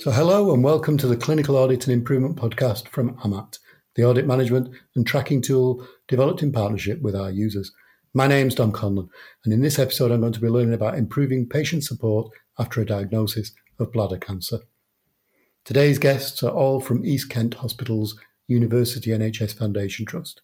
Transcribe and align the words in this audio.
So, 0.00 0.10
hello 0.10 0.54
and 0.54 0.64
welcome 0.64 0.96
to 0.96 1.06
the 1.06 1.14
Clinical 1.14 1.58
Audit 1.58 1.86
and 1.86 1.92
Improvement 1.92 2.34
podcast 2.34 2.88
from 2.88 3.18
AMAT, 3.18 3.58
the 3.96 4.04
audit 4.04 4.26
management 4.26 4.74
and 4.94 5.06
tracking 5.06 5.42
tool 5.42 5.86
developed 6.08 6.42
in 6.42 6.52
partnership 6.52 7.02
with 7.02 7.14
our 7.14 7.30
users. 7.30 7.70
My 8.14 8.26
name's 8.26 8.54
Dom 8.54 8.72
Conlon, 8.72 9.10
and 9.44 9.52
in 9.52 9.60
this 9.60 9.78
episode, 9.78 10.10
I'm 10.10 10.22
going 10.22 10.32
to 10.32 10.40
be 10.40 10.48
learning 10.48 10.72
about 10.72 10.96
improving 10.96 11.46
patient 11.46 11.84
support 11.84 12.32
after 12.58 12.80
a 12.80 12.86
diagnosis 12.86 13.52
of 13.78 13.92
bladder 13.92 14.16
cancer. 14.16 14.60
Today's 15.66 15.98
guests 15.98 16.42
are 16.42 16.50
all 16.50 16.80
from 16.80 17.04
East 17.04 17.28
Kent 17.28 17.52
Hospital's 17.56 18.18
University 18.48 19.10
NHS 19.10 19.52
Foundation 19.58 20.06
Trust. 20.06 20.40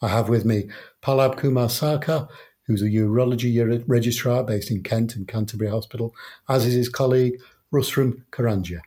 I 0.00 0.06
have 0.06 0.28
with 0.28 0.44
me 0.44 0.70
Pallab 1.02 1.36
Kumar 1.36 1.66
Sarkar, 1.66 2.28
who's 2.68 2.80
a 2.80 2.84
urology 2.84 3.82
registrar 3.88 4.44
based 4.44 4.70
in 4.70 4.84
Kent 4.84 5.16
and 5.16 5.26
Canterbury 5.26 5.68
Hospital, 5.68 6.14
as 6.48 6.64
is 6.64 6.74
his 6.74 6.88
colleague 6.88 7.40
Rustam 7.72 8.24
Karanjia. 8.30 8.82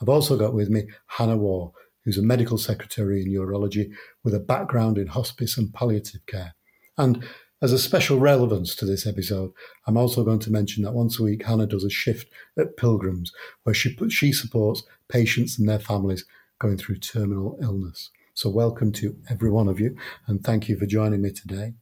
I've 0.00 0.08
also 0.08 0.36
got 0.36 0.54
with 0.54 0.70
me 0.70 0.86
Hannah 1.06 1.36
Waugh, 1.36 1.72
who's 2.04 2.16
a 2.16 2.22
medical 2.22 2.56
secretary 2.56 3.22
in 3.22 3.32
urology 3.32 3.92
with 4.24 4.34
a 4.34 4.40
background 4.40 4.96
in 4.96 5.08
hospice 5.08 5.58
and 5.58 5.72
palliative 5.72 6.24
care. 6.26 6.54
And 6.96 7.22
as 7.62 7.72
a 7.72 7.78
special 7.78 8.18
relevance 8.18 8.74
to 8.76 8.86
this 8.86 9.06
episode, 9.06 9.52
I'm 9.86 9.98
also 9.98 10.24
going 10.24 10.38
to 10.40 10.50
mention 10.50 10.82
that 10.84 10.94
once 10.94 11.20
a 11.20 11.22
week 11.22 11.44
Hannah 11.44 11.66
does 11.66 11.84
a 11.84 11.90
shift 11.90 12.32
at 12.58 12.78
Pilgrims, 12.78 13.32
where 13.64 13.74
she 13.74 13.94
she 14.08 14.32
supports 14.32 14.82
patients 15.08 15.58
and 15.58 15.68
their 15.68 15.78
families 15.78 16.24
going 16.58 16.78
through 16.78 16.96
terminal 16.96 17.58
illness. 17.60 18.10
So 18.32 18.48
welcome 18.48 18.92
to 18.92 19.14
every 19.28 19.50
one 19.50 19.68
of 19.68 19.78
you, 19.78 19.94
and 20.26 20.42
thank 20.42 20.70
you 20.70 20.78
for 20.78 20.86
joining 20.86 21.20
me 21.20 21.32
today. 21.32 21.74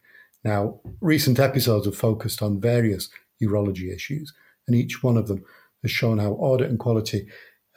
Now, 0.43 0.81
recent 1.01 1.39
episodes 1.39 1.87
have 1.87 1.97
focused 1.97 2.43
on 2.43 2.61
various 2.61 3.09
urology 3.41 3.95
issues, 3.95 4.33
and 4.67 4.75
each 4.75 5.05
one 5.05 5.17
of 5.17 5.29
them 5.29 5.45
has 5.83 5.93
shown 5.93 6.19
how 6.19 6.33
audit 6.33 6.71
and 6.71 6.79
quality 6.81 7.29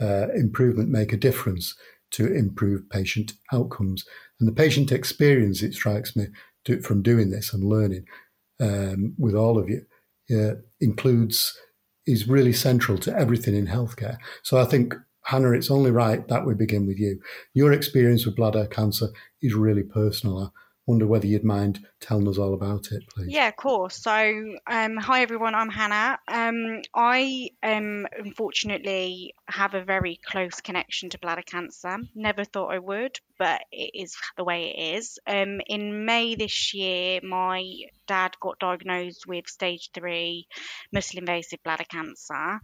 uh, 0.01 0.27
improvement 0.35 0.89
make 0.89 1.13
a 1.13 1.17
difference 1.17 1.75
to 2.11 2.33
improve 2.33 2.89
patient 2.89 3.33
outcomes. 3.53 4.05
And 4.39 4.47
the 4.47 4.53
patient 4.53 4.91
experience, 4.91 5.61
it 5.61 5.73
strikes 5.73 6.15
me, 6.15 6.27
do, 6.65 6.81
from 6.81 7.01
doing 7.01 7.29
this 7.29 7.53
and 7.53 7.63
learning 7.63 8.05
um, 8.59 9.13
with 9.17 9.35
all 9.35 9.57
of 9.57 9.69
you, 9.69 9.85
uh, 10.31 10.55
includes, 10.79 11.57
is 12.05 12.27
really 12.27 12.53
central 12.53 12.97
to 12.99 13.15
everything 13.17 13.55
in 13.55 13.67
healthcare. 13.67 14.17
So 14.43 14.57
I 14.57 14.65
think, 14.65 14.93
Hannah, 15.23 15.51
it's 15.51 15.71
only 15.71 15.91
right 15.91 16.27
that 16.27 16.45
we 16.45 16.53
begin 16.53 16.87
with 16.87 16.99
you. 16.99 17.19
Your 17.53 17.71
experience 17.71 18.25
with 18.25 18.35
bladder 18.35 18.65
cancer 18.67 19.07
is 19.41 19.53
really 19.53 19.83
personal 19.83 20.53
wonder 20.87 21.05
whether 21.07 21.27
you'd 21.27 21.43
mind 21.43 21.85
telling 21.99 22.27
us 22.27 22.37
all 22.37 22.53
about 22.53 22.91
it, 22.91 23.03
please. 23.09 23.29
Yeah, 23.29 23.47
of 23.47 23.55
course. 23.55 24.01
So, 24.01 24.57
um, 24.67 24.97
hi 24.97 25.21
everyone, 25.21 25.55
I'm 25.55 25.69
Hannah. 25.69 26.19
Um, 26.27 26.81
I 26.95 27.49
um, 27.61 28.07
unfortunately 28.17 29.33
have 29.47 29.73
a 29.73 29.83
very 29.83 30.19
close 30.25 30.59
connection 30.61 31.09
to 31.11 31.19
bladder 31.19 31.43
cancer. 31.43 31.97
Never 32.15 32.43
thought 32.43 32.73
I 32.73 32.79
would, 32.79 33.17
but 33.37 33.61
it 33.71 33.91
is 33.93 34.15
the 34.37 34.43
way 34.43 34.73
it 34.75 34.97
is. 34.97 35.19
Um, 35.27 35.61
in 35.67 36.05
May 36.05 36.35
this 36.35 36.73
year, 36.73 37.19
my 37.23 37.63
dad 38.07 38.35
got 38.41 38.59
diagnosed 38.59 39.27
with 39.27 39.47
stage 39.47 39.91
three 39.93 40.47
muscle 40.91 41.19
invasive 41.19 41.59
bladder 41.63 41.85
cancer. 41.89 42.59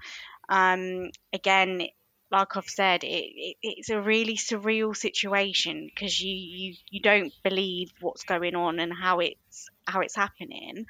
Um, 0.49 1.09
again, 1.33 1.87
like 2.31 2.57
I've 2.57 2.69
said, 2.69 3.03
it, 3.03 3.07
it, 3.07 3.55
it's 3.61 3.89
a 3.89 4.01
really 4.01 4.35
surreal 4.35 4.95
situation 4.95 5.89
because 5.93 6.19
you, 6.19 6.33
you 6.33 6.73
you 6.89 7.01
don't 7.01 7.33
believe 7.43 7.91
what's 8.01 8.23
going 8.23 8.55
on 8.55 8.79
and 8.79 8.91
how 8.93 9.19
it's 9.19 9.69
how 9.87 10.01
it's 10.01 10.15
happening. 10.15 10.85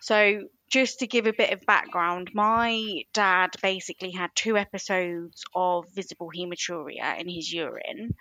So 0.00 0.42
just 0.70 1.00
to 1.00 1.06
give 1.06 1.26
a 1.26 1.32
bit 1.32 1.52
of 1.52 1.66
background, 1.66 2.30
my 2.34 3.04
dad 3.12 3.50
basically 3.62 4.10
had 4.10 4.30
two 4.34 4.56
episodes 4.56 5.44
of 5.54 5.86
visible 5.94 6.30
hematuria 6.34 7.18
in 7.20 7.28
his 7.28 7.52
urine. 7.52 8.14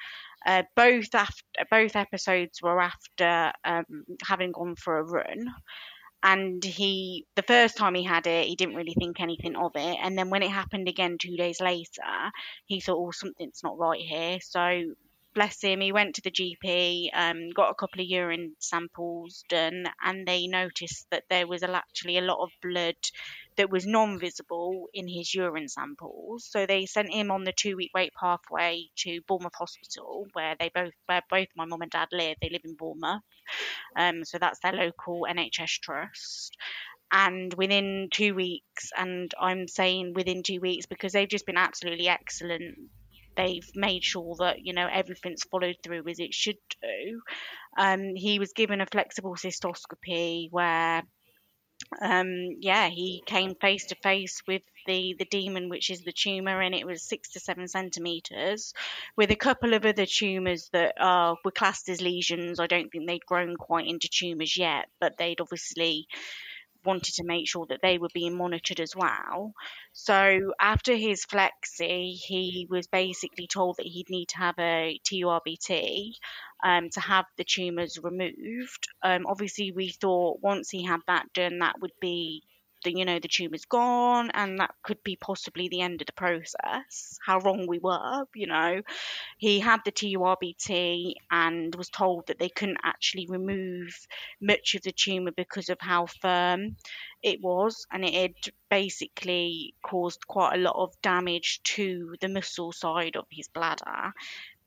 Uh, 0.45 0.63
both 0.75 1.13
after 1.13 1.43
both 1.69 1.95
episodes 1.95 2.61
were 2.61 2.81
after 2.81 3.51
um, 3.63 4.05
having 4.25 4.51
gone 4.51 4.75
for 4.75 4.97
a 4.97 5.03
run 5.03 5.53
and 6.23 6.63
he 6.63 7.25
the 7.35 7.43
first 7.43 7.77
time 7.77 7.95
he 7.95 8.03
had 8.03 8.27
it 8.27 8.47
he 8.47 8.55
didn't 8.55 8.75
really 8.75 8.93
think 8.97 9.19
anything 9.19 9.55
of 9.55 9.71
it. 9.75 9.97
And 10.01 10.17
then 10.17 10.29
when 10.29 10.43
it 10.43 10.51
happened 10.51 10.87
again 10.87 11.17
two 11.19 11.37
days 11.37 11.59
later 11.61 12.31
he 12.65 12.79
thought 12.81 12.97
oh 12.97 13.11
something's 13.11 13.61
not 13.63 13.77
right 13.77 14.01
here. 14.01 14.39
So 14.41 14.93
bless 15.33 15.61
him, 15.61 15.81
he 15.81 15.91
went 15.91 16.15
to 16.15 16.21
the 16.21 16.31
GP, 16.31 17.09
um, 17.13 17.49
got 17.49 17.69
a 17.69 17.75
couple 17.75 18.01
of 18.01 18.07
urine 18.07 18.55
samples 18.59 19.43
done, 19.49 19.85
and 20.03 20.27
they 20.27 20.47
noticed 20.47 21.07
that 21.11 21.23
there 21.29 21.47
was 21.47 21.63
actually 21.63 22.17
a 22.17 22.21
lot 22.21 22.43
of 22.43 22.49
blood 22.61 22.95
that 23.57 23.69
was 23.69 23.85
non-visible 23.85 24.87
in 24.93 25.07
his 25.07 25.33
urine 25.33 25.67
samples. 25.67 26.45
So 26.49 26.65
they 26.65 26.85
sent 26.85 27.11
him 27.11 27.31
on 27.31 27.43
the 27.43 27.53
two-week 27.53 27.91
wait 27.93 28.13
pathway 28.19 28.85
to 28.97 29.21
Bournemouth 29.27 29.55
Hospital, 29.55 30.25
where 30.33 30.55
they 30.59 30.69
both, 30.73 30.93
where 31.05 31.21
both 31.29 31.47
my 31.55 31.65
mum 31.65 31.81
and 31.81 31.91
dad 31.91 32.09
live. 32.11 32.37
They 32.41 32.49
live 32.49 32.61
in 32.65 32.75
Bournemouth, 32.75 33.21
um, 33.95 34.23
so 34.25 34.37
that's 34.37 34.59
their 34.59 34.73
local 34.73 35.25
NHS 35.29 35.79
trust 35.81 36.57
and 37.13 37.53
within 37.55 38.07
two 38.09 38.33
weeks 38.33 38.89
and 38.97 39.33
i'm 39.37 39.67
saying 39.67 40.13
within 40.13 40.43
two 40.43 40.61
weeks 40.61 40.85
because 40.85 41.11
they've 41.11 41.27
just 41.27 41.45
been 41.45 41.57
absolutely 41.57 42.07
excellent 42.07 42.77
they've 43.35 43.69
made 43.75 44.03
sure 44.03 44.35
that 44.39 44.65
you 44.65 44.73
know 44.73 44.87
everything's 44.91 45.43
followed 45.43 45.77
through 45.83 46.07
as 46.07 46.19
it 46.19 46.33
should 46.33 46.57
do. 46.81 47.21
Um, 47.77 48.15
he 48.15 48.39
was 48.39 48.53
given 48.53 48.81
a 48.81 48.85
flexible 48.85 49.35
cystoscopy 49.35 50.49
where 50.51 51.03
um, 52.01 52.57
yeah, 52.59 52.89
he 52.89 53.23
came 53.25 53.55
face 53.55 53.87
to 53.87 53.95
face 53.95 54.41
with 54.47 54.61
the 54.85 55.15
the 55.17 55.25
demon, 55.25 55.69
which 55.69 55.89
is 55.89 56.01
the 56.01 56.11
tumor, 56.11 56.61
and 56.61 56.73
it 56.73 56.85
was 56.85 57.03
six 57.03 57.31
to 57.31 57.39
seven 57.39 57.67
centimeters, 57.67 58.73
with 59.17 59.31
a 59.31 59.35
couple 59.35 59.73
of 59.73 59.85
other 59.85 60.05
tumors 60.05 60.69
that 60.73 60.93
were 61.43 61.51
classed 61.51 61.89
as 61.89 62.01
lesions. 62.01 62.59
I 62.59 62.67
don't 62.67 62.89
think 62.89 63.07
they'd 63.07 63.25
grown 63.25 63.55
quite 63.55 63.87
into 63.87 64.07
tumors 64.09 64.57
yet, 64.57 64.85
but 64.99 65.17
they'd 65.17 65.41
obviously 65.41 66.07
wanted 66.85 67.15
to 67.15 67.23
make 67.23 67.47
sure 67.47 67.65
that 67.69 67.81
they 67.81 67.97
were 67.97 68.09
being 68.13 68.37
monitored 68.37 68.79
as 68.79 68.95
well. 68.95 69.53
So 69.93 70.53
after 70.59 70.95
his 70.95 71.25
flexi, 71.25 72.13
he 72.13 72.67
was 72.69 72.87
basically 72.87 73.47
told 73.47 73.77
that 73.77 73.85
he'd 73.85 74.09
need 74.09 74.29
to 74.29 74.37
have 74.37 74.55
a 74.59 74.99
TURBT 75.05 76.13
um, 76.63 76.89
to 76.89 76.99
have 76.99 77.25
the 77.37 77.43
tumours 77.43 77.99
removed. 78.01 78.87
Um, 79.03 79.25
obviously, 79.27 79.71
we 79.71 79.89
thought 79.89 80.39
once 80.41 80.69
he 80.69 80.83
had 80.83 81.01
that 81.07 81.31
done, 81.33 81.59
that 81.59 81.79
would 81.81 81.93
be 81.99 82.43
the 82.83 82.91
you 82.97 83.05
know 83.05 83.19
the 83.19 83.27
tumor's 83.27 83.65
gone 83.65 84.31
and 84.33 84.59
that 84.59 84.73
could 84.83 85.03
be 85.03 85.15
possibly 85.15 85.67
the 85.67 85.81
end 85.81 86.01
of 86.01 86.07
the 86.07 86.13
process. 86.13 87.17
How 87.25 87.39
wrong 87.39 87.67
we 87.67 87.79
were 87.79 88.25
you 88.35 88.47
know. 88.47 88.81
He 89.37 89.59
had 89.59 89.81
the 89.85 89.91
TURBT 89.91 91.13
and 91.29 91.73
was 91.75 91.89
told 91.89 92.27
that 92.27 92.39
they 92.39 92.49
couldn't 92.49 92.79
actually 92.83 93.27
remove 93.27 94.07
much 94.41 94.75
of 94.75 94.83
the 94.83 94.91
tumor 94.91 95.31
because 95.31 95.69
of 95.69 95.77
how 95.81 96.05
firm 96.05 96.75
it 97.23 97.41
was 97.41 97.85
and 97.91 98.03
it 98.03 98.13
had 98.13 98.53
basically 98.69 99.75
caused 99.83 100.27
quite 100.27 100.55
a 100.55 100.61
lot 100.61 100.75
of 100.75 100.99
damage 101.01 101.61
to 101.63 102.15
the 102.21 102.29
muscle 102.29 102.71
side 102.71 103.15
of 103.15 103.25
his 103.29 103.47
bladder. 103.47 104.13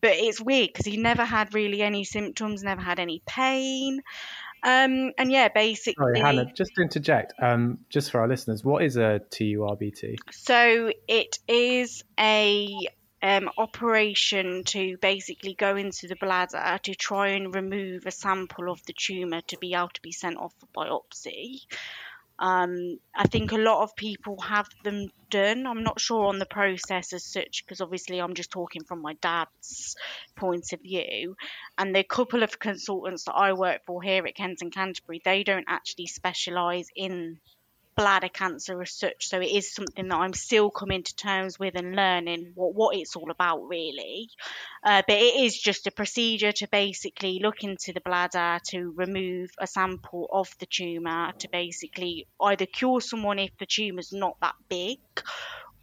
But 0.00 0.16
it's 0.16 0.40
weird 0.40 0.68
because 0.68 0.84
he 0.84 0.98
never 0.98 1.24
had 1.24 1.54
really 1.54 1.80
any 1.80 2.04
symptoms 2.04 2.62
never 2.62 2.82
had 2.82 2.98
any 2.98 3.22
pain 3.26 4.02
um, 4.64 5.12
and 5.18 5.30
yeah, 5.30 5.48
basically. 5.48 6.02
Sorry, 6.02 6.20
Hannah, 6.20 6.52
just 6.54 6.74
to 6.76 6.82
interject, 6.82 7.34
um, 7.40 7.78
just 7.90 8.10
for 8.10 8.20
our 8.20 8.28
listeners, 8.28 8.64
what 8.64 8.82
is 8.82 8.96
a 8.96 9.20
TURBT? 9.30 10.16
So 10.32 10.90
it 11.06 11.38
is 11.46 12.02
a 12.18 12.74
um, 13.22 13.50
operation 13.58 14.64
to 14.64 14.96
basically 14.96 15.54
go 15.54 15.76
into 15.76 16.08
the 16.08 16.16
bladder 16.16 16.78
to 16.82 16.94
try 16.94 17.28
and 17.28 17.54
remove 17.54 18.06
a 18.06 18.10
sample 18.10 18.70
of 18.70 18.84
the 18.86 18.94
tumour 18.94 19.42
to 19.48 19.58
be 19.58 19.74
able 19.74 19.88
to 19.88 20.00
be 20.00 20.12
sent 20.12 20.38
off 20.38 20.54
for 20.58 20.66
biopsy. 20.74 21.60
Um, 22.44 22.98
I 23.16 23.26
think 23.26 23.52
a 23.52 23.56
lot 23.56 23.82
of 23.82 23.96
people 23.96 24.38
have 24.42 24.68
them 24.82 25.08
done. 25.30 25.66
I'm 25.66 25.82
not 25.82 25.98
sure 25.98 26.26
on 26.26 26.38
the 26.38 26.44
process 26.44 27.14
as 27.14 27.24
such 27.24 27.64
because 27.64 27.80
obviously 27.80 28.18
I'm 28.18 28.34
just 28.34 28.50
talking 28.50 28.84
from 28.84 29.00
my 29.00 29.14
dad's 29.22 29.96
point 30.36 30.74
of 30.74 30.82
view. 30.82 31.36
And 31.78 31.96
the 31.96 32.04
couple 32.04 32.42
of 32.42 32.58
consultants 32.58 33.24
that 33.24 33.32
I 33.32 33.54
work 33.54 33.86
for 33.86 34.02
here 34.02 34.26
at 34.26 34.34
Kent 34.34 34.60
and 34.60 34.70
Canterbury, 34.70 35.22
they 35.24 35.42
don't 35.42 35.64
actually 35.68 36.06
specialise 36.06 36.88
in 36.94 37.40
bladder 37.96 38.28
cancer 38.28 38.80
as 38.82 38.92
such. 38.92 39.28
So 39.28 39.40
it 39.40 39.50
is 39.50 39.72
something 39.72 40.08
that 40.08 40.16
I'm 40.16 40.32
still 40.32 40.70
coming 40.70 41.02
to 41.02 41.16
terms 41.16 41.58
with 41.58 41.74
and 41.76 41.94
learning 41.94 42.52
what, 42.54 42.74
what 42.74 42.96
it's 42.96 43.16
all 43.16 43.30
about, 43.30 43.68
really. 43.68 44.28
Uh, 44.82 45.02
but 45.06 45.16
it 45.16 45.36
is 45.44 45.58
just 45.58 45.86
a 45.86 45.90
procedure 45.90 46.52
to 46.52 46.68
basically 46.68 47.40
look 47.42 47.64
into 47.64 47.92
the 47.92 48.00
bladder 48.00 48.58
to 48.68 48.92
remove 48.96 49.50
a 49.58 49.66
sample 49.66 50.28
of 50.32 50.48
the 50.58 50.66
tumour 50.66 51.32
to 51.38 51.48
basically 51.50 52.26
either 52.40 52.66
cure 52.66 53.00
someone 53.00 53.38
if 53.38 53.56
the 53.58 53.66
tumour's 53.66 54.12
not 54.12 54.36
that 54.40 54.54
big 54.68 54.98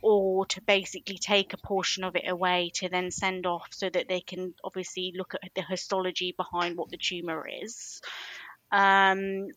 or 0.01 0.45
to 0.47 0.61
basically 0.61 1.17
take 1.17 1.53
a 1.53 1.57
portion 1.57 2.03
of 2.03 2.15
it 2.15 2.27
away 2.27 2.71
to 2.73 2.89
then 2.89 3.11
send 3.11 3.45
off 3.45 3.67
so 3.71 3.89
that 3.89 4.07
they 4.07 4.19
can 4.19 4.53
obviously 4.63 5.13
look 5.15 5.35
at 5.35 5.53
the 5.55 5.61
histology 5.61 6.33
behind 6.35 6.75
what 6.75 6.89
the 6.89 6.97
tumour 6.97 7.47
is. 7.47 8.01
Um, 8.71 9.49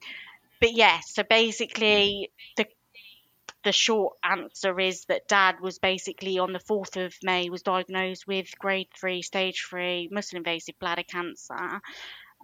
but 0.64 0.72
yeah, 0.72 1.00
so 1.06 1.22
basically 1.22 2.30
the 2.56 2.64
the 3.64 3.72
short 3.72 4.14
answer 4.24 4.80
is 4.80 5.04
that 5.06 5.28
dad 5.28 5.56
was 5.60 5.78
basically 5.78 6.38
on 6.38 6.54
the 6.54 6.58
4th 6.58 7.04
of 7.04 7.14
May 7.22 7.50
was 7.50 7.60
diagnosed 7.60 8.26
with 8.26 8.58
grade 8.58 8.88
3 8.98 9.20
stage 9.20 9.66
3 9.68 10.08
muscle 10.10 10.38
invasive 10.38 10.78
bladder 10.78 11.02
cancer 11.02 11.82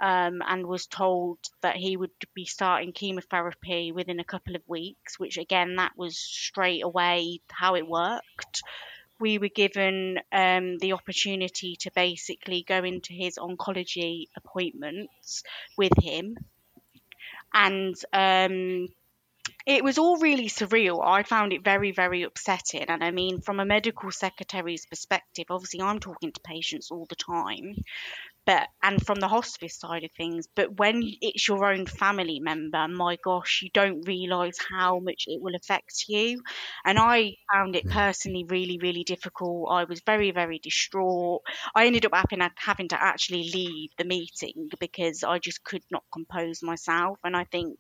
um, 0.02 0.42
and 0.46 0.66
was 0.66 0.86
told 0.86 1.38
that 1.62 1.76
he 1.76 1.96
would 1.96 2.10
be 2.34 2.44
starting 2.44 2.92
chemotherapy 2.92 3.90
within 3.90 4.20
a 4.20 4.24
couple 4.24 4.54
of 4.54 4.68
weeks 4.68 5.18
which 5.18 5.38
again 5.38 5.76
that 5.76 5.92
was 5.96 6.18
straight 6.18 6.84
away 6.84 7.40
how 7.50 7.74
it 7.74 7.88
worked. 7.88 8.62
We 9.18 9.38
were 9.38 9.48
given 9.48 10.18
um, 10.30 10.76
the 10.76 10.92
opportunity 10.92 11.76
to 11.80 11.90
basically 11.94 12.64
go 12.68 12.84
into 12.84 13.14
his 13.14 13.38
oncology 13.38 14.26
appointments 14.36 15.42
with 15.78 15.92
him 16.02 16.36
and 17.52 17.94
um, 18.12 18.88
it 19.66 19.84
was 19.84 19.98
all 19.98 20.18
really 20.18 20.48
surreal. 20.48 21.04
I 21.04 21.22
found 21.22 21.52
it 21.52 21.64
very, 21.64 21.92
very 21.92 22.22
upsetting. 22.22 22.84
And 22.84 23.02
I 23.02 23.10
mean, 23.10 23.40
from 23.40 23.60
a 23.60 23.64
medical 23.64 24.10
secretary's 24.10 24.86
perspective, 24.86 25.46
obviously, 25.50 25.80
I'm 25.80 26.00
talking 26.00 26.32
to 26.32 26.40
patients 26.40 26.90
all 26.90 27.06
the 27.08 27.16
time 27.16 27.74
but 28.50 28.66
and 28.82 29.06
from 29.06 29.20
the 29.20 29.28
hospice 29.28 29.78
side 29.78 30.02
of 30.02 30.10
things 30.16 30.48
but 30.56 30.76
when 30.76 31.02
it's 31.20 31.46
your 31.46 31.64
own 31.72 31.86
family 31.86 32.40
member 32.40 32.88
my 32.88 33.16
gosh 33.22 33.60
you 33.62 33.70
don't 33.72 34.02
realize 34.08 34.56
how 34.72 34.98
much 34.98 35.26
it 35.28 35.40
will 35.40 35.54
affect 35.54 36.06
you. 36.08 36.42
And 36.84 36.98
i 36.98 37.34
found 37.52 37.76
it 37.76 37.84
hmm. 37.84 37.92
personally 37.92 38.44
really 38.48 38.78
really 38.82 39.04
difficult. 39.04 39.68
I 39.70 39.84
was 39.84 40.00
very 40.04 40.32
very 40.32 40.58
distraught. 40.58 41.42
I 41.76 41.86
ended 41.86 42.06
up 42.06 42.12
having, 42.14 42.40
having 42.56 42.88
to 42.88 43.00
actually 43.00 43.50
leave 43.54 43.90
the 43.96 44.04
meeting 44.04 44.68
because 44.80 45.22
i 45.22 45.38
just 45.38 45.62
could 45.62 45.84
not 45.90 46.02
compose 46.12 46.60
myself. 46.60 47.18
And 47.22 47.36
i 47.36 47.44
think 47.44 47.78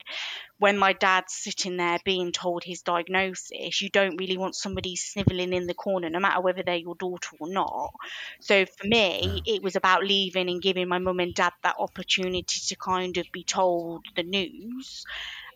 when 0.60 0.78
my 0.78 0.92
dad's 0.92 1.34
sitting 1.34 1.76
there 1.78 1.98
being 2.04 2.32
told 2.32 2.64
his 2.64 2.82
diagnosis, 2.82 3.80
you 3.82 3.90
don't 3.90 4.16
really 4.18 4.38
want 4.38 4.54
somebody 4.54 4.96
snivelling 4.96 5.52
in 5.52 5.66
the 5.66 5.74
corner, 5.74 6.10
no 6.10 6.20
matter 6.20 6.40
whether 6.40 6.62
they're 6.62 6.76
your 6.76 6.94
daughter 6.96 7.30
or 7.40 7.48
not. 7.50 7.92
So 8.40 8.66
for 8.66 8.86
me, 8.86 9.42
it 9.46 9.62
was 9.62 9.76
about 9.76 10.04
leaving 10.04 10.48
and 10.50 10.62
giving 10.62 10.88
my 10.88 10.98
mum 10.98 11.20
and 11.20 11.34
dad 11.34 11.54
that 11.64 11.76
opportunity 11.78 12.60
to 12.68 12.76
kind 12.76 13.16
of 13.16 13.26
be 13.32 13.44
told 13.44 14.04
the 14.16 14.22
news 14.22 15.04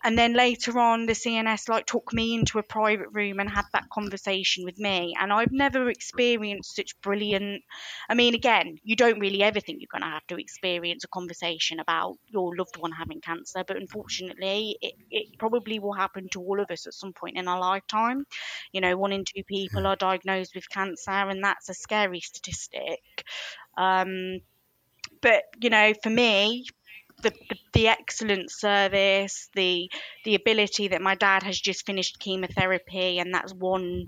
and 0.05 0.19
then 0.19 0.35
later 0.35 0.79
on 0.79 1.07
the 1.07 1.13
cns 1.15 1.69
like 1.69 1.87
took 1.87 2.13
me 2.13 2.35
into 2.35 2.59
a 2.59 2.63
private 2.63 3.09
room 3.13 3.41
and 3.41 3.51
had 3.51 3.65
that 3.73 3.89
conversation 3.91 4.65
with 4.65 4.79
me. 4.79 5.15
And 5.19 5.33
i've 5.33 5.53
never 5.53 5.89
experienced 5.89 6.77
such 6.77 7.01
brilliant 7.01 7.63
i 8.09 8.15
mean 8.15 8.35
again 8.35 8.79
you 8.83 8.97
don't 8.97 9.19
really 9.19 9.43
ever 9.43 9.61
think 9.61 9.81
you're 9.81 9.89
going 9.91 10.03
to 10.03 10.15
have 10.15 10.27
to 10.29 10.37
experience 10.39 11.05
a 11.05 11.09
conversation 11.09 11.81
about 11.81 12.17
your 12.29 12.57
loved 12.57 12.77
one 12.77 12.93
having 12.93 13.21
cancer 13.21 13.65
but 13.67 13.77
unfortunately 13.77 14.77
it, 14.83 14.95
it 15.11 15.39
probably 15.39 15.79
will 15.79 15.93
happen 15.93 16.29
to 16.31 16.41
all 16.41 16.61
of 16.61 16.71
us 16.71 16.87
at 16.87 16.95
some 16.95 17.13
point 17.13 17.37
in 17.37 17.49
our 17.49 17.59
lifetime. 17.61 18.25
You 18.73 18.81
know 18.81 18.97
one 18.97 19.13
in 19.13 19.25
two 19.25 19.43
people 19.45 19.87
are 19.87 19.97
diagnosed 19.97 20.55
with 20.55 20.69
cancer 20.69 21.11
and 21.11 21.43
that's 21.43 21.69
a 21.69 21.75
scary 21.75 22.21
statistic. 22.21 23.01
Um, 23.77 24.41
but 25.21 25.45
you 25.61 25.71
know 25.71 25.93
for 26.03 26.11
me 26.11 26.67
the, 27.25 27.33
the, 27.49 27.57
the 27.73 27.89
excellent 27.89 28.51
service, 28.51 29.49
the 29.55 29.91
the 30.25 30.37
ability 30.37 30.89
that 30.89 31.03
my 31.03 31.17
dad 31.17 31.43
has 31.43 31.59
just 31.59 31.87
finished 31.87 32.21
chemotherapy, 32.21 33.19
and 33.19 33.35
that's 33.35 33.53
one 33.53 34.07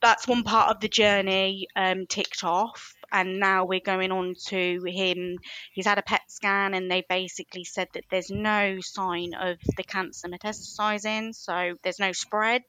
that's 0.00 0.28
one 0.28 0.42
part 0.44 0.70
of 0.70 0.80
the 0.80 0.88
journey 0.88 1.66
um, 1.74 2.06
ticked 2.06 2.44
off. 2.44 2.94
And 3.10 3.40
now 3.40 3.64
we're 3.64 3.80
going 3.80 4.12
on 4.12 4.34
to 4.48 4.82
him. 4.86 5.38
He's 5.72 5.86
had 5.86 5.98
a 5.98 6.02
PET 6.02 6.20
scan, 6.28 6.74
and 6.74 6.90
they 6.90 7.04
basically 7.08 7.64
said 7.64 7.88
that 7.94 8.04
there's 8.10 8.30
no 8.30 8.80
sign 8.80 9.32
of 9.34 9.56
the 9.76 9.82
cancer 9.82 10.28
metastasizing, 10.28 11.34
so 11.34 11.76
there's 11.82 11.98
no 11.98 12.12
spread 12.12 12.64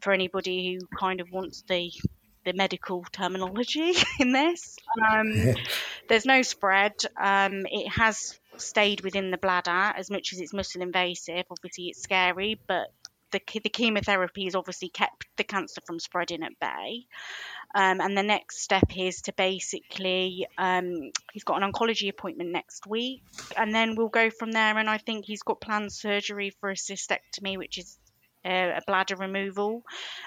for 0.00 0.12
anybody 0.12 0.78
who 0.80 0.86
kind 0.96 1.20
of 1.20 1.30
wants 1.30 1.64
the 1.68 1.92
the 2.44 2.52
medical 2.54 3.04
terminology 3.12 3.92
in 4.20 4.32
this. 4.32 4.76
Um, 5.10 5.54
there's 6.08 6.24
no 6.24 6.40
spread. 6.40 6.94
Um, 7.20 7.66
it 7.66 7.88
has 7.90 8.38
stayed 8.60 9.02
within 9.02 9.30
the 9.30 9.38
bladder 9.38 9.92
as 9.96 10.10
much 10.10 10.32
as 10.32 10.40
it's 10.40 10.52
muscle 10.52 10.82
invasive. 10.82 11.44
Obviously, 11.50 11.88
it's 11.88 12.02
scary, 12.02 12.60
but 12.66 12.92
the, 13.30 13.40
the 13.62 13.68
chemotherapy 13.68 14.44
has 14.44 14.54
obviously 14.54 14.88
kept 14.88 15.26
the 15.36 15.44
cancer 15.44 15.80
from 15.86 15.98
spreading 15.98 16.42
at 16.42 16.58
bay. 16.60 17.06
Um, 17.74 18.00
and 18.00 18.16
the 18.16 18.22
next 18.22 18.62
step 18.62 18.96
is 18.96 19.22
to 19.22 19.32
basically, 19.34 20.46
um, 20.56 21.10
he's 21.32 21.44
got 21.44 21.62
an 21.62 21.70
oncology 21.70 22.08
appointment 22.08 22.50
next 22.50 22.86
week, 22.86 23.22
and 23.56 23.74
then 23.74 23.94
we'll 23.94 24.08
go 24.08 24.30
from 24.30 24.52
there. 24.52 24.78
And 24.78 24.88
I 24.88 24.98
think 24.98 25.26
he's 25.26 25.42
got 25.42 25.60
planned 25.60 25.92
surgery 25.92 26.50
for 26.60 26.70
a 26.70 26.74
cystectomy, 26.74 27.58
which 27.58 27.76
is 27.76 27.98
uh, 28.44 28.72
a 28.76 28.80
bladder 28.86 29.16
removal 29.16 29.82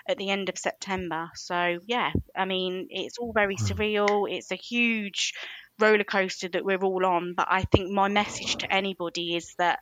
at 0.07 0.17
the 0.17 0.29
end 0.29 0.49
of 0.49 0.57
September. 0.57 1.31
So, 1.33 1.79
yeah, 1.87 2.11
I 2.35 2.45
mean, 2.45 2.87
it's 2.91 3.17
all 3.17 3.33
very 3.33 3.55
hmm. 3.55 3.65
surreal. 3.65 4.31
It's 4.31 4.51
a 4.51 4.55
huge 4.55 5.33
roller 5.81 6.03
coaster 6.03 6.47
that 6.49 6.63
we're 6.63 6.83
all 6.83 7.05
on. 7.05 7.33
But 7.33 7.47
I 7.49 7.63
think 7.63 7.89
my 7.89 8.07
message 8.07 8.57
to 8.57 8.73
anybody 8.73 9.35
is 9.35 9.55
that 9.57 9.79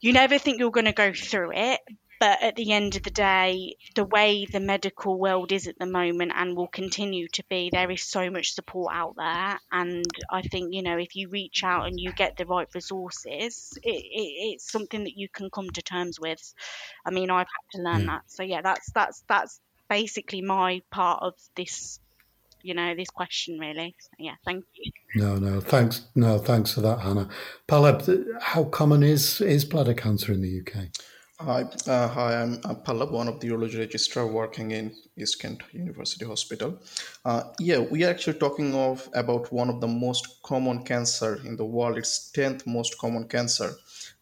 you 0.00 0.12
never 0.12 0.38
think 0.38 0.58
you're 0.58 0.70
going 0.70 0.86
to 0.86 0.92
go 0.92 1.12
through 1.12 1.52
it. 1.54 1.80
But 2.20 2.42
at 2.42 2.54
the 2.54 2.72
end 2.72 2.96
of 2.96 3.02
the 3.02 3.10
day, 3.10 3.76
the 3.94 4.04
way 4.04 4.44
the 4.44 4.60
medical 4.60 5.18
world 5.18 5.52
is 5.52 5.66
at 5.66 5.78
the 5.78 5.86
moment 5.86 6.32
and 6.34 6.54
will 6.54 6.68
continue 6.68 7.28
to 7.28 7.42
be, 7.48 7.70
there 7.72 7.90
is 7.90 8.02
so 8.02 8.28
much 8.28 8.52
support 8.52 8.94
out 8.94 9.14
there. 9.16 9.58
And 9.72 10.04
I 10.30 10.42
think, 10.42 10.74
you 10.74 10.82
know, 10.82 10.98
if 10.98 11.16
you 11.16 11.30
reach 11.30 11.64
out 11.64 11.86
and 11.86 11.98
you 11.98 12.12
get 12.12 12.36
the 12.36 12.44
right 12.44 12.68
resources, 12.74 13.72
it, 13.82 13.88
it, 13.88 14.52
it's 14.52 14.70
something 14.70 15.04
that 15.04 15.16
you 15.16 15.30
can 15.30 15.48
come 15.48 15.70
to 15.70 15.80
terms 15.80 16.20
with. 16.20 16.54
I 17.06 17.10
mean, 17.10 17.30
I've 17.30 17.46
had 17.46 17.78
to 17.78 17.82
learn 17.82 18.02
mm. 18.02 18.06
that. 18.08 18.22
So, 18.26 18.42
yeah, 18.42 18.60
that's, 18.60 18.92
that's, 18.92 19.24
that's 19.26 19.58
basically 19.88 20.42
my 20.42 20.82
part 20.90 21.22
of 21.22 21.32
this 21.56 22.00
you 22.62 22.74
know 22.74 22.94
this 22.94 23.10
question 23.10 23.58
really. 23.58 23.94
So, 23.98 24.08
yeah, 24.18 24.34
thank 24.44 24.64
you. 24.74 24.92
No, 25.14 25.36
no, 25.36 25.60
thanks. 25.60 26.02
No, 26.14 26.38
thanks 26.38 26.74
for 26.74 26.80
that, 26.82 27.00
Hannah. 27.00 27.28
Pallab, 27.68 28.26
how 28.40 28.64
common 28.64 29.02
is 29.02 29.40
is 29.40 29.64
bladder 29.64 29.94
cancer 29.94 30.32
in 30.32 30.42
the 30.42 30.60
UK? 30.60 30.88
Hi, 31.40 31.62
uh, 31.86 32.06
hi. 32.06 32.42
I'm, 32.42 32.60
I'm 32.64 32.76
Pallab, 32.76 33.12
one 33.12 33.26
of 33.26 33.40
the 33.40 33.48
urology 33.48 33.78
registrar 33.78 34.26
working 34.26 34.72
in 34.72 34.94
East 35.16 35.40
Kent 35.40 35.62
University 35.72 36.26
Hospital. 36.26 36.78
Uh, 37.24 37.44
yeah, 37.58 37.78
we 37.78 38.04
are 38.04 38.10
actually 38.10 38.38
talking 38.38 38.74
of 38.74 39.08
about 39.14 39.50
one 39.50 39.70
of 39.70 39.80
the 39.80 39.88
most 39.88 40.42
common 40.42 40.82
cancer 40.82 41.40
in 41.46 41.56
the 41.56 41.64
world. 41.64 41.96
It's 41.96 42.30
tenth 42.30 42.66
most 42.66 42.98
common 42.98 43.26
cancer. 43.26 43.72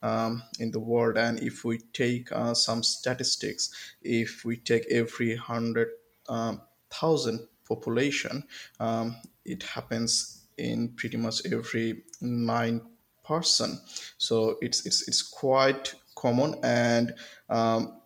Um, 0.01 0.45
in 0.61 0.71
the 0.71 0.79
world. 0.79 1.17
And 1.19 1.41
if 1.41 1.65
we 1.65 1.79
take 1.93 2.31
uh, 2.31 2.55
some 2.55 2.85
statistics, 2.85 3.71
if 4.01 4.45
we 4.45 4.57
take 4.57 4.87
every 4.89 5.35
hundred 5.35 5.89
um, 6.29 6.63
thousand 6.89 7.49
population, 7.69 8.45
um, 8.81 9.17
it 9.45 9.63
happens 9.63 10.47
in 10.57 10.89
pretty 10.97 11.17
much 11.17 11.47
every 11.47 12.03
nine 12.21 12.81
person. 13.25 13.81
So 14.17 14.57
it's 14.61 14.87
it's 14.87 15.07
it's 15.09 15.23
quite 15.23 15.95
common 16.17 16.57
and 16.63 17.15
um, 17.49 17.99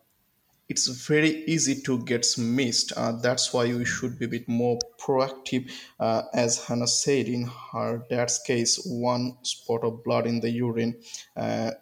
it's 0.69 0.87
very 0.87 1.45
easy 1.45 1.81
to 1.83 2.02
get 2.04 2.26
missed. 2.38 2.92
Uh, 2.97 3.12
that's 3.12 3.52
why 3.52 3.66
we 3.66 3.85
should 3.85 4.19
be 4.19 4.25
a 4.25 4.28
bit 4.28 4.49
more 4.49 4.78
proactive. 4.99 5.71
Uh, 6.00 6.23
as 6.33 6.64
Hannah 6.64 6.87
said, 6.87 7.26
in 7.26 7.50
her 7.73 8.02
dad's 8.09 8.38
case, 8.38 8.83
one 8.87 9.37
spot 9.42 9.85
of 9.85 10.02
blood 10.04 10.26
in 10.26 10.40
the 10.40 10.50
urine. 10.50 10.97
Uh, 11.37 11.73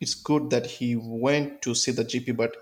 it's 0.00 0.14
good 0.14 0.50
that 0.50 0.66
he 0.66 0.94
went 0.96 1.62
to 1.62 1.74
see 1.74 1.90
the 1.90 2.04
GP, 2.04 2.36
but 2.36 2.54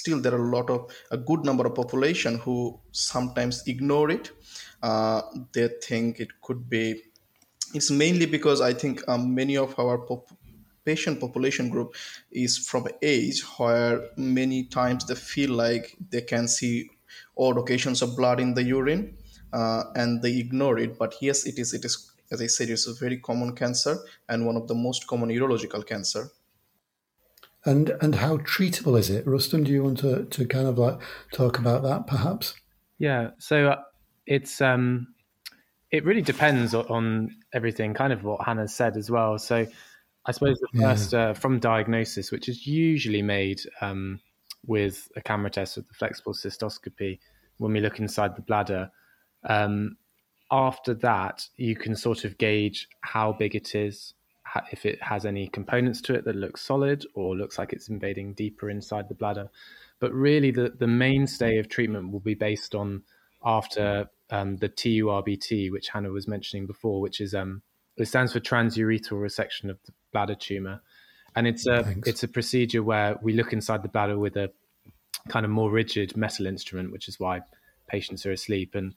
still 0.00 0.20
there 0.20 0.34
are 0.34 0.44
a 0.44 0.50
lot 0.56 0.70
of 0.70 0.90
a 1.10 1.16
good 1.16 1.44
number 1.44 1.66
of 1.66 1.74
population 1.74 2.38
who 2.38 2.78
sometimes 2.92 3.62
ignore 3.66 4.10
it. 4.10 4.30
Uh, 4.82 5.22
they 5.52 5.68
think 5.82 6.20
it 6.20 6.40
could 6.40 6.68
be 6.68 7.02
it's 7.74 7.90
mainly 7.90 8.26
because 8.26 8.60
i 8.60 8.72
think 8.72 9.02
um, 9.08 9.34
many 9.34 9.56
of 9.56 9.78
our 9.78 9.98
pop- 9.98 10.32
patient 10.84 11.20
population 11.20 11.68
group 11.70 11.94
is 12.30 12.58
from 12.58 12.86
age 13.02 13.40
where 13.56 14.08
many 14.16 14.64
times 14.64 15.06
they 15.06 15.14
feel 15.14 15.50
like 15.50 15.96
they 16.10 16.20
can 16.20 16.48
see 16.48 16.90
odd 17.38 17.56
occasions 17.58 18.02
of 18.02 18.16
blood 18.16 18.40
in 18.40 18.54
the 18.54 18.62
urine 18.62 19.16
uh, 19.52 19.84
and 19.94 20.22
they 20.22 20.38
ignore 20.38 20.78
it. 20.78 20.98
But 20.98 21.14
yes 21.20 21.46
it 21.46 21.58
is 21.58 21.72
it 21.72 21.84
is 21.84 22.12
as 22.32 22.40
i 22.42 22.46
said 22.46 22.68
it's 22.70 22.86
a 22.86 22.94
very 22.94 23.18
common 23.18 23.54
cancer 23.54 23.96
and 24.28 24.46
one 24.46 24.56
of 24.56 24.66
the 24.66 24.74
most 24.74 25.06
common 25.06 25.28
urological 25.28 25.86
cancer 25.86 26.30
and 27.64 27.90
and 28.00 28.16
how 28.16 28.38
treatable 28.38 28.98
is 28.98 29.10
it, 29.10 29.26
Rustam? 29.26 29.64
Do 29.64 29.72
you 29.72 29.84
want 29.84 29.98
to 29.98 30.24
to 30.24 30.46
kind 30.46 30.66
of 30.66 30.78
like 30.78 30.98
talk 31.32 31.58
about 31.58 31.82
that, 31.82 32.06
perhaps? 32.06 32.54
Yeah. 32.98 33.30
So 33.38 33.68
uh, 33.68 33.82
it's 34.26 34.60
um, 34.60 35.08
it 35.90 36.04
really 36.04 36.22
depends 36.22 36.74
on 36.74 37.36
everything, 37.52 37.94
kind 37.94 38.12
of 38.12 38.24
what 38.24 38.44
Hannah 38.44 38.68
said 38.68 38.96
as 38.96 39.10
well. 39.10 39.38
So 39.38 39.66
I 40.24 40.32
suppose 40.32 40.58
the 40.58 40.80
first 40.80 41.12
yeah. 41.12 41.30
uh, 41.30 41.34
from 41.34 41.58
diagnosis, 41.58 42.30
which 42.30 42.48
is 42.48 42.66
usually 42.66 43.22
made 43.22 43.60
um, 43.80 44.20
with 44.66 45.08
a 45.16 45.20
camera 45.20 45.50
test 45.50 45.76
with 45.76 45.88
the 45.88 45.94
flexible 45.94 46.32
cystoscopy 46.32 47.18
when 47.58 47.72
we 47.72 47.80
look 47.80 47.98
inside 47.98 48.36
the 48.36 48.42
bladder. 48.42 48.90
Um, 49.44 49.96
after 50.50 50.94
that, 50.94 51.46
you 51.56 51.74
can 51.74 51.96
sort 51.96 52.24
of 52.24 52.38
gauge 52.38 52.88
how 53.00 53.32
big 53.32 53.54
it 53.54 53.74
is, 53.74 54.14
if 54.70 54.84
it 54.84 55.02
has 55.02 55.24
any 55.24 55.48
components 55.48 56.00
to 56.02 56.14
it 56.14 56.24
that 56.24 56.36
look 56.36 56.56
solid 56.56 57.06
or 57.14 57.36
looks 57.36 57.58
like 57.58 57.72
it's 57.72 57.88
invading 57.88 58.34
deeper 58.34 58.70
inside 58.70 59.08
the 59.08 59.14
bladder. 59.14 59.50
But 59.98 60.12
really, 60.12 60.50
the, 60.50 60.72
the 60.76 60.86
mainstay 60.86 61.58
of 61.58 61.68
treatment 61.68 62.12
will 62.12 62.20
be 62.20 62.34
based 62.34 62.74
on 62.74 63.02
after 63.44 64.08
um, 64.30 64.56
the 64.56 64.68
TURBT, 64.68 65.70
which 65.70 65.88
Hannah 65.88 66.10
was 66.10 66.26
mentioning 66.28 66.66
before, 66.66 67.00
which 67.00 67.20
is 67.20 67.34
um, 67.34 67.62
it 67.96 68.06
stands 68.06 68.32
for 68.32 68.40
transurethral 68.40 69.20
resection 69.20 69.70
of 69.70 69.78
the 69.84 69.92
bladder 70.12 70.34
tumor, 70.34 70.82
and 71.36 71.46
it's 71.46 71.66
a 71.66 71.84
Thanks. 71.84 72.08
it's 72.08 72.22
a 72.22 72.28
procedure 72.28 72.82
where 72.82 73.18
we 73.22 73.32
look 73.32 73.52
inside 73.52 73.82
the 73.82 73.88
bladder 73.88 74.18
with 74.18 74.36
a 74.36 74.50
kind 75.28 75.44
of 75.44 75.50
more 75.50 75.70
rigid 75.70 76.16
metal 76.16 76.46
instrument, 76.46 76.92
which 76.92 77.08
is 77.08 77.20
why 77.20 77.40
patients 77.86 78.26
are 78.26 78.32
asleep. 78.32 78.74
And 78.74 78.94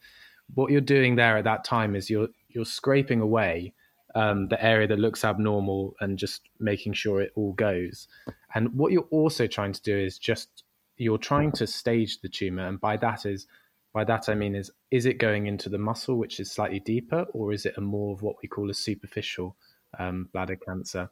what 0.53 0.71
you're 0.71 0.81
doing 0.81 1.15
there 1.15 1.37
at 1.37 1.43
that 1.43 1.63
time 1.63 1.95
is 1.95 2.09
you're 2.09 2.29
you're 2.49 2.65
scraping 2.65 3.21
away 3.21 3.73
um, 4.15 4.47
the 4.47 4.63
area 4.63 4.87
that 4.87 4.99
looks 4.99 5.23
abnormal 5.23 5.95
and 5.99 6.17
just 6.17 6.41
making 6.59 6.93
sure 6.93 7.21
it 7.21 7.33
all 7.35 7.53
goes. 7.53 8.07
And 8.55 8.73
what 8.73 8.91
you're 8.91 9.07
also 9.11 9.45
trying 9.45 9.73
to 9.73 9.81
do 9.81 9.95
is 9.95 10.17
just 10.17 10.63
you're 10.97 11.17
trying 11.17 11.51
to 11.53 11.67
stage 11.67 12.21
the 12.21 12.29
tumor, 12.29 12.67
and 12.67 12.79
by 12.79 12.97
that 12.97 13.25
is 13.25 13.47
by 13.93 14.05
that 14.05 14.29
I 14.29 14.35
mean 14.35 14.55
is 14.55 14.71
is 14.91 15.05
it 15.05 15.19
going 15.19 15.47
into 15.47 15.69
the 15.69 15.77
muscle, 15.77 16.15
which 16.15 16.39
is 16.39 16.51
slightly 16.51 16.79
deeper, 16.79 17.25
or 17.33 17.51
is 17.51 17.65
it 17.65 17.77
a 17.77 17.81
more 17.81 18.13
of 18.13 18.21
what 18.21 18.37
we 18.41 18.47
call 18.47 18.69
a 18.69 18.73
superficial 18.73 19.57
um, 19.99 20.29
bladder 20.31 20.55
cancer? 20.55 21.09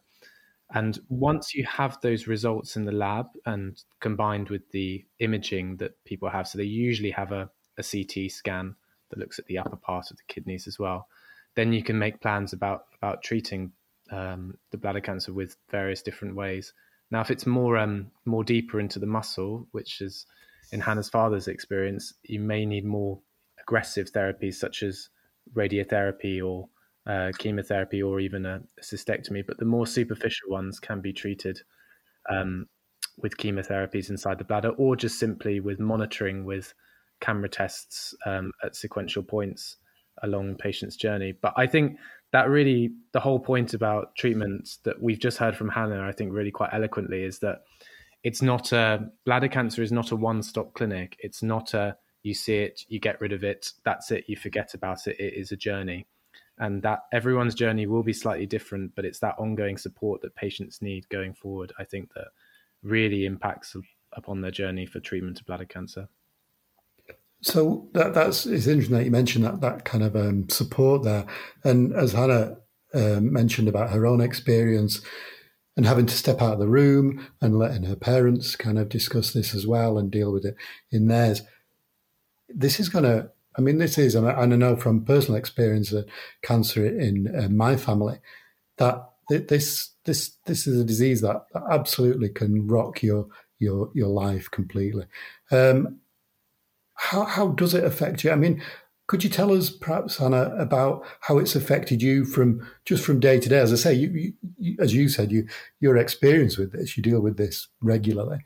And 0.73 0.99
once 1.09 1.53
you 1.53 1.65
have 1.65 1.99
those 2.01 2.25
results 2.25 2.77
in 2.77 2.85
the 2.85 2.91
lab 2.91 3.27
and 3.45 3.79
combined 3.99 4.49
with 4.49 4.71
the 4.71 5.05
imaging 5.19 5.77
that 5.77 6.03
people 6.05 6.29
have, 6.29 6.47
so 6.47 6.57
they 6.57 6.63
usually 6.63 7.11
have 7.11 7.31
a, 7.31 7.49
a 7.77 7.83
CT 7.83 8.31
scan 8.31 8.75
that 9.09 9.19
looks 9.19 9.37
at 9.37 9.45
the 9.45 9.59
upper 9.59 9.75
part 9.75 10.09
of 10.09 10.17
the 10.17 10.23
kidneys 10.27 10.65
as 10.65 10.79
well, 10.79 11.07
then 11.55 11.73
you 11.73 11.83
can 11.83 11.97
make 11.97 12.21
plans 12.21 12.53
about 12.53 12.85
about 13.01 13.23
treating 13.23 13.71
um, 14.11 14.57
the 14.71 14.77
bladder 14.77 15.01
cancer 15.01 15.33
with 15.33 15.57
various 15.69 16.01
different 16.01 16.35
ways. 16.35 16.73
Now, 17.11 17.21
if 17.21 17.31
it's 17.31 17.45
more 17.45 17.77
um, 17.77 18.11
more 18.25 18.43
deeper 18.43 18.79
into 18.79 18.99
the 18.99 19.05
muscle, 19.05 19.67
which 19.71 20.01
is 20.01 20.25
in 20.71 20.81
Hannah's 20.81 21.09
father's 21.09 21.47
experience, 21.47 22.13
you 22.23 22.39
may 22.39 22.65
need 22.65 22.85
more 22.85 23.19
aggressive 23.61 24.11
therapies 24.11 24.55
such 24.55 24.83
as 24.83 25.09
radiotherapy 25.53 26.43
or 26.43 26.67
uh, 27.05 27.31
chemotherapy 27.37 28.01
or 28.01 28.19
even 28.19 28.45
a, 28.45 28.61
cystectomy. 28.81 29.45
But 29.45 29.57
the 29.57 29.65
more 29.65 29.85
superficial 29.85 30.49
ones 30.49 30.79
can 30.79 31.01
be 31.01 31.13
treated 31.13 31.59
um, 32.29 32.67
with 33.17 33.37
chemotherapies 33.37 34.09
inside 34.09 34.39
the 34.39 34.43
bladder 34.43 34.69
or 34.69 34.95
just 34.95 35.19
simply 35.19 35.59
with 35.59 35.79
monitoring 35.79 36.45
with 36.45 36.73
camera 37.19 37.49
tests 37.49 38.15
um, 38.25 38.51
at 38.63 38.75
sequential 38.75 39.23
points 39.23 39.77
along 40.21 40.55
patient's 40.55 40.95
journey. 40.95 41.33
But 41.33 41.53
I 41.57 41.67
think 41.67 41.97
that 42.31 42.49
really 42.49 42.91
the 43.11 43.19
whole 43.19 43.39
point 43.39 43.73
about 43.73 44.15
treatments 44.15 44.77
that 44.83 45.01
we've 45.01 45.19
just 45.19 45.37
heard 45.37 45.55
from 45.55 45.69
Hannah, 45.69 46.07
I 46.07 46.11
think 46.11 46.33
really 46.33 46.51
quite 46.51 46.73
eloquently, 46.73 47.23
is 47.23 47.39
that 47.39 47.63
it's 48.23 48.41
not 48.41 48.71
a 48.71 49.09
bladder 49.25 49.47
cancer 49.49 49.83
is 49.83 49.91
not 49.91 50.11
a 50.11 50.15
one 50.15 50.41
stop 50.41 50.73
clinic. 50.73 51.17
It's 51.19 51.43
not 51.43 51.73
a 51.73 51.97
you 52.23 52.33
see 52.33 52.55
it, 52.55 52.85
you 52.87 52.99
get 52.99 53.19
rid 53.19 53.33
of 53.33 53.43
it, 53.43 53.71
that's 53.83 54.09
it, 54.09 54.23
you 54.27 54.37
forget 54.37 54.73
about 54.73 55.07
it. 55.07 55.19
It 55.19 55.33
is 55.33 55.51
a 55.51 55.57
journey. 55.57 56.07
And 56.57 56.81
that 56.83 56.99
everyone's 57.11 57.55
journey 57.55 57.85
will 57.85 58.03
be 58.03 58.13
slightly 58.13 58.45
different, 58.45 58.95
but 58.95 59.05
it's 59.05 59.19
that 59.19 59.35
ongoing 59.37 59.77
support 59.77 60.21
that 60.21 60.35
patients 60.35 60.81
need 60.81 61.07
going 61.09 61.33
forward, 61.33 61.73
I 61.77 61.83
think, 61.83 62.13
that 62.13 62.27
really 62.81 63.25
impacts 63.25 63.75
upon 64.13 64.41
their 64.41 64.51
journey 64.51 64.85
for 64.85 64.99
treatment 64.99 65.39
of 65.39 65.45
bladder 65.45 65.65
cancer. 65.65 66.07
So 67.43 67.89
that, 67.93 68.13
that's 68.13 68.45
it's 68.45 68.67
interesting 68.67 68.97
that 68.97 69.05
you 69.05 69.11
mentioned 69.11 69.43
that 69.43 69.61
that 69.61 69.83
kind 69.83 70.03
of 70.03 70.15
um, 70.15 70.49
support 70.49 71.03
there, 71.03 71.25
and 71.63 71.93
as 71.93 72.13
Hannah 72.13 72.57
uh, 72.93 73.19
mentioned 73.19 73.67
about 73.67 73.89
her 73.91 74.05
own 74.05 74.21
experience, 74.21 75.01
and 75.75 75.85
having 75.85 76.05
to 76.05 76.15
step 76.15 76.41
out 76.41 76.53
of 76.53 76.59
the 76.59 76.67
room 76.67 77.27
and 77.41 77.59
letting 77.59 77.83
her 77.83 77.95
parents 77.95 78.55
kind 78.55 78.79
of 78.79 78.89
discuss 78.89 79.33
this 79.33 79.53
as 79.53 79.67
well 79.67 79.97
and 79.97 80.09
deal 80.09 80.31
with 80.31 80.45
it 80.45 80.55
in 80.91 81.07
theirs. 81.07 81.41
This 82.47 82.79
is 82.79 82.89
going 82.89 83.05
to, 83.05 83.31
I 83.57 83.61
mean, 83.61 83.77
this 83.77 83.97
is, 83.97 84.15
and 84.15 84.27
I 84.27 84.45
know 84.45 84.75
from 84.75 85.03
personal 85.03 85.37
experience 85.37 85.89
that 85.89 86.07
cancer 86.43 86.85
in 86.85 87.33
uh, 87.35 87.49
my 87.49 87.75
family, 87.75 88.19
that 88.77 89.09
this 89.29 89.91
this 90.05 90.37
this 90.45 90.67
is 90.67 90.79
a 90.79 90.85
disease 90.85 91.21
that 91.21 91.45
absolutely 91.71 92.29
can 92.29 92.67
rock 92.67 93.01
your 93.01 93.27
your 93.59 93.89
your 93.93 94.09
life 94.09 94.49
completely. 94.51 95.05
Um, 95.51 95.99
how 97.03 97.25
how 97.25 97.47
does 97.49 97.73
it 97.73 97.83
affect 97.83 98.23
you? 98.23 98.31
I 98.31 98.35
mean, 98.35 98.61
could 99.07 99.23
you 99.23 99.29
tell 99.29 99.51
us, 99.51 99.69
perhaps, 99.69 100.17
Hannah, 100.17 100.55
about 100.57 101.05
how 101.19 101.37
it's 101.37 101.55
affected 101.55 102.01
you 102.01 102.23
from 102.23 102.65
just 102.85 103.03
from 103.03 103.19
day 103.19 103.39
to 103.39 103.49
day? 103.49 103.59
As 103.59 103.73
I 103.73 103.75
say, 103.75 103.93
you, 103.93 104.33
you, 104.57 104.77
as 104.79 104.93
you 104.93 105.09
said, 105.09 105.31
you 105.31 105.47
your 105.81 105.97
experience 105.97 106.57
with 106.57 106.71
this, 106.71 106.95
you 106.95 107.03
deal 107.03 107.19
with 107.19 107.37
this 107.37 107.67
regularly, 107.81 108.39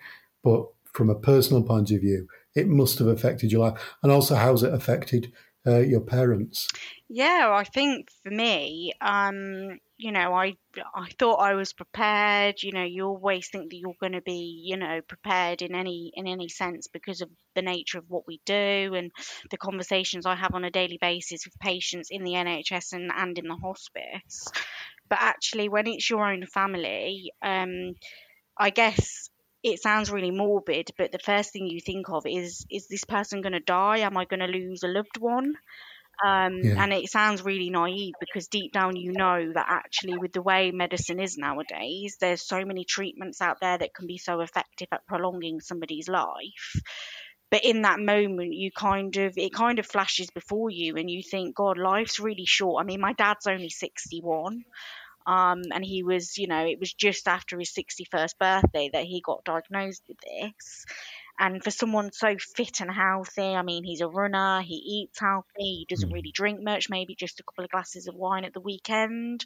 but 0.43 0.65
from 0.91 1.09
a 1.11 1.15
personal 1.15 1.61
point 1.61 1.91
of 1.91 2.01
view, 2.01 2.27
it 2.55 2.67
must 2.67 2.97
have 2.97 3.07
affected 3.07 3.51
your 3.51 3.69
life, 3.69 3.79
and 4.01 4.11
also 4.11 4.35
how's 4.35 4.63
it 4.63 4.73
affected 4.73 5.31
uh, 5.67 5.79
your 5.79 6.01
parents? 6.01 6.67
Yeah, 7.09 7.51
I 7.53 7.63
think 7.63 8.09
for 8.23 8.31
me, 8.31 8.93
um, 9.01 9.79
you 9.97 10.11
know, 10.11 10.33
I 10.33 10.55
I 10.95 11.09
thought 11.17 11.37
I 11.37 11.55
was 11.55 11.73
prepared. 11.73 12.61
You 12.61 12.71
know, 12.71 12.83
you 12.83 13.05
always 13.05 13.49
think 13.49 13.69
that 13.69 13.77
you're 13.77 13.93
going 13.99 14.13
to 14.13 14.21
be, 14.21 14.61
you 14.63 14.77
know, 14.77 15.01
prepared 15.07 15.61
in 15.61 15.75
any 15.75 16.11
in 16.13 16.27
any 16.27 16.49
sense 16.49 16.87
because 16.87 17.21
of 17.21 17.29
the 17.55 17.61
nature 17.61 17.97
of 17.97 18.09
what 18.09 18.27
we 18.27 18.39
do 18.45 18.93
and 18.93 19.11
the 19.51 19.57
conversations 19.57 20.25
I 20.25 20.35
have 20.35 20.53
on 20.53 20.63
a 20.63 20.71
daily 20.71 20.97
basis 20.99 21.45
with 21.45 21.59
patients 21.59 22.09
in 22.11 22.23
the 22.23 22.33
NHS 22.33 22.93
and 22.93 23.11
and 23.15 23.37
in 23.37 23.47
the 23.47 23.55
hospice. 23.55 24.47
But 25.09 25.19
actually, 25.21 25.69
when 25.69 25.87
it's 25.87 26.09
your 26.09 26.29
own 26.29 26.45
family, 26.45 27.31
um, 27.41 27.95
I 28.57 28.69
guess 28.69 29.29
it 29.63 29.81
sounds 29.81 30.11
really 30.11 30.31
morbid, 30.31 30.91
but 30.97 31.11
the 31.11 31.19
first 31.19 31.51
thing 31.51 31.67
you 31.67 31.81
think 31.81 32.09
of 32.09 32.25
is 32.25 32.65
is 32.69 32.87
this 32.87 33.03
person 33.03 33.41
going 33.41 33.53
to 33.53 33.59
die? 33.59 33.99
Am 33.99 34.17
I 34.17 34.25
going 34.25 34.39
to 34.39 34.47
lose 34.47 34.83
a 34.83 34.87
loved 34.87 35.17
one? 35.19 35.55
Um, 36.25 36.61
yeah. 36.63 36.81
And 36.83 36.93
it 36.93 37.09
sounds 37.11 37.43
really 37.43 37.69
naive 37.69 38.13
because 38.19 38.47
deep 38.47 38.73
down 38.73 38.95
you 38.95 39.11
know 39.11 39.51
that 39.53 39.67
actually, 39.69 40.17
with 40.17 40.33
the 40.33 40.41
way 40.41 40.71
medicine 40.71 41.19
is 41.19 41.37
nowadays, 41.37 42.17
there's 42.19 42.41
so 42.41 42.65
many 42.65 42.85
treatments 42.85 43.41
out 43.41 43.57
there 43.61 43.77
that 43.77 43.93
can 43.93 44.07
be 44.07 44.17
so 44.17 44.39
effective 44.41 44.87
at 44.91 45.05
prolonging 45.07 45.59
somebody's 45.59 46.07
life. 46.07 46.81
But 47.49 47.63
in 47.63 47.83
that 47.83 47.99
moment, 47.99 48.53
you 48.53 48.71
kind 48.71 49.15
of 49.17 49.37
it 49.37 49.53
kind 49.53 49.79
of 49.79 49.85
flashes 49.85 50.29
before 50.31 50.69
you, 50.69 50.97
and 50.97 51.09
you 51.09 51.21
think, 51.23 51.55
God, 51.55 51.77
life's 51.77 52.19
really 52.19 52.45
short. 52.45 52.83
I 52.83 52.85
mean, 52.85 52.99
my 52.99 53.13
dad's 53.13 53.47
only 53.47 53.69
61. 53.69 54.63
Um, 55.27 55.61
and 55.71 55.83
he 55.83 56.03
was, 56.03 56.37
you 56.37 56.47
know, 56.47 56.65
it 56.65 56.79
was 56.79 56.93
just 56.93 57.27
after 57.27 57.59
his 57.59 57.73
61st 57.73 58.37
birthday 58.39 58.89
that 58.93 59.03
he 59.03 59.21
got 59.21 59.43
diagnosed 59.43 60.03
with 60.07 60.17
this. 60.21 60.85
And 61.39 61.63
for 61.63 61.69
someone 61.69 62.11
so 62.13 62.35
fit 62.55 62.79
and 62.81 62.89
healthy, 62.89 63.53
I 63.53 63.61
mean, 63.61 63.83
he's 63.83 64.01
a 64.01 64.07
runner, 64.07 64.61
he 64.61 64.73
eats 64.73 65.19
healthy, 65.19 65.45
he 65.59 65.85
doesn't 65.87 66.11
really 66.11 66.29
mm. 66.29 66.33
drink 66.33 66.63
much, 66.63 66.89
maybe 66.89 67.13
just 67.13 67.39
a 67.39 67.43
couple 67.43 67.65
of 67.65 67.69
glasses 67.69 68.07
of 68.07 68.15
wine 68.15 68.45
at 68.45 68.53
the 68.53 68.61
weekend. 68.61 69.45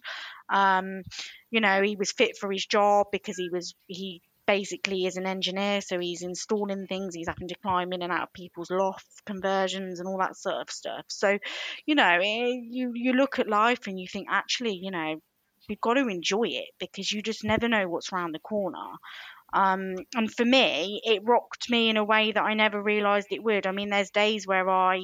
Um, 0.50 1.02
you 1.50 1.60
know, 1.60 1.82
he 1.82 1.98
was 1.98 2.14
fit 2.14 2.38
for 2.38 2.50
his 2.52 2.66
job 2.66 3.08
because 3.12 3.36
he 3.36 3.50
was, 3.52 3.74
he 3.88 4.22
basically 4.48 5.06
is 5.06 5.18
an 5.18 5.26
engineer, 5.26 5.82
so 5.82 6.00
he's 6.00 6.22
installing 6.22 6.88
things, 6.88 7.14
he's 7.14 7.28
having 7.28 7.50
to 7.50 7.56
climb 7.62 7.92
in 7.92 8.02
and 8.02 8.12
out 8.12 8.24
of 8.24 8.34
people's 8.34 8.72
loft 8.72 9.08
conversions 9.26 10.00
and 10.00 10.08
all 10.08 10.20
that 10.20 10.38
sort 10.38 10.62
of 10.62 10.70
stuff. 10.70 11.06
So, 11.10 11.40
you 11.86 11.96
know, 11.96 12.20
it, 12.22 12.64
you 12.70 12.92
you 12.94 13.14
look 13.14 13.40
at 13.40 13.50
life 13.50 13.88
and 13.88 14.00
you 14.00 14.08
think, 14.08 14.28
actually, 14.30 14.80
you 14.82 14.92
know, 14.92 15.22
we've 15.72 15.80
got 15.80 15.94
to 15.94 16.10
enjoy 16.10 16.50
it 16.50 16.68
because 16.80 17.14
you 17.14 17.22
just 17.22 17.46
never 17.46 17.70
know 17.70 17.88
what's 17.88 18.12
around 18.12 18.34
the 18.34 18.40
corner. 18.40 18.90
Um, 19.54 19.96
and 20.14 20.30
for 20.30 20.44
me, 20.44 21.02
it 21.06 21.22
rocked 21.24 21.70
me 21.70 21.90
in 21.90 21.96
a 21.96 22.04
way 22.04 22.34
that 22.34 22.44
I 22.44 22.56
never 22.56 22.82
realised 22.84 23.28
it 23.32 23.42
would. 23.42 23.66
I 23.66 23.72
mean, 23.72 23.90
there's 23.90 24.12
days 24.12 24.46
where 24.46 24.70
I 24.70 25.00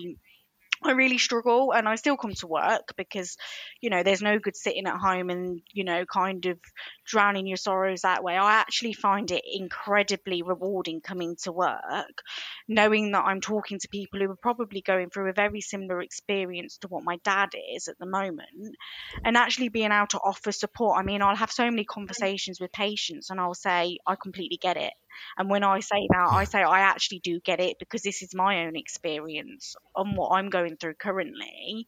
I 0.84 0.92
really 0.92 1.18
struggle 1.18 1.74
and 1.74 1.88
I 1.88 1.96
still 1.96 2.18
come 2.18 2.34
to 2.36 2.48
work 2.48 2.94
because, 2.98 3.38
you 3.82 3.90
know, 3.90 4.04
there's 4.04 4.22
no 4.22 4.40
good 4.40 4.56
sitting 4.56 4.86
at 4.86 4.98
home 4.98 5.30
and, 5.30 5.62
you 5.72 5.84
know, 5.84 6.06
kind 6.06 6.46
of 6.46 6.60
drowning 7.06 7.48
your 7.48 7.58
sorrows 7.58 8.02
that 8.02 8.24
way. 8.24 8.38
I 8.38 8.54
actually 8.54 8.94
find 8.94 9.30
it 9.32 9.44
incredibly 9.52 10.44
rewarding 10.44 11.02
coming 11.02 11.36
to 11.44 11.52
work, 11.52 12.22
knowing 12.68 13.12
that 13.12 13.26
I'm 13.26 13.42
talking 13.42 13.80
to 13.80 13.88
people 13.90 14.20
who 14.20 14.30
are 14.30 14.36
probably 14.36 14.82
going 14.82 15.10
through 15.10 15.30
a 15.30 15.34
very 15.34 15.62
similar 15.62 16.02
experience 16.02 16.78
to 16.80 16.88
what 16.88 17.04
my 17.04 17.18
dad 17.24 17.50
is 17.76 17.88
at 17.88 17.98
the 18.00 18.06
moment 18.06 18.76
and 19.24 19.38
actually 19.38 19.70
being 19.70 19.92
able 19.92 20.08
to 20.08 20.20
offer 20.20 20.52
support. 20.52 21.00
I 21.00 21.04
mean, 21.04 21.22
I'll 21.22 21.36
have 21.36 21.52
so 21.52 21.70
many 21.70 21.86
conversations 21.86 22.60
with 22.60 22.72
patients 22.72 23.30
and 23.30 23.40
I'll 23.40 23.54
say, 23.54 23.98
I 24.06 24.16
completely 24.16 24.58
get 24.58 24.78
it. 24.78 24.94
And 25.38 25.50
when 25.50 25.64
I 25.64 25.80
say 25.80 26.08
that, 26.10 26.28
I 26.30 26.44
say 26.44 26.64
I 26.64 26.82
actually 26.82 27.20
do 27.20 27.40
get 27.40 27.60
it 27.60 27.80
because 27.80 28.02
this 28.02 28.22
is 28.22 28.36
my 28.36 28.66
own 28.66 28.76
experience 28.76 29.76
on 29.96 30.16
what 30.16 30.32
I'm 30.32 30.50
going 30.50 30.78
through 30.78 30.96
currently. 30.96 31.88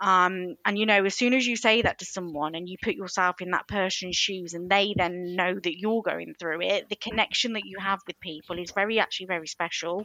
Um, 0.00 0.56
and 0.64 0.76
you 0.76 0.84
know, 0.84 1.04
as 1.04 1.14
soon 1.14 1.32
as 1.32 1.46
you 1.46 1.54
say 1.54 1.82
that 1.82 2.00
to 2.00 2.04
someone 2.04 2.56
and 2.56 2.68
you 2.68 2.76
put 2.82 2.94
yourself 2.94 3.40
in 3.40 3.52
that 3.52 3.68
person's 3.68 4.16
shoes 4.16 4.52
and 4.52 4.68
they 4.68 4.94
then 4.96 5.36
know 5.36 5.54
that 5.54 5.78
you're 5.78 6.02
going 6.02 6.34
through 6.38 6.62
it, 6.62 6.88
the 6.88 6.96
connection 6.96 7.52
that 7.52 7.64
you 7.64 7.78
have 7.78 8.00
with 8.06 8.18
people 8.18 8.58
is 8.58 8.72
very, 8.72 8.98
actually, 8.98 9.26
very 9.26 9.46
special. 9.46 10.04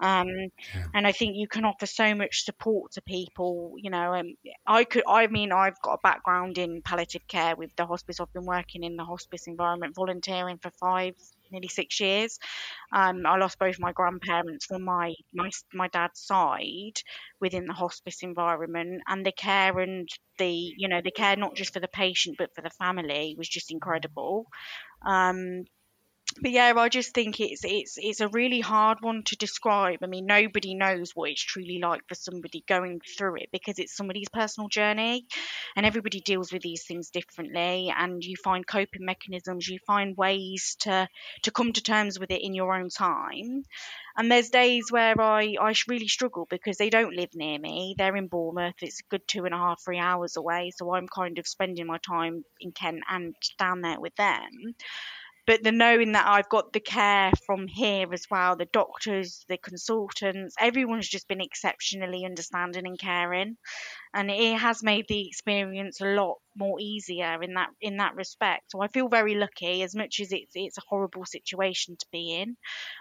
Um, 0.00 0.28
yeah. 0.28 0.86
And 0.94 1.06
I 1.06 1.12
think 1.12 1.36
you 1.36 1.46
can 1.46 1.64
offer 1.64 1.86
so 1.86 2.14
much 2.14 2.44
support 2.44 2.92
to 2.92 3.02
people. 3.02 3.74
You 3.78 3.90
know, 3.90 4.14
um, 4.14 4.34
I 4.66 4.84
could, 4.84 5.04
I 5.06 5.26
mean, 5.26 5.52
I've 5.52 5.80
got 5.82 5.94
a 5.94 5.98
background 6.02 6.58
in 6.58 6.82
palliative 6.82 7.26
care 7.28 7.54
with 7.54 7.70
the 7.76 7.86
hospice. 7.86 8.18
I've 8.18 8.32
been 8.32 8.46
working 8.46 8.82
in 8.82 8.96
the 8.96 9.04
hospice 9.04 9.46
environment, 9.46 9.94
volunteering 9.94 10.58
for 10.58 10.70
five, 10.70 11.14
nearly 11.50 11.68
six 11.68 12.00
years. 12.00 12.38
Um, 12.92 13.26
I 13.26 13.36
lost 13.38 13.58
both 13.58 13.78
my 13.78 13.92
grandparents 13.92 14.66
from 14.66 14.84
my, 14.84 15.14
my 15.34 15.50
my 15.72 15.88
dad's 15.88 16.20
side 16.20 17.00
within 17.40 17.66
the 17.66 17.72
hospice 17.74 18.22
environment, 18.22 19.02
and 19.08 19.24
the 19.24 19.32
care 19.32 19.78
and 19.78 20.08
the 20.38 20.50
you 20.76 20.88
know 20.88 21.00
the 21.02 21.10
care 21.10 21.36
not 21.36 21.54
just 21.56 21.72
for 21.72 21.80
the 21.80 21.88
patient 21.88 22.36
but 22.38 22.54
for 22.54 22.62
the 22.62 22.70
family 22.70 23.34
was 23.38 23.48
just 23.48 23.70
incredible. 23.70 24.46
Um, 25.06 25.64
but 26.40 26.50
yeah, 26.50 26.72
I 26.76 26.88
just 26.88 27.12
think 27.14 27.40
it's 27.40 27.62
it's 27.64 27.98
it's 27.98 28.20
a 28.20 28.28
really 28.28 28.60
hard 28.60 28.98
one 29.00 29.22
to 29.24 29.36
describe. 29.36 29.98
I 30.02 30.06
mean, 30.06 30.26
nobody 30.26 30.74
knows 30.74 31.10
what 31.14 31.30
it's 31.30 31.42
truly 31.42 31.78
like 31.82 32.06
for 32.08 32.14
somebody 32.14 32.62
going 32.68 33.00
through 33.16 33.36
it 33.36 33.48
because 33.52 33.78
it's 33.78 33.96
somebody's 33.96 34.28
personal 34.28 34.68
journey, 34.68 35.26
and 35.76 35.84
everybody 35.84 36.20
deals 36.20 36.52
with 36.52 36.62
these 36.62 36.84
things 36.86 37.10
differently. 37.10 37.92
And 37.96 38.22
you 38.22 38.36
find 38.36 38.66
coping 38.66 39.04
mechanisms, 39.04 39.68
you 39.68 39.78
find 39.86 40.16
ways 40.16 40.76
to 40.80 41.08
to 41.42 41.50
come 41.50 41.72
to 41.72 41.82
terms 41.82 42.18
with 42.18 42.30
it 42.30 42.42
in 42.42 42.54
your 42.54 42.74
own 42.74 42.90
time. 42.90 43.64
And 44.16 44.30
there's 44.30 44.50
days 44.50 44.86
where 44.90 45.20
I 45.20 45.56
I 45.60 45.74
really 45.88 46.08
struggle 46.08 46.46
because 46.48 46.76
they 46.76 46.90
don't 46.90 47.16
live 47.16 47.34
near 47.34 47.58
me. 47.58 47.94
They're 47.98 48.16
in 48.16 48.28
Bournemouth. 48.28 48.74
It's 48.82 49.00
a 49.00 49.10
good 49.10 49.26
two 49.26 49.46
and 49.46 49.54
a 49.54 49.58
half, 49.58 49.82
three 49.84 49.98
hours 49.98 50.36
away. 50.36 50.72
So 50.76 50.94
I'm 50.94 51.08
kind 51.08 51.38
of 51.38 51.48
spending 51.48 51.86
my 51.86 51.98
time 51.98 52.44
in 52.60 52.72
Kent 52.72 53.00
and 53.08 53.34
down 53.58 53.80
there 53.80 54.00
with 54.00 54.14
them 54.16 54.74
but 55.50 55.64
the 55.64 55.72
knowing 55.72 56.12
that 56.12 56.28
I've 56.28 56.48
got 56.48 56.72
the 56.72 56.78
care 56.78 57.32
from 57.44 57.66
here 57.66 58.06
as 58.14 58.24
well, 58.30 58.54
the 58.54 58.66
doctors, 58.66 59.44
the 59.48 59.56
consultants, 59.56 60.54
everyone's 60.60 61.08
just 61.08 61.26
been 61.26 61.40
exceptionally 61.40 62.24
understanding 62.24 62.86
and 62.86 62.96
caring, 62.96 63.56
and 64.14 64.30
it 64.30 64.58
has 64.58 64.84
made 64.84 65.06
the 65.08 65.26
experience 65.26 66.00
a 66.00 66.04
lot 66.04 66.36
more 66.56 66.78
easier 66.78 67.42
in 67.42 67.54
that 67.54 67.70
in 67.80 67.96
that 67.96 68.14
respect. 68.14 68.70
So 68.70 68.80
I 68.80 68.86
feel 68.86 69.08
very 69.08 69.34
lucky, 69.34 69.82
as 69.82 69.96
much 69.96 70.20
as 70.20 70.30
it's 70.30 70.52
it's 70.54 70.78
a 70.78 70.88
horrible 70.88 71.24
situation 71.24 71.96
to 71.98 72.06
be 72.12 72.32
in. 72.36 72.56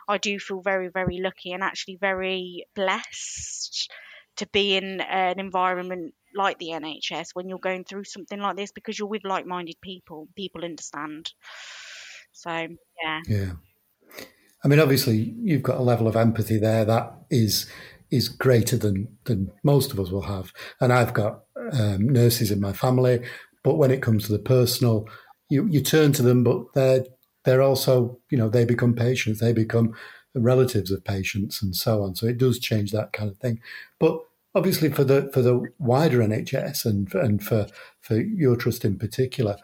I 0.07 0.17
do 0.17 0.39
feel 0.39 0.61
very 0.61 0.87
very 0.87 1.19
lucky 1.19 1.51
and 1.51 1.61
actually 1.61 1.97
very 2.01 2.65
blessed 2.73 3.91
to 4.37 4.47
be 4.47 4.75
in 4.75 5.01
an 5.01 5.39
environment 5.39 6.15
like 6.35 6.57
the 6.57 6.69
NHS 6.69 7.35
when 7.35 7.47
you're 7.47 7.59
going 7.59 7.83
through 7.83 8.05
something 8.05 8.39
like 8.39 8.55
this 8.55 8.71
because 8.71 8.97
you're 8.97 9.07
with 9.07 9.23
like-minded 9.23 9.75
people. 9.83 10.27
People 10.35 10.65
understand. 10.65 11.31
So 12.39 12.51
yeah. 13.03 13.21
Yeah. 13.27 13.51
I 14.63 14.67
mean, 14.67 14.79
obviously, 14.79 15.35
you've 15.41 15.63
got 15.63 15.77
a 15.77 15.83
level 15.83 16.07
of 16.07 16.15
empathy 16.15 16.57
there 16.57 16.85
that 16.85 17.13
is 17.29 17.69
is 18.11 18.29
greater 18.29 18.77
than 18.77 19.09
than 19.25 19.51
most 19.63 19.91
of 19.91 19.99
us 19.99 20.09
will 20.09 20.21
have. 20.21 20.53
And 20.79 20.93
I've 20.93 21.13
got 21.13 21.41
um, 21.73 22.07
nurses 22.07 22.49
in 22.49 22.61
my 22.61 22.71
family, 22.71 23.21
but 23.63 23.75
when 23.75 23.91
it 23.91 24.01
comes 24.01 24.25
to 24.25 24.31
the 24.31 24.39
personal, 24.39 25.07
you 25.49 25.67
you 25.67 25.81
turn 25.81 26.13
to 26.13 26.23
them, 26.23 26.45
but 26.45 26.73
they're 26.73 27.05
they're 27.43 27.61
also 27.61 28.17
you 28.29 28.37
know 28.37 28.47
they 28.47 28.63
become 28.63 28.93
patients, 28.93 29.41
they 29.41 29.51
become 29.51 29.93
relatives 30.33 30.91
of 30.91 31.03
patients, 31.03 31.61
and 31.61 31.75
so 31.75 32.03
on. 32.03 32.15
So 32.15 32.25
it 32.25 32.37
does 32.37 32.57
change 32.57 32.91
that 32.91 33.11
kind 33.11 33.29
of 33.29 33.37
thing. 33.37 33.59
But 33.99 34.17
obviously, 34.55 34.89
for 34.89 35.03
the 35.03 35.29
for 35.33 35.41
the 35.41 35.61
wider 35.77 36.19
NHS 36.19 36.85
and 36.85 37.13
and 37.15 37.43
for 37.43 37.67
for 37.99 38.15
your 38.15 38.55
trust 38.55 38.85
in 38.85 38.97
particular, 38.97 39.57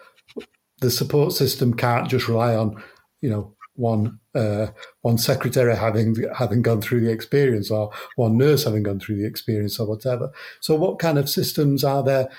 the 0.82 0.92
support 0.92 1.34
system 1.34 1.74
can't 1.74 2.10
just 2.10 2.28
rely 2.28 2.56
on, 2.56 2.82
you 3.22 3.30
know, 3.30 3.56
one 3.76 4.20
uh, 4.34 4.68
one 5.02 5.18
secretary 5.18 5.76
having 5.76 6.16
having 6.36 6.62
gone 6.62 6.82
through 6.82 7.02
the 7.02 7.12
experience 7.12 7.70
or 7.70 7.92
one 8.16 8.38
nurse 8.38 8.64
having 8.64 8.84
gone 8.84 9.00
through 9.00 9.18
the 9.18 9.26
experience 9.26 9.80
or 9.80 9.88
whatever. 9.88 10.32
So, 10.62 10.76
what 10.76 11.00
kind 11.00 11.18
of 11.18 11.30
systems 11.30 11.84
are 11.84 12.04
there 12.04 12.30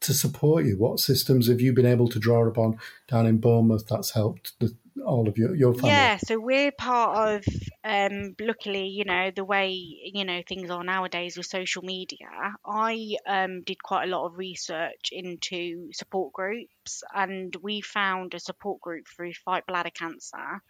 to 0.00 0.14
support 0.14 0.64
you? 0.64 0.76
What 0.78 0.98
systems 0.98 1.48
have 1.48 1.60
you 1.60 1.72
been 1.72 1.86
able 1.86 2.08
to 2.08 2.18
draw 2.18 2.46
upon 2.46 2.78
down 3.08 3.26
in 3.26 3.38
Bournemouth 3.38 3.86
that's 3.86 4.10
helped 4.10 4.58
the, 4.58 4.74
all 5.04 5.28
of 5.28 5.38
your, 5.38 5.54
your 5.54 5.74
family? 5.74 5.90
Yeah, 5.90 6.16
so 6.16 6.38
we're 6.38 6.72
part 6.72 7.36
of, 7.36 7.44
um, 7.84 8.34
luckily, 8.40 8.88
you 8.88 9.04
know, 9.04 9.30
the 9.34 9.44
way, 9.44 9.70
you 9.70 10.24
know, 10.24 10.42
things 10.46 10.70
are 10.70 10.84
nowadays 10.84 11.36
with 11.36 11.46
social 11.46 11.82
media. 11.82 12.28
I 12.64 13.16
um, 13.26 13.62
did 13.62 13.82
quite 13.82 14.04
a 14.04 14.10
lot 14.10 14.26
of 14.26 14.38
research 14.38 15.10
into 15.12 15.92
support 15.92 16.32
groups 16.32 17.02
and 17.14 17.54
we 17.62 17.80
found 17.80 18.34
a 18.34 18.40
support 18.40 18.80
group 18.80 19.06
through 19.08 19.32
Fight 19.34 19.66
Bladder 19.66 19.90
Cancer, 19.90 20.62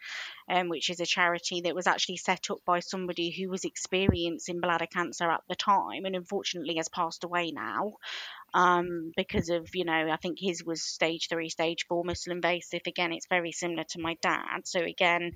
um, 0.48 0.68
which 0.68 0.90
is 0.90 1.00
a 1.00 1.06
charity 1.06 1.62
that 1.62 1.74
was 1.74 1.86
actually 1.86 2.18
set 2.18 2.50
up 2.50 2.58
by 2.64 2.80
somebody 2.80 3.30
who 3.30 3.48
was 3.48 3.64
experiencing 3.64 4.60
bladder 4.60 4.86
cancer 4.86 5.30
at 5.30 5.42
the 5.48 5.54
time 5.54 6.04
and 6.04 6.16
unfortunately 6.16 6.76
has 6.76 6.88
passed 6.88 7.24
away 7.24 7.50
now 7.52 7.94
um, 8.54 9.12
because 9.16 9.48
of 9.48 9.68
you 9.74 9.84
know 9.84 10.08
I 10.10 10.16
think 10.16 10.38
his 10.40 10.64
was 10.64 10.82
stage 10.82 11.28
three, 11.28 11.48
stage 11.48 11.86
four 11.88 12.04
muscle 12.04 12.32
invasive. 12.32 12.82
Again, 12.86 13.12
it's 13.12 13.26
very 13.28 13.52
similar 13.52 13.84
to 13.90 14.00
my 14.00 14.16
dad. 14.22 14.60
So 14.64 14.80
again, 14.80 15.32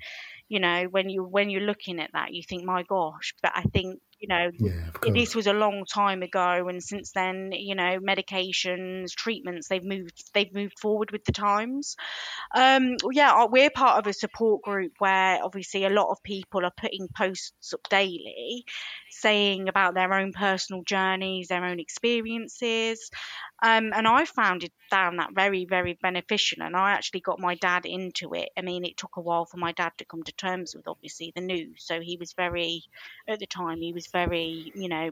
you 0.48 0.60
know 0.60 0.84
when 0.90 1.08
you 1.08 1.24
when 1.24 1.50
you're 1.50 1.62
looking 1.62 2.00
at 2.00 2.10
that, 2.12 2.32
you 2.32 2.42
think, 2.48 2.64
my 2.64 2.82
gosh. 2.82 3.34
But 3.42 3.52
I 3.54 3.62
think 3.62 4.00
you 4.20 4.28
know 4.28 4.50
yeah, 4.58 5.12
this 5.12 5.34
was 5.34 5.46
a 5.46 5.52
long 5.52 5.84
time 5.92 6.22
ago, 6.22 6.68
and 6.68 6.82
since 6.82 7.12
then, 7.12 7.50
you 7.52 7.74
know, 7.74 7.98
medications, 8.00 9.10
treatments, 9.12 9.68
they've 9.68 9.84
moved 9.84 10.30
they've 10.32 10.54
moved 10.54 10.78
forward 10.80 11.10
with 11.10 11.24
the 11.24 11.32
times. 11.32 11.96
Um, 12.54 12.96
yeah, 13.12 13.46
we're 13.50 13.70
part 13.70 13.98
of 13.98 14.06
a 14.08 14.12
support 14.12 14.62
group 14.62 14.92
where 14.98 15.42
obviously 15.42 15.84
a 15.84 15.90
lot 15.90 16.10
of 16.10 16.22
people 16.22 16.64
are 16.64 16.72
putting 16.76 17.08
posts 17.16 17.72
up 17.72 17.88
daily 17.88 18.64
saying 19.20 19.68
about 19.68 19.94
their 19.94 20.12
own 20.12 20.32
personal 20.32 20.82
journeys, 20.82 21.48
their 21.48 21.64
own 21.64 21.80
experiences. 21.80 23.10
Um, 23.62 23.92
and 23.94 24.06
I 24.06 24.24
found 24.24 24.64
it 24.64 24.72
found 24.90 25.18
that 25.18 25.34
very, 25.34 25.64
very 25.64 25.98
beneficial. 26.02 26.62
And 26.62 26.76
I 26.76 26.92
actually 26.92 27.20
got 27.20 27.40
my 27.40 27.54
dad 27.54 27.86
into 27.86 28.34
it. 28.34 28.50
I 28.56 28.62
mean, 28.62 28.84
it 28.84 28.96
took 28.96 29.16
a 29.16 29.20
while 29.20 29.46
for 29.46 29.56
my 29.56 29.72
dad 29.72 29.92
to 29.98 30.04
come 30.04 30.22
to 30.24 30.32
terms 30.32 30.74
with 30.74 30.88
obviously 30.88 31.32
the 31.34 31.40
news. 31.40 31.84
So 31.84 32.00
he 32.00 32.16
was 32.16 32.32
very, 32.34 32.82
at 33.28 33.38
the 33.38 33.46
time, 33.46 33.80
he 33.80 33.92
was 33.92 34.08
very, 34.08 34.72
you 34.74 34.88
know, 34.88 35.10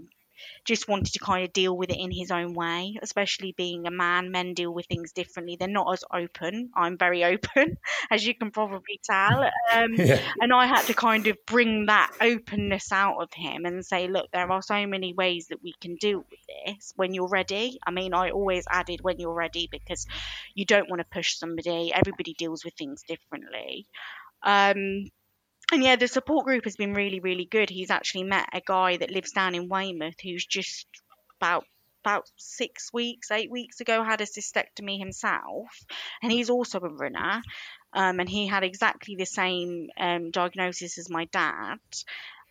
just 0.65 0.89
wanted 0.89 1.13
to 1.13 1.19
kind 1.19 1.45
of 1.45 1.53
deal 1.53 1.77
with 1.77 1.91
it 1.91 1.99
in 1.99 2.11
his 2.11 2.31
own 2.31 2.55
way, 2.55 2.97
especially 3.03 3.55
being 3.57 3.87
a 3.87 3.91
man. 3.91 4.31
Men 4.31 4.55
deal 4.55 4.73
with 4.73 4.87
things 4.87 5.13
differently. 5.13 5.57
They're 5.59 5.69
not 5.69 5.93
as 5.93 6.05
open. 6.13 6.71
I'm 6.75 6.99
very 6.99 7.25
open, 7.33 7.77
as 8.11 8.27
you 8.27 8.35
can 8.35 8.51
probably 8.51 9.01
tell. 9.05 9.51
Um, 9.73 9.95
yeah. 9.95 10.21
And 10.41 10.53
I 10.53 10.67
had 10.67 10.83
to 10.87 10.95
kind 10.95 11.27
of 11.29 11.39
bring 11.47 11.87
that 11.87 12.11
openness 12.21 12.93
out 12.93 13.23
of 13.23 13.31
him 13.33 13.65
and 13.65 13.85
say, 13.85 14.07
look, 14.07 14.27
there 14.31 14.51
are 14.51 14.61
so 14.61 14.87
many 14.87 15.15
ways 15.15 15.47
that 15.49 15.63
we 15.63 15.73
can 15.81 15.95
deal 15.97 16.19
with 16.19 16.41
this 16.67 16.93
when 16.97 17.15
you're 17.15 17.29
ready. 17.29 17.79
I 17.87 17.91
mean, 17.91 18.13
I 18.13 18.31
always 18.31 18.65
added 18.71 19.01
when 19.01 19.19
you're 19.19 19.33
ready 19.33 19.69
because 19.71 20.07
you 20.55 20.67
don't 20.67 20.91
want 20.91 21.01
to 21.01 21.07
push 21.11 21.39
somebody. 21.39 21.91
Everybody 21.95 22.35
deals 22.37 22.65
with 22.65 22.75
things 22.75 23.03
differently. 23.09 23.87
Um, 24.43 25.07
and 25.73 25.83
yeah, 25.83 25.97
the 25.97 26.07
support 26.07 26.45
group 26.45 26.65
has 26.65 26.77
been 26.77 26.93
really, 26.93 27.21
really 27.21 27.47
good. 27.47 27.71
He's 27.71 27.91
actually 27.91 28.25
met 28.25 28.49
a 28.53 28.61
guy 28.65 28.99
that 28.99 29.11
lives 29.11 29.33
down 29.33 29.55
in 29.55 29.69
Weymouth 29.69 30.21
who's 30.23 30.45
just 30.45 30.87
about 31.41 31.65
about 32.05 32.29
six 32.37 32.93
weeks, 32.93 33.31
eight 33.31 33.51
weeks 33.51 33.81
ago 33.81 34.03
had 34.03 34.21
a 34.21 34.27
cystectomy 34.27 34.99
himself, 34.99 35.69
and 36.21 36.33
he's 36.33 36.51
also 36.51 36.79
a 36.81 36.89
runner. 36.89 37.43
Um, 37.95 38.21
and 38.21 38.29
he 38.29 38.47
had 38.47 38.65
exactly 38.65 39.17
the 39.17 39.27
same 39.27 39.89
um, 39.99 40.31
diagnosis 40.31 40.99
as 40.99 41.09
my 41.11 41.27
dad. 41.27 41.79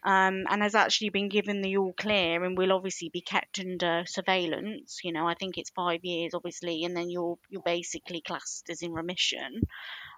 Um, 0.03 0.45
and 0.49 0.63
has 0.63 0.73
actually 0.73 1.09
been 1.09 1.29
given 1.29 1.61
the 1.61 1.77
all 1.77 1.93
clear 1.93 2.43
and 2.43 2.57
will 2.57 2.73
obviously 2.73 3.09
be 3.09 3.21
kept 3.21 3.59
under 3.59 4.03
surveillance. 4.07 5.01
You 5.03 5.11
know, 5.11 5.27
I 5.27 5.35
think 5.35 5.59
it's 5.59 5.69
five 5.69 5.99
years, 6.03 6.33
obviously, 6.33 6.85
and 6.85 6.97
then 6.97 7.11
you're 7.11 7.37
you're 7.49 7.61
basically 7.61 8.21
classed 8.21 8.67
as 8.71 8.81
in 8.81 8.93
remission. 8.93 9.61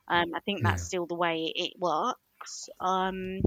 Um, 0.07 0.33
I 0.33 0.39
think 0.45 0.63
that's 0.63 0.83
yeah. 0.83 0.87
still 0.87 1.05
the 1.05 1.15
way 1.15 1.51
it 1.53 1.73
works. 1.77 2.17
Um, 2.79 3.41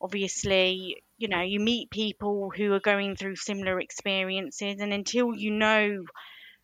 obviously, 0.00 1.02
you 1.16 1.28
know, 1.28 1.42
you 1.42 1.60
meet 1.60 1.90
people 1.90 2.50
who 2.54 2.72
are 2.72 2.80
going 2.80 3.16
through 3.16 3.36
similar 3.36 3.80
experiences, 3.80 4.76
and 4.80 4.92
until 4.92 5.34
you 5.34 5.50
know 5.50 6.04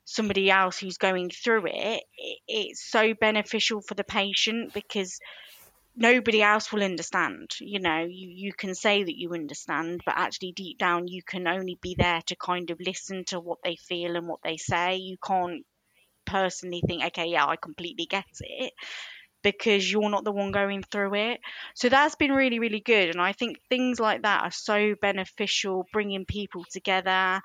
somebody 0.04 0.50
else 0.50 0.78
who's 0.78 0.98
going 0.98 1.30
through 1.30 1.64
it, 1.66 2.04
it's 2.46 2.84
so 2.90 3.14
beneficial 3.14 3.80
for 3.80 3.94
the 3.94 4.04
patient 4.04 4.72
because 4.74 5.18
nobody 5.96 6.42
else 6.42 6.72
will 6.72 6.82
understand. 6.82 7.50
You 7.60 7.80
know, 7.80 8.00
you, 8.00 8.28
you 8.28 8.52
can 8.52 8.74
say 8.74 9.02
that 9.02 9.18
you 9.18 9.32
understand, 9.32 10.02
but 10.04 10.16
actually 10.16 10.52
deep 10.52 10.78
down 10.78 11.08
you 11.08 11.22
can 11.22 11.46
only 11.46 11.78
be 11.80 11.94
there 11.98 12.20
to 12.26 12.36
kind 12.36 12.70
of 12.70 12.80
listen 12.80 13.24
to 13.28 13.40
what 13.40 13.58
they 13.64 13.76
feel 13.76 14.16
and 14.16 14.28
what 14.28 14.40
they 14.42 14.56
say. 14.56 14.96
You 14.96 15.16
can't 15.24 15.64
personally 16.26 16.82
think, 16.86 17.04
okay, 17.04 17.26
yeah, 17.28 17.46
I 17.46 17.56
completely 17.56 18.06
get 18.06 18.24
it 18.40 18.72
because 19.44 19.92
you're 19.92 20.10
not 20.10 20.24
the 20.24 20.32
one 20.32 20.50
going 20.50 20.82
through 20.82 21.14
it. 21.14 21.40
So 21.74 21.88
that's 21.88 22.16
been 22.16 22.32
really, 22.32 22.58
really 22.58 22.80
good. 22.80 23.10
And 23.10 23.20
I 23.20 23.32
think 23.32 23.58
things 23.68 24.00
like 24.00 24.22
that 24.22 24.42
are 24.42 24.50
so 24.50 24.96
beneficial, 25.00 25.86
bringing 25.92 26.24
people 26.24 26.64
together, 26.64 27.40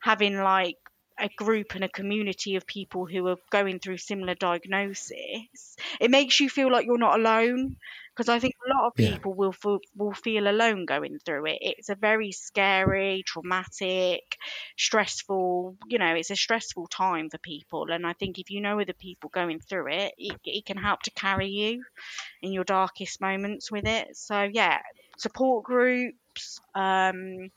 having 0.00 0.38
like 0.38 0.78
a 1.18 1.28
group 1.36 1.74
and 1.74 1.84
a 1.84 1.88
community 1.88 2.56
of 2.56 2.66
people 2.66 3.06
who 3.06 3.28
are 3.28 3.36
going 3.50 3.78
through 3.78 3.98
similar 3.98 4.34
diagnosis. 4.34 5.76
It 6.00 6.10
makes 6.10 6.40
you 6.40 6.48
feel 6.48 6.72
like 6.72 6.86
you're 6.86 6.98
not 6.98 7.20
alone 7.20 7.76
because 8.14 8.28
I 8.28 8.38
think 8.38 8.54
a 8.66 8.74
lot 8.74 8.88
of 8.88 8.94
people 8.94 9.32
yeah. 9.32 9.36
will 9.36 9.52
feel, 9.52 9.78
will 9.96 10.12
feel 10.12 10.46
alone 10.46 10.84
going 10.84 11.18
through 11.24 11.46
it. 11.46 11.58
It's 11.60 11.88
a 11.88 11.94
very 11.94 12.30
scary, 12.32 13.22
traumatic, 13.26 14.36
stressful. 14.76 15.76
You 15.88 15.98
know, 15.98 16.14
it's 16.14 16.30
a 16.30 16.36
stressful 16.36 16.88
time 16.88 17.30
for 17.30 17.38
people, 17.38 17.90
and 17.90 18.06
I 18.06 18.12
think 18.12 18.38
if 18.38 18.50
you 18.50 18.60
know 18.60 18.80
other 18.80 18.92
people 18.92 19.30
going 19.30 19.60
through 19.60 19.92
it, 19.92 20.14
it, 20.18 20.40
it 20.44 20.66
can 20.66 20.76
help 20.76 21.02
to 21.02 21.10
carry 21.12 21.48
you 21.48 21.84
in 22.42 22.52
your 22.52 22.64
darkest 22.64 23.20
moments 23.20 23.70
with 23.72 23.86
it. 23.86 24.16
So 24.16 24.42
yeah, 24.42 24.80
support 25.16 25.64
groups. 25.64 26.60
Um, 26.74 27.50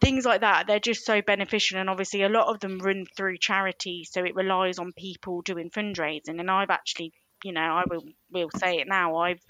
things 0.00 0.26
like 0.26 0.42
that 0.42 0.66
they're 0.66 0.80
just 0.80 1.06
so 1.06 1.22
beneficial 1.22 1.78
and 1.78 1.88
obviously 1.88 2.22
a 2.22 2.28
lot 2.28 2.52
of 2.52 2.60
them 2.60 2.78
run 2.78 3.06
through 3.16 3.38
charities 3.38 4.10
so 4.12 4.22
it 4.22 4.34
relies 4.34 4.78
on 4.78 4.92
people 4.92 5.40
doing 5.40 5.70
fundraising 5.70 6.40
and 6.40 6.50
i've 6.50 6.68
actually 6.68 7.10
you 7.44 7.52
know, 7.52 7.60
I 7.60 7.84
will 7.88 8.04
will 8.32 8.50
say 8.56 8.78
it 8.78 8.88
now. 8.88 9.16
I've 9.16 9.42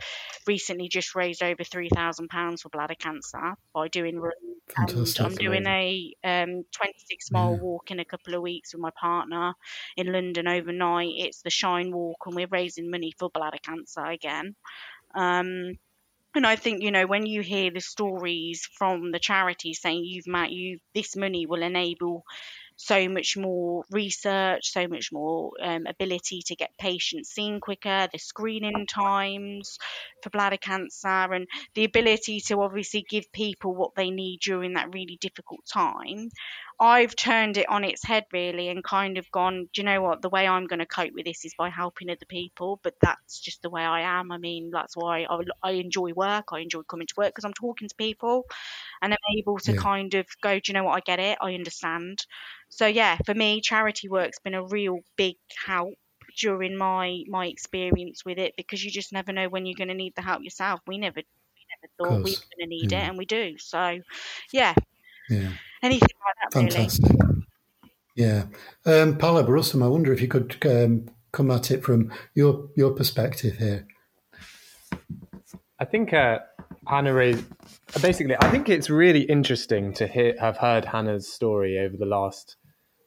recently 0.47 0.89
just 0.89 1.15
raised 1.15 1.43
over 1.43 1.65
three 1.65 1.89
thousand 1.89 2.29
pounds 2.29 2.63
for 2.63 2.69
bladder 2.69 2.95
cancer 2.95 3.55
by 3.73 3.89
doing 3.89 4.19
runs, 4.21 5.21
I'm 5.21 5.35
doing 5.35 5.67
a 5.67 6.15
um, 6.25 6.65
26 6.73 7.31
mile 7.31 7.53
yeah. 7.53 7.63
walk 7.63 7.91
in 7.91 8.01
a 8.01 8.05
couple 8.05 8.35
of 8.35 8.43
weeks 8.43 8.73
with 8.73 8.81
my 8.81 8.91
partner 8.99 9.55
in 9.97 10.13
London 10.13 10.49
overnight. 10.49 11.13
It's 11.17 11.43
the 11.43 11.51
Shine 11.51 11.93
Walk, 11.93 12.25
and 12.27 12.35
we're 12.35 12.49
raising 12.51 12.91
money 12.91 13.13
for 13.19 13.31
bladder 13.31 13.59
cancer 13.63 14.05
again. 14.05 14.55
Um, 15.15 15.75
and 16.35 16.47
I 16.47 16.57
think 16.57 16.83
you 16.83 16.91
know 16.91 17.07
when 17.07 17.27
you 17.27 17.43
hear 17.43 17.71
the 17.71 17.81
stories 17.81 18.69
from 18.77 19.13
the 19.13 19.21
charity 19.21 19.75
saying 19.75 20.05
you've 20.05 20.27
met 20.27 20.51
you 20.51 20.79
this 20.95 21.15
money 21.15 21.47
will 21.47 21.63
enable 21.63 22.25
so 22.77 23.09
much 23.09 23.37
more 23.37 23.85
research, 23.91 24.73
so 24.73 24.89
much 24.89 25.11
more 25.13 25.53
um, 25.63 25.87
ability 25.87 26.43
to 26.47 26.57
get 26.57 26.77
patients 26.79 27.31
seen 27.31 27.61
quicker, 27.61 28.09
the 28.13 28.19
screening 28.19 28.87
times 28.87 29.79
for 30.23 30.31
bladder 30.31 30.57
cancer, 30.57 31.09
and 31.09 31.47
the 31.75 31.85
ability 31.85 32.41
to 32.41 32.61
obviously 32.61 33.05
give 33.09 33.31
people 33.33 33.75
what 33.75 33.95
they 33.95 34.11
need 34.11 34.41
during 34.41 34.75
that 34.75 34.93
really 34.93 35.19
difficult 35.21 35.61
time. 35.73 36.31
I've 36.81 37.15
turned 37.15 37.57
it 37.57 37.69
on 37.69 37.85
its 37.85 38.05
head 38.05 38.25
really 38.33 38.69
and 38.69 38.83
kind 38.83 39.19
of 39.19 39.31
gone, 39.31 39.69
do 39.73 39.81
you 39.81 39.85
know 39.85 40.03
what? 40.03 40.23
The 40.23 40.29
way 40.29 40.47
I'm 40.47 40.67
going 40.67 40.81
to 40.81 40.87
cope 40.87 41.13
with 41.15 41.25
this 41.25 41.45
is 41.45 41.55
by 41.57 41.69
helping 41.69 42.11
other 42.11 42.27
people, 42.29 42.81
but 42.83 42.95
that's 43.01 43.41
just 43.41 43.63
the 43.63 43.71
way 43.71 43.83
I 43.83 44.01
am. 44.01 44.33
I 44.33 44.39
mean, 44.39 44.71
that's 44.71 44.97
why 44.97 45.27
I, 45.29 45.41
I 45.63 45.71
enjoy 45.73 46.13
work. 46.13 46.47
I 46.53 46.61
enjoy 46.61 46.83
coming 46.83 47.07
to 47.07 47.15
work 47.17 47.29
because 47.29 47.45
I'm 47.45 47.55
talking 47.55 47.89
to 47.89 47.95
people 47.95 48.45
and 49.03 49.13
I'm 49.13 49.39
able 49.39 49.59
to 49.61 49.73
yeah. 49.73 49.81
kind 49.81 50.15
of 50.15 50.27
go, 50.41 50.55
do 50.59 50.63
you 50.67 50.75
know 50.75 50.85
what? 50.85 50.97
I 50.97 51.01
get 51.01 51.21
it. 51.21 51.39
I 51.41 51.55
understand. 51.55 52.25
So 52.69 52.87
yeah, 52.87 53.19
for 53.25 53.35
me, 53.35 53.61
charity 53.61 54.09
work's 54.09 54.41
been 54.41 54.55
a 54.55 54.65
real 54.65 55.01
big 55.17 55.37
help 55.65 55.95
during 56.37 56.77
my 56.77 57.23
my 57.29 57.47
experience 57.47 58.25
with 58.25 58.39
it 58.39 58.55
because 58.57 58.85
you 58.85 58.91
just 58.91 59.13
never 59.13 59.33
know 59.33 59.49
when 59.49 59.67
you're 59.67 59.77
going 59.77 59.89
to 59.89 59.95
need 59.95 60.15
the 60.17 60.23
help 60.23 60.43
yourself. 60.43 60.81
We 60.87 60.99
never 60.99 61.21
we 61.21 62.03
never 62.03 62.11
thought 62.17 62.25
we 62.25 62.33
were 62.33 62.57
going 62.57 62.63
to 62.63 62.67
need 62.67 62.93
yeah. 62.93 63.05
it, 63.05 63.09
and 63.09 63.19
we 63.19 63.25
do. 63.25 63.57
So 63.59 64.01
yeah, 64.53 64.75
yeah, 65.29 65.53
anything. 65.83 66.09
Fantastic. 66.53 67.11
Really. 67.11 67.47
Yeah, 68.17 68.45
um, 68.87 69.19
Pallab 69.19 69.49
Rustam, 69.49 69.83
I 69.83 69.89
wonder 69.89 70.13
if 70.13 70.21
you 70.21 70.29
could 70.29 70.57
um, 70.67 71.09
come 71.33 71.51
at 71.51 71.71
it 71.71 71.83
from 71.83 72.13
your 72.35 72.69
your 72.77 72.93
perspective 72.93 73.57
here. 73.57 73.87
I 75.81 75.85
think 75.85 76.13
uh, 76.13 76.39
Hannah 76.87 77.13
raised 77.13 77.45
basically. 78.01 78.37
I 78.41 78.51
think 78.51 78.69
it's 78.69 78.89
really 78.89 79.23
interesting 79.23 79.93
to 79.95 80.07
hear 80.07 80.35
have 80.41 80.59
heard 80.59 80.85
Hannah's 80.85 81.33
story 81.33 81.79
over 81.79 81.97
the 81.97 82.07
last 82.07 82.57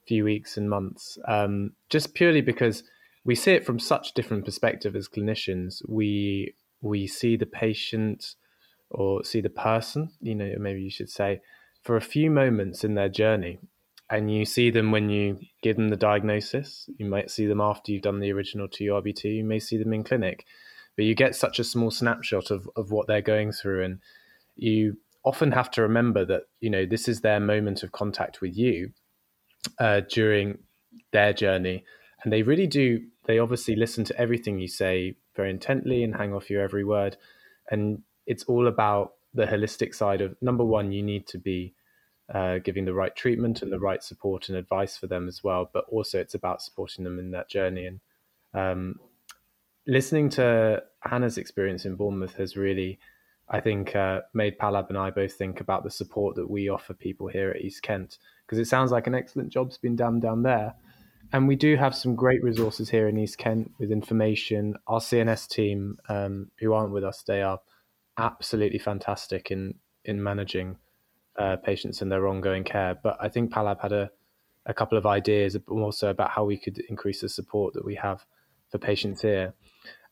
few 0.07 0.25
weeks 0.25 0.57
and 0.57 0.69
months, 0.69 1.17
um, 1.27 1.71
just 1.89 2.13
purely 2.13 2.41
because 2.41 2.83
we 3.23 3.35
see 3.35 3.51
it 3.51 3.65
from 3.65 3.79
such 3.79 4.13
different 4.13 4.45
perspective 4.45 4.95
as 4.95 5.07
clinicians. 5.07 5.81
We 5.87 6.53
we 6.81 7.07
see 7.07 7.37
the 7.37 7.45
patient 7.45 8.35
or 8.89 9.23
see 9.23 9.41
the 9.41 9.49
person, 9.49 10.11
you 10.21 10.35
know, 10.35 10.53
maybe 10.59 10.81
you 10.81 10.89
should 10.89 11.09
say, 11.09 11.41
for 11.87 11.95
a 11.95 12.01
few 12.01 12.29
moments 12.29 12.83
in 12.83 12.95
their 12.95 13.07
journey. 13.07 13.59
And 14.09 14.29
you 14.29 14.43
see 14.43 14.71
them 14.71 14.91
when 14.91 15.09
you 15.09 15.39
give 15.63 15.77
them 15.77 15.87
the 15.87 15.95
diagnosis. 15.95 16.89
You 16.97 17.05
might 17.05 17.31
see 17.31 17.45
them 17.45 17.61
after 17.61 17.93
you've 17.93 18.01
done 18.01 18.19
the 18.19 18.33
original 18.33 18.67
TURBT. 18.67 19.37
You 19.37 19.45
may 19.45 19.59
see 19.59 19.77
them 19.77 19.93
in 19.93 20.03
clinic, 20.03 20.45
but 20.97 21.05
you 21.05 21.15
get 21.15 21.33
such 21.33 21.59
a 21.59 21.63
small 21.63 21.89
snapshot 21.89 22.51
of, 22.51 22.69
of 22.75 22.91
what 22.91 23.07
they're 23.07 23.21
going 23.21 23.53
through. 23.53 23.85
And 23.85 23.99
you 24.57 24.97
often 25.23 25.53
have 25.53 25.71
to 25.71 25.81
remember 25.81 26.25
that, 26.25 26.43
you 26.59 26.69
know, 26.69 26.85
this 26.85 27.07
is 27.07 27.21
their 27.21 27.39
moment 27.39 27.83
of 27.83 27.93
contact 27.93 28.41
with 28.41 28.57
you 28.57 28.91
uh, 29.79 30.01
during 30.11 30.57
their 31.13 31.31
journey. 31.31 31.85
And 32.21 32.33
they 32.33 32.41
really 32.41 32.67
do, 32.67 32.99
they 33.27 33.39
obviously 33.39 33.77
listen 33.77 34.03
to 34.05 34.19
everything 34.19 34.59
you 34.59 34.67
say 34.67 35.15
very 35.37 35.51
intently 35.51 36.03
and 36.03 36.17
hang 36.17 36.33
off 36.33 36.49
your 36.49 36.61
every 36.61 36.83
word. 36.83 37.15
And 37.71 38.01
it's 38.25 38.43
all 38.43 38.67
about 38.67 39.13
the 39.33 39.45
holistic 39.45 39.95
side 39.95 40.19
of 40.19 40.35
number 40.41 40.65
one, 40.65 40.91
you 40.91 41.01
need 41.01 41.27
to 41.27 41.37
be 41.37 41.73
uh, 42.33 42.57
giving 42.59 42.85
the 42.85 42.93
right 42.93 43.15
treatment 43.15 43.61
and 43.61 43.71
the 43.71 43.79
right 43.79 44.03
support 44.03 44.49
and 44.49 44.57
advice 44.57 44.97
for 44.97 45.07
them 45.07 45.27
as 45.27 45.43
well. 45.43 45.69
But 45.71 45.85
also, 45.89 46.19
it's 46.19 46.35
about 46.35 46.61
supporting 46.61 47.03
them 47.03 47.19
in 47.19 47.31
that 47.31 47.49
journey. 47.49 47.85
And 47.85 47.99
um, 48.53 48.99
listening 49.85 50.29
to 50.31 50.83
Hannah's 51.01 51.37
experience 51.37 51.85
in 51.85 51.95
Bournemouth 51.95 52.35
has 52.35 52.57
really, 52.57 52.99
I 53.49 53.61
think, 53.61 53.95
uh, 53.95 54.21
made 54.33 54.57
Pallab 54.57 54.89
and 54.89 54.97
I 54.97 55.09
both 55.09 55.33
think 55.33 55.61
about 55.61 55.83
the 55.83 55.91
support 55.91 56.35
that 56.35 56.49
we 56.49 56.69
offer 56.69 56.93
people 56.93 57.27
here 57.27 57.49
at 57.51 57.61
East 57.61 57.81
Kent 57.81 58.17
because 58.45 58.59
it 58.59 58.67
sounds 58.67 58.91
like 58.91 59.07
an 59.07 59.15
excellent 59.15 59.49
job's 59.49 59.77
been 59.77 59.95
done 59.95 60.19
down 60.19 60.43
there. 60.43 60.75
And 61.33 61.47
we 61.47 61.57
do 61.57 61.75
have 61.75 61.93
some 61.93 62.15
great 62.15 62.41
resources 62.41 62.89
here 62.89 63.09
in 63.09 63.17
East 63.17 63.37
Kent 63.37 63.71
with 63.79 63.91
information. 63.91 64.75
Our 64.87 64.99
CNS 64.99 65.49
team, 65.49 65.97
um, 66.07 66.51
who 66.59 66.73
aren't 66.73 66.93
with 66.93 67.03
us 67.03 67.23
today, 67.23 67.41
are 67.41 67.59
absolutely 68.17 68.79
fantastic 68.79 69.51
in 69.51 69.75
in 70.05 70.23
managing 70.23 70.77
uh, 71.37 71.57
patients 71.57 72.01
and 72.01 72.11
their 72.11 72.27
ongoing 72.27 72.63
care. 72.63 72.95
But 73.01 73.17
I 73.19 73.29
think 73.29 73.51
Pallab 73.51 73.81
had 73.81 73.91
a, 73.91 74.09
a 74.65 74.73
couple 74.73 74.97
of 74.97 75.05
ideas 75.05 75.57
also 75.67 76.09
about 76.09 76.31
how 76.31 76.45
we 76.45 76.57
could 76.57 76.79
increase 76.89 77.21
the 77.21 77.29
support 77.29 77.73
that 77.73 77.85
we 77.85 77.95
have 77.95 78.25
for 78.69 78.77
patients 78.77 79.21
here. 79.21 79.53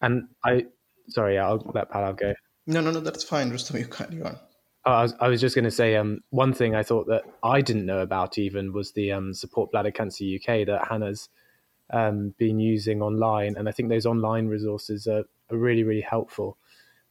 And 0.02 0.28
I, 0.44 0.66
sorry, 1.10 1.38
I'll 1.38 1.72
let 1.74 1.92
Pallab 1.92 2.18
go. 2.18 2.34
No, 2.68 2.82
no, 2.82 2.92
no, 2.92 3.00
that's 3.00 3.24
fine. 3.24 3.50
Rustam, 3.52 3.78
you 3.78 3.88
carry 3.88 4.22
on. 4.22 4.38
I 4.86 5.02
was, 5.02 5.16
I 5.20 5.28
was 5.28 5.42
just 5.42 5.56
going 5.56 5.66
to 5.66 5.72
say 5.72 5.96
um, 5.96 6.22
one 6.30 6.54
thing 6.54 6.76
I 6.76 6.84
thought 6.84 7.08
that 7.08 7.24
I 7.44 7.62
didn't 7.62 7.88
know 7.88 8.00
about 8.00 8.38
even 8.38 8.72
was 8.72 8.92
the 8.92 9.12
um, 9.12 9.34
Support 9.34 9.72
Bladder 9.72 9.92
Cancer 9.92 10.26
UK 10.26 10.68
that 10.68 10.88
Hannah's 10.88 11.30
um, 11.92 12.36
been 12.38 12.60
using 12.60 13.02
online. 13.02 13.56
And 13.58 13.68
I 13.68 13.72
think 13.72 13.90
those 13.90 14.06
online 14.06 14.48
resources 14.48 15.08
are, 15.08 15.24
are 15.50 15.58
really, 15.58 15.84
really 15.84 16.02
helpful. 16.02 16.58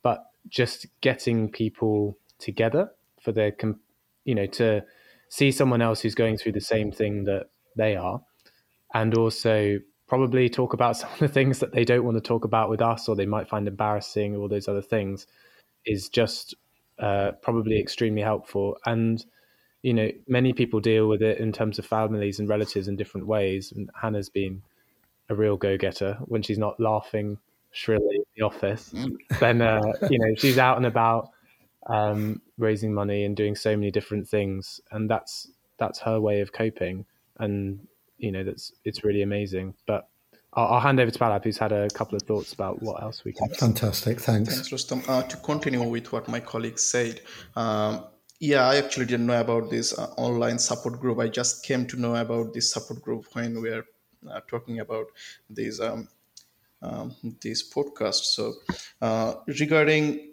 But 0.03 0.25
just 0.49 0.87
getting 1.01 1.51
people 1.51 2.17
together 2.39 2.93
for 3.21 3.33
their, 3.33 3.53
you 4.25 4.35
know, 4.35 4.47
to 4.47 4.83
see 5.29 5.51
someone 5.51 5.83
else 5.83 6.01
who's 6.01 6.15
going 6.15 6.37
through 6.37 6.53
the 6.53 6.61
same 6.61 6.93
thing 6.93 7.25
that 7.25 7.47
they 7.77 7.97
are, 7.97 8.21
and 8.93 9.17
also 9.17 9.79
probably 10.07 10.49
talk 10.49 10.73
about 10.73 10.97
some 10.99 11.11
of 11.13 11.19
the 11.19 11.29
things 11.29 11.59
that 11.59 11.73
they 11.73 11.85
don't 11.85 12.05
want 12.05 12.17
to 12.17 12.21
talk 12.21 12.45
about 12.45 12.71
with 12.71 12.83
us 12.83 13.09
or 13.09 13.17
they 13.17 13.27
might 13.27 13.49
find 13.49 13.67
embarrassing 13.67 14.35
or 14.35 14.41
all 14.41 14.49
those 14.49 14.69
other 14.69 14.83
things 14.83 15.27
is 15.87 16.09
just 16.09 16.55
uh, 16.99 17.33
probably 17.43 17.81
extremely 17.81 18.23
helpful. 18.23 18.77
And 18.87 19.25
you 19.83 19.93
know, 19.93 20.11
many 20.27 20.55
people 20.55 20.81
deal 20.81 21.09
with 21.09 21.21
it 21.21 21.39
in 21.39 21.53
terms 21.53 21.79
of 21.79 21.85
families 21.85 22.39
and 22.39 22.49
relatives 22.49 22.89
in 22.89 22.97
different 22.97 23.27
ways. 23.27 23.71
And 23.71 23.91
Hannah's 24.01 24.31
been 24.31 24.63
a 25.29 25.35
real 25.35 25.59
go-getter 25.59 26.17
when 26.25 26.41
she's 26.41 26.57
not 26.57 26.81
laughing 26.81 27.37
shrilly 27.71 28.17
in 28.17 28.25
the 28.37 28.43
office. 28.43 28.95
Mm. 28.95 29.17
then 29.41 29.61
uh, 29.61 29.83
you 30.09 30.19
know 30.19 30.35
she's 30.37 30.59
out 30.59 30.79
and 30.79 30.87
about 30.87 31.31
um, 31.87 32.41
raising 32.59 32.93
money 32.93 33.25
and 33.25 33.37
doing 33.37 33.55
so 33.55 33.77
many 33.77 33.91
different 33.91 34.29
things, 34.29 34.81
and 34.91 35.09
that's 35.11 35.49
that's 35.79 36.01
her 36.01 36.21
way 36.21 36.41
of 36.41 36.53
coping. 36.53 37.05
And 37.39 37.87
you 38.19 38.33
know 38.33 38.45
that's 38.45 38.73
it's 38.85 39.05
really 39.05 39.23
amazing. 39.23 39.75
But 39.87 40.09
I'll, 40.55 40.75
I'll, 40.75 40.81
hand 40.81 41.01
over 41.01 41.11
to 41.11 41.19
Pallab, 41.19 41.45
who's 41.45 41.59
had 41.59 41.73
a 41.73 41.89
couple 41.91 42.17
of 42.17 42.23
thoughts 42.23 42.53
about 42.53 42.83
what 42.83 43.03
else 43.03 43.25
we 43.25 43.33
can. 43.33 43.49
Do. 43.49 43.55
Fantastic, 43.55 44.21
thanks. 44.21 44.55
Thanks, 44.55 44.73
Rustam. 44.73 45.03
Uh, 45.09 45.23
to 45.23 45.37
continue 45.39 45.83
with 45.83 46.13
what 46.13 46.29
my 46.29 46.41
colleague 46.41 46.79
said, 46.79 47.21
um, 47.57 48.05
yeah, 48.41 48.67
I 48.67 48.77
actually 48.77 49.07
didn't 49.07 49.27
know 49.27 49.41
about 49.41 49.71
this 49.71 49.99
uh, 49.99 50.07
online 50.17 50.59
support 50.59 51.01
group. 51.01 51.19
I 51.19 51.29
just 51.29 51.65
came 51.65 51.87
to 51.89 51.97
know 52.01 52.15
about 52.15 52.53
this 52.53 52.73
support 52.73 53.03
group 53.03 53.27
when 53.33 53.61
we 53.61 53.71
are 53.71 53.85
uh, 54.31 54.41
talking 54.49 54.81
about 54.81 55.07
these 55.51 55.81
um, 55.81 56.09
um, 56.83 57.15
these 57.41 57.69
podcasts. 57.73 58.35
So, 58.35 58.55
uh, 59.01 59.35
regarding 59.47 60.31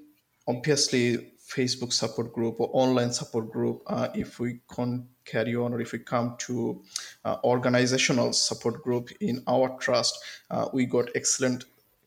obviously 0.48 1.32
Facebook 1.56 1.92
support 1.92 2.34
group 2.34 2.60
or 2.60 2.70
online 2.74 3.12
support 3.12 3.52
group, 3.52 3.84
uh, 3.88 4.08
if 4.16 4.40
we 4.40 4.60
can 4.74 5.08
carry 5.26 5.56
on 5.56 5.74
or 5.74 5.82
if 5.82 5.92
we 5.92 6.00
come 6.00 6.36
to 6.40 6.82
uh, 7.26 7.38
organizational 7.44 8.34
support 8.34 8.82
group 8.84 9.10
in 9.20 9.44
our 9.48 9.78
trust, 9.80 10.18
uh, 10.50 10.68
we 10.74 10.86
got 10.86 11.10
excellent 11.16 11.66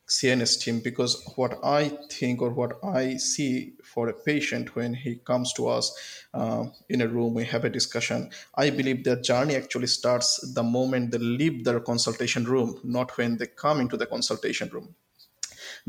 CNS 0.09 0.61
team 0.61 0.81
because 0.81 1.23
what 1.37 1.59
I 1.65 1.89
think 2.11 2.43
or 2.43 2.51
what 2.51 2.73
I 2.85 3.17
see 3.17 3.73
for 3.83 4.09
a 4.09 4.13
patient 4.13 4.77
when 4.77 4.93
he 4.93 5.17
comes 5.17 5.53
to 5.55 5.69
us 5.69 6.25
uh, 6.35 6.67
in 6.89 7.01
a 7.01 7.09
room, 7.09 7.35
we 7.35 7.45
have 7.47 7.65
a 7.65 7.71
discussion. 7.71 8.31
I 8.55 8.71
believe 8.71 9.05
their 9.05 9.21
journey 9.21 9.57
actually 9.57 9.87
starts 9.87 10.53
the 10.55 10.63
moment 10.63 11.11
they 11.11 11.19
leave 11.19 11.65
their 11.65 11.81
consultation 11.81 12.45
room, 12.45 12.81
not 12.85 13.17
when 13.17 13.39
they 13.39 13.47
come 13.47 13.81
into 13.81 13.97
the 13.97 14.07
consultation 14.07 14.69
room 14.69 14.95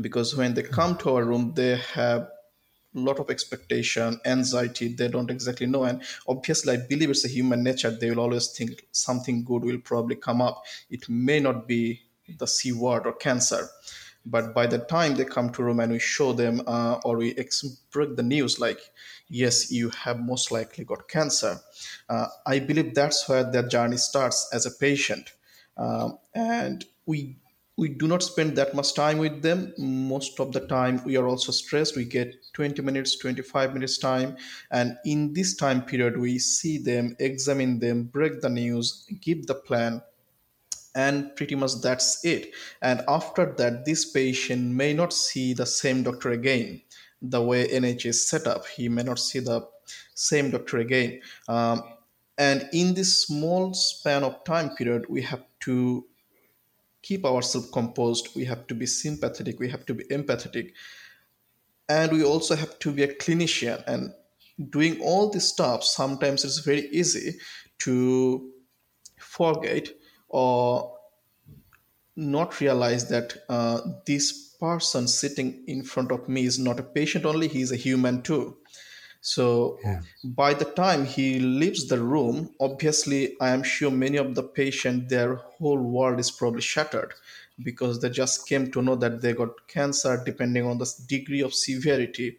because 0.00 0.36
when 0.36 0.54
they 0.54 0.62
come 0.62 0.96
to 0.98 1.14
our 1.14 1.24
room 1.24 1.52
they 1.54 1.76
have 1.76 2.28
lot 3.00 3.18
of 3.18 3.30
expectation 3.30 4.20
anxiety 4.24 4.88
they 4.88 5.08
don't 5.08 5.30
exactly 5.30 5.66
know. 5.66 5.84
And 5.84 6.02
obviously 6.28 6.74
i 6.74 6.76
believe 6.76 7.10
it's 7.10 7.24
a 7.24 7.28
human 7.28 7.62
nature. 7.62 7.90
They 7.90 8.10
will 8.10 8.20
always 8.20 8.48
think 8.48 8.86
something 8.92 9.44
good 9.44 9.64
will 9.64 9.78
probably 9.78 10.16
come 10.16 10.42
up. 10.42 10.64
It 10.90 11.08
may 11.08 11.40
not 11.40 11.66
be 11.68 12.02
the 12.38 12.46
c 12.46 12.72
word 12.72 13.06
or 13.06 13.12
cancer. 13.12 13.68
But 14.28 14.54
by 14.54 14.66
the 14.66 14.78
time 14.78 15.14
they 15.14 15.24
come 15.24 15.50
to 15.50 15.62
room 15.62 15.78
and 15.78 15.92
we 15.92 16.00
show 16.00 16.32
them 16.32 16.60
uh, 16.66 16.98
or 17.04 17.16
we 17.18 17.36
ex- 17.36 17.62
break 17.92 18.16
the 18.16 18.24
news 18.24 18.58
like 18.58 18.80
yes 19.28 19.70
you 19.70 19.90
have 19.90 20.18
most 20.18 20.50
likely 20.50 20.84
got 20.84 21.08
cancer. 21.08 21.60
Uh, 22.08 22.26
i 22.46 22.58
believe 22.58 22.94
that's 22.94 23.28
where 23.28 23.44
their 23.44 23.66
journey 23.68 23.96
starts 23.96 24.48
as 24.52 24.66
a 24.66 24.70
patient. 24.70 25.30
Um, 25.76 26.18
and 26.34 26.84
we 27.04 27.36
we 27.76 27.90
do 27.90 28.08
not 28.08 28.22
spend 28.22 28.56
that 28.56 28.74
much 28.74 28.94
time 28.94 29.18
with 29.18 29.42
them. 29.42 29.74
Most 29.76 30.40
of 30.40 30.52
the 30.52 30.66
time 30.66 31.02
we 31.04 31.16
are 31.16 31.26
also 31.26 31.52
stressed. 31.52 31.96
We 31.96 32.04
get 32.04 32.34
20 32.54 32.80
minutes 32.80 33.16
25 33.18 33.74
minutes 33.74 33.98
time. 33.98 34.36
And 34.70 34.96
in 35.04 35.34
this 35.34 35.56
time 35.56 35.82
period 35.82 36.16
we 36.16 36.38
see 36.38 36.78
them 36.78 37.16
examine 37.18 37.78
them 37.78 38.04
break 38.04 38.40
the 38.40 38.48
news 38.48 39.06
give 39.20 39.46
the 39.46 39.54
plan 39.54 40.02
and 40.94 41.36
pretty 41.36 41.54
much 41.54 41.72
that's 41.82 42.24
it. 42.24 42.52
And 42.80 43.02
after 43.08 43.52
that 43.58 43.84
this 43.84 44.10
patient 44.10 44.74
may 44.74 44.94
not 44.94 45.12
see 45.12 45.52
the 45.52 45.66
same 45.66 46.02
doctor 46.02 46.30
again. 46.30 46.80
The 47.20 47.42
way 47.42 47.68
nhs 47.68 48.14
set 48.14 48.46
up 48.46 48.66
he 48.66 48.88
may 48.88 49.02
not 49.02 49.18
see 49.18 49.40
the 49.40 49.68
same 50.14 50.50
doctor 50.50 50.78
again. 50.78 51.20
Um, 51.46 51.82
and 52.38 52.68
in 52.72 52.94
this 52.94 53.26
small 53.26 53.74
span 53.74 54.24
of 54.24 54.44
time 54.44 54.70
period 54.76 55.04
we 55.10 55.20
have 55.22 55.44
to 55.60 56.06
keep 57.06 57.24
ourselves 57.24 57.70
composed 57.70 58.28
we 58.34 58.44
have 58.44 58.66
to 58.66 58.74
be 58.74 58.86
sympathetic 58.86 59.60
we 59.60 59.68
have 59.68 59.86
to 59.86 59.94
be 59.94 60.04
empathetic. 60.04 60.72
And 61.88 62.10
we 62.10 62.24
also 62.24 62.56
have 62.56 62.80
to 62.80 62.90
be 62.90 63.04
a 63.04 63.14
clinician. 63.14 63.80
And 63.86 64.12
doing 64.70 65.00
all 65.00 65.30
this 65.30 65.48
stuff 65.48 65.84
sometimes 65.84 66.44
it's 66.44 66.58
very 66.58 66.88
easy 66.88 67.38
to 67.80 68.50
forget 69.18 69.88
or 70.28 70.98
not 72.16 72.60
realize 72.60 73.08
that 73.10 73.36
uh, 73.48 73.80
this 74.06 74.56
person 74.58 75.06
sitting 75.06 75.62
in 75.68 75.84
front 75.84 76.10
of 76.10 76.28
me 76.28 76.44
is 76.44 76.58
not 76.58 76.80
a 76.80 76.82
patient 76.82 77.26
only 77.26 77.46
he 77.46 77.60
is 77.60 77.70
a 77.70 77.76
human 77.76 78.22
too 78.22 78.56
so 79.26 79.80
Yeah. 79.82 80.02
by 80.22 80.54
the 80.54 80.64
time 80.82 81.04
he 81.04 81.40
leaves 81.40 81.88
the 81.88 82.00
room, 82.00 82.54
obviously, 82.60 83.36
I 83.40 83.48
am 83.50 83.64
sure 83.64 83.90
many 83.90 84.18
of 84.18 84.36
the 84.36 84.44
patients, 84.44 85.10
their 85.10 85.34
whole 85.34 85.82
world 85.96 86.20
is 86.20 86.30
probably 86.30 86.60
shattered 86.60 87.12
because 87.68 88.00
they 88.00 88.10
just 88.10 88.46
came 88.46 88.70
to 88.70 88.82
know 88.82 88.94
that 88.94 89.20
they 89.22 89.32
got 89.32 89.66
cancer 89.66 90.22
depending 90.24 90.64
on 90.64 90.78
the 90.78 90.88
degree 91.08 91.40
of 91.40 91.54
severity. 91.54 92.38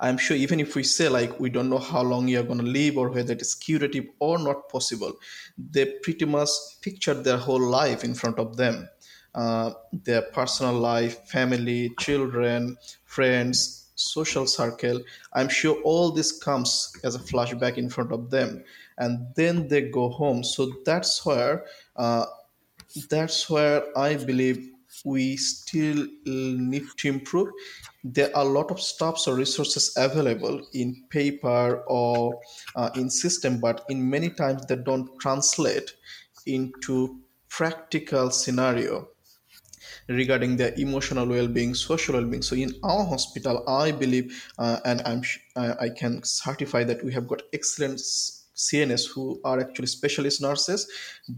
I'm 0.00 0.18
sure 0.18 0.36
even 0.36 0.58
if 0.58 0.74
we 0.74 0.82
say 0.82 1.08
like 1.08 1.38
we 1.38 1.50
don't 1.50 1.70
know 1.70 1.84
how 1.92 2.02
long 2.02 2.26
you're 2.26 2.42
going 2.50 2.64
to 2.66 2.72
live 2.80 2.98
or 2.98 3.08
whether 3.10 3.34
it 3.34 3.42
is 3.42 3.54
curative 3.54 4.06
or 4.18 4.38
not 4.40 4.68
possible, 4.68 5.12
they 5.56 5.86
pretty 6.02 6.24
much 6.24 6.50
pictured 6.80 7.22
their 7.22 7.38
whole 7.38 7.60
life 7.60 8.02
in 8.02 8.14
front 8.14 8.40
of 8.40 8.56
them. 8.56 8.88
Uh, 9.34 9.70
their 9.92 10.22
personal 10.22 10.72
life, 10.72 11.28
family, 11.28 11.92
children, 12.00 12.76
friends, 13.04 13.85
social 13.96 14.46
circle. 14.46 15.02
I'm 15.32 15.48
sure 15.48 15.80
all 15.82 16.12
this 16.12 16.38
comes 16.38 16.92
as 17.02 17.14
a 17.14 17.18
flashback 17.18 17.76
in 17.76 17.90
front 17.90 18.12
of 18.12 18.30
them, 18.30 18.62
and 18.98 19.26
then 19.34 19.68
they 19.68 19.82
go 19.82 20.08
home. 20.08 20.44
So 20.44 20.72
that's 20.84 21.24
where 21.26 21.64
uh, 21.96 22.26
that's 23.10 23.50
where 23.50 23.82
I 23.98 24.14
believe 24.16 24.70
we 25.04 25.36
still 25.36 26.06
need 26.24 26.84
to 26.96 27.08
improve. 27.08 27.48
There 28.04 28.34
are 28.36 28.44
a 28.44 28.48
lot 28.48 28.70
of 28.70 28.80
stops 28.80 29.26
or 29.26 29.34
resources 29.34 29.92
available 29.96 30.64
in 30.72 31.04
paper 31.10 31.82
or 31.86 32.38
uh, 32.76 32.90
in 32.94 33.10
system, 33.10 33.60
but 33.60 33.84
in 33.88 34.08
many 34.08 34.30
times 34.30 34.64
they 34.66 34.76
don't 34.76 35.08
translate 35.20 35.92
into 36.46 37.18
practical 37.48 38.30
scenario 38.30 39.08
regarding 40.08 40.56
their 40.56 40.72
emotional 40.76 41.26
well-being 41.26 41.74
social 41.74 42.14
well-being. 42.14 42.42
So 42.42 42.56
in 42.56 42.72
our 42.82 43.04
hospital 43.04 43.64
i 43.68 43.90
believe 43.90 44.44
uh, 44.58 44.78
and 44.84 45.02
i'm 45.02 45.22
uh, 45.56 45.74
i 45.80 45.88
can 45.88 46.22
certify 46.22 46.84
that 46.84 47.04
we 47.04 47.12
have 47.12 47.26
got 47.26 47.42
excellent 47.52 47.98
cns 47.98 49.06
who 49.06 49.40
are 49.44 49.60
actually 49.60 49.86
specialist 49.86 50.40
nurses. 50.40 50.88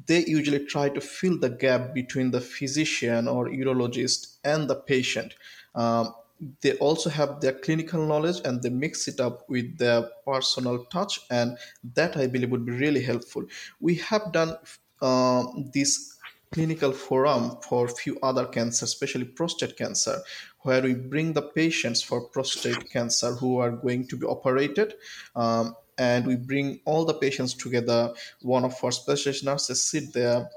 They 0.07 0.25
usually 0.25 0.65
try 0.67 0.89
to 0.91 1.01
fill 1.01 1.39
the 1.39 1.51
gap 1.51 1.93
between 1.93 2.31
the 2.31 2.41
physician 2.41 3.27
or 3.27 3.49
urologist 3.49 4.37
and 4.45 4.71
the 4.71 4.77
patient. 4.77 5.35
Um, 5.75 6.15
they 6.61 6.75
also 6.75 7.11
have 7.11 7.41
their 7.41 7.53
clinical 7.53 8.07
knowledge 8.07 8.41
and 8.45 8.63
they 8.63 8.71
mix 8.71 9.09
it 9.09 9.19
up 9.19 9.49
with 9.49 9.77
their 9.79 10.09
personal 10.25 10.85
touch 10.85 11.19
and 11.31 11.59
that 11.95 12.17
i 12.17 12.29
believe 12.29 12.53
would 12.53 12.65
be 12.65 12.73
really 12.73 13.03
helpful. 13.03 13.45
We 13.81 13.97
have 13.97 14.33
done 14.33 14.57
um, 15.03 15.71
this 15.75 16.18
clinical 16.53 16.93
forum 16.93 17.59
for 17.63 17.89
few 17.89 18.19
other 18.23 18.47
cancers, 18.47 18.91
especially 18.91 19.25
prostate 19.25 19.77
cancer, 19.77 20.19
where 20.61 20.83
we 20.83 20.95
bring 20.95 21.33
the 21.33 21.43
patients 21.43 22.03
for 22.03 22.29
prostate 22.29 22.91
cancer 22.91 23.33
who 23.35 23.59
are 23.59 23.71
going 23.71 24.07
to 24.09 24.17
be 24.17 24.27
operated. 24.27 24.95
Um, 25.37 25.77
and 25.99 26.27
we 26.27 26.37
bring 26.37 26.81
all 26.85 27.05
the 27.05 27.15
patients 27.15 27.55
together. 27.55 28.13
One 28.43 28.65
of 28.65 28.75
our 28.83 28.93
specialist 28.93 29.45
nurses 29.45 29.85
sit 29.85 30.13
there. 30.13 30.49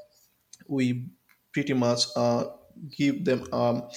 We 0.68 1.06
pretty 1.52 1.74
much 1.74 2.06
uh, 2.16 2.46
give 2.96 3.26
them 3.26 3.46
um, 3.52 3.90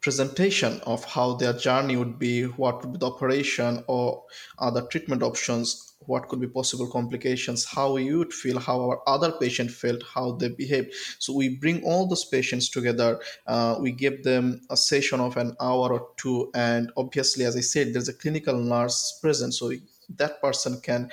presentation 0.00 0.80
of 0.86 1.04
how 1.04 1.34
their 1.34 1.52
journey 1.52 1.96
would 1.96 2.18
be, 2.18 2.44
what 2.44 2.82
would 2.82 2.92
be 2.92 2.98
the 2.98 3.06
operation 3.06 3.84
or 3.86 4.24
other 4.58 4.82
treatment 4.82 5.22
options, 5.22 5.89
what 6.06 6.28
could 6.28 6.40
be 6.40 6.46
possible 6.46 6.86
complications, 6.90 7.64
how 7.64 7.96
you 7.96 8.18
would 8.18 8.32
feel, 8.32 8.58
how 8.58 8.80
our 8.80 9.02
other 9.06 9.32
patient 9.32 9.70
felt, 9.70 10.02
how 10.02 10.32
they 10.32 10.48
behaved. 10.48 10.92
So 11.18 11.34
we 11.34 11.56
bring 11.56 11.82
all 11.84 12.06
those 12.06 12.24
patients 12.24 12.68
together. 12.68 13.20
Uh, 13.46 13.76
we 13.80 13.92
give 13.92 14.22
them 14.22 14.62
a 14.70 14.76
session 14.76 15.20
of 15.20 15.36
an 15.36 15.56
hour 15.60 15.92
or 15.92 16.08
two, 16.16 16.50
and 16.54 16.90
obviously, 16.96 17.44
as 17.44 17.56
I 17.56 17.60
said, 17.60 17.92
there's 17.92 18.08
a 18.08 18.14
clinical 18.14 18.56
nurse 18.56 19.18
present, 19.20 19.54
so 19.54 19.72
that 20.16 20.40
person 20.40 20.80
can 20.80 21.10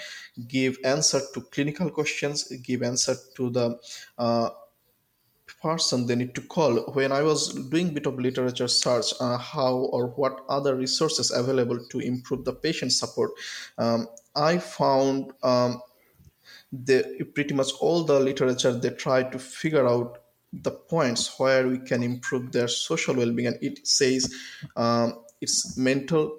give 0.48 0.78
answer 0.84 1.22
to 1.34 1.42
clinical 1.42 1.90
questions, 1.90 2.46
give 2.64 2.82
answer 2.82 3.16
to 3.36 3.50
the 3.50 3.80
uh, 4.18 4.50
person 5.62 6.06
they 6.06 6.16
need 6.16 6.36
to 6.36 6.42
call. 6.42 6.92
When 6.94 7.12
i 7.12 7.22
was 7.22 7.54
doing 7.70 7.94
bit 7.94 8.06
of 8.06 8.20
literature 8.20 8.68
search 8.68 9.14
uh, 9.20 9.38
how 9.38 9.74
or 9.74 10.08
what 10.10 10.46
other 10.50 10.76
resources 10.76 11.32
available 11.32 11.80
to 11.92 12.00
improve 12.00 12.46
the 12.46 12.54
patient 12.54 12.94
support 12.94 13.32
um, 13.78 14.08
i 14.36 14.58
found 14.58 15.34
um, 15.44 15.82
the 16.72 17.26
pretty 17.34 17.54
much 17.54 17.72
all 17.80 18.04
the 18.04 18.20
literature 18.20 18.72
they 18.72 18.90
try 18.90 19.24
to 19.24 19.40
figure 19.40 19.88
out 19.88 20.20
the 20.54 20.72
points 20.72 21.40
where 21.40 21.68
we 21.68 21.78
can 21.78 22.04
improve 22.04 22.52
their 22.52 22.68
social 22.68 23.16
well-being. 23.16 23.48
And 23.48 23.58
it 23.62 23.86
says 23.88 24.34
um, 24.76 25.24
it's 25.42 25.78
mental 25.78 26.38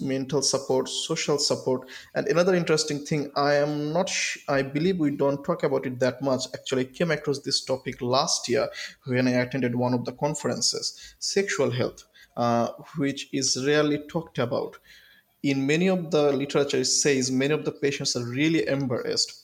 mental 0.00 0.42
support 0.42 0.88
social 0.88 1.38
support. 1.38 1.88
And 2.14 2.28
another 2.28 2.54
interesting 2.54 3.04
thing 3.04 3.30
i 3.36 3.54
am 3.54 3.92
not 3.92 4.08
sh- 4.08 4.38
i 4.48 4.62
believe 4.62 4.98
we 4.98 5.10
don't 5.10 5.44
talk 5.44 5.62
about 5.64 5.86
it 5.86 5.98
that 6.00 6.22
much. 6.22 6.44
Actually 6.54 6.82
I 6.82 6.92
came 6.92 7.10
across 7.10 7.40
this 7.40 7.64
topic 7.64 8.00
last 8.00 8.48
year 8.48 8.68
when 9.06 9.26
i 9.26 9.32
attended 9.32 9.74
one 9.74 9.94
of 9.94 10.04
the 10.04 10.12
conferences 10.12 11.14
sexual 11.18 11.70
health 11.70 12.04
uh, 12.36 12.68
which 12.96 13.28
is 13.32 13.64
rarely 13.66 13.98
talked 14.08 14.38
about. 14.38 14.78
In 15.42 15.66
many 15.66 15.88
of 15.88 16.10
the 16.12 16.32
literature 16.32 16.78
it 16.78 16.84
says 16.86 17.30
many 17.30 17.52
of 17.52 17.64
the 17.64 17.72
patients 17.72 18.14
are 18.16 18.24
really 18.24 18.66
embarrassed 18.68 19.40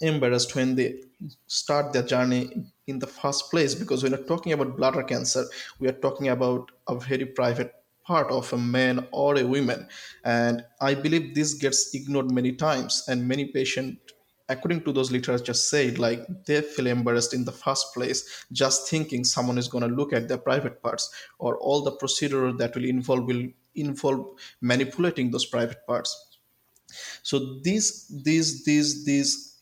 embarrassed 0.00 0.54
when 0.54 0.74
they 0.74 1.00
start 1.46 1.92
their 1.92 2.02
journey 2.02 2.50
in 2.86 2.98
the 2.98 3.06
first 3.06 3.50
place. 3.50 3.74
Because 3.74 4.02
when 4.02 4.12
we're 4.12 4.24
talking 4.24 4.52
about 4.52 4.76
bladder 4.76 5.02
cancer 5.02 5.44
we 5.80 5.88
are 5.88 5.98
talking 6.06 6.28
about 6.28 6.70
a 6.88 6.98
very 6.98 7.24
private 7.26 7.72
part 8.04 8.30
of 8.30 8.52
a 8.52 8.58
man 8.58 9.06
or 9.12 9.38
a 9.38 9.46
woman. 9.46 9.88
And 10.24 10.64
i 10.80 10.94
believe 10.94 11.34
this 11.34 11.54
gets 11.54 11.94
ignored 11.94 12.30
many 12.30 12.52
times 12.52 13.04
and 13.08 13.26
many 13.28 13.46
patients 13.46 14.12
according 14.48 14.82
to 14.84 14.92
those 14.92 15.10
literature 15.10 15.54
said 15.54 15.98
like 15.98 16.20
they 16.46 16.60
feel 16.60 16.86
embarrassed 16.86 17.32
in 17.32 17.44
the 17.44 17.52
first 17.52 17.94
place 17.94 18.44
just 18.52 18.88
thinking 18.88 19.24
someone 19.24 19.56
is 19.56 19.68
going 19.68 19.88
to 19.88 19.94
look 19.94 20.12
at 20.12 20.28
their 20.28 20.38
private 20.38 20.82
parts 20.82 21.10
or 21.38 21.56
all 21.58 21.82
the 21.82 21.92
procedure 21.92 22.52
that 22.52 22.74
will 22.74 22.84
involve 22.84 23.24
will 23.24 23.46
involve 23.74 24.26
manipulating 24.60 25.30
those 25.30 25.46
private 25.46 25.86
parts. 25.86 26.38
So 27.22 27.60
these 27.62 28.06
these 28.24 28.64
these 28.64 29.04
these 29.04 29.58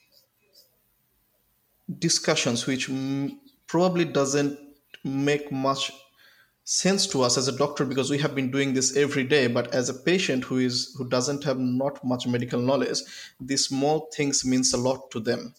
discussions 1.98 2.66
which 2.66 2.90
probably 3.66 4.04
doesn't 4.04 4.58
make 5.04 5.50
much 5.52 5.92
sense 6.70 7.04
to 7.12 7.20
us 7.26 7.36
as 7.36 7.48
a 7.48 7.56
doctor 7.60 7.84
because 7.84 8.10
we 8.10 8.18
have 8.18 8.34
been 8.34 8.48
doing 8.50 8.72
this 8.74 8.96
every 8.96 9.24
day 9.24 9.46
but 9.48 9.74
as 9.74 9.88
a 9.88 9.94
patient 9.94 10.44
who 10.44 10.58
is 10.58 10.94
who 10.96 11.08
doesn't 11.08 11.42
have 11.42 11.58
not 11.58 12.02
much 12.04 12.26
medical 12.28 12.60
knowledge 12.60 13.00
these 13.40 13.64
small 13.66 14.08
things 14.16 14.44
means 14.44 14.72
a 14.72 14.76
lot 14.76 15.10
to 15.10 15.18
them 15.18 15.52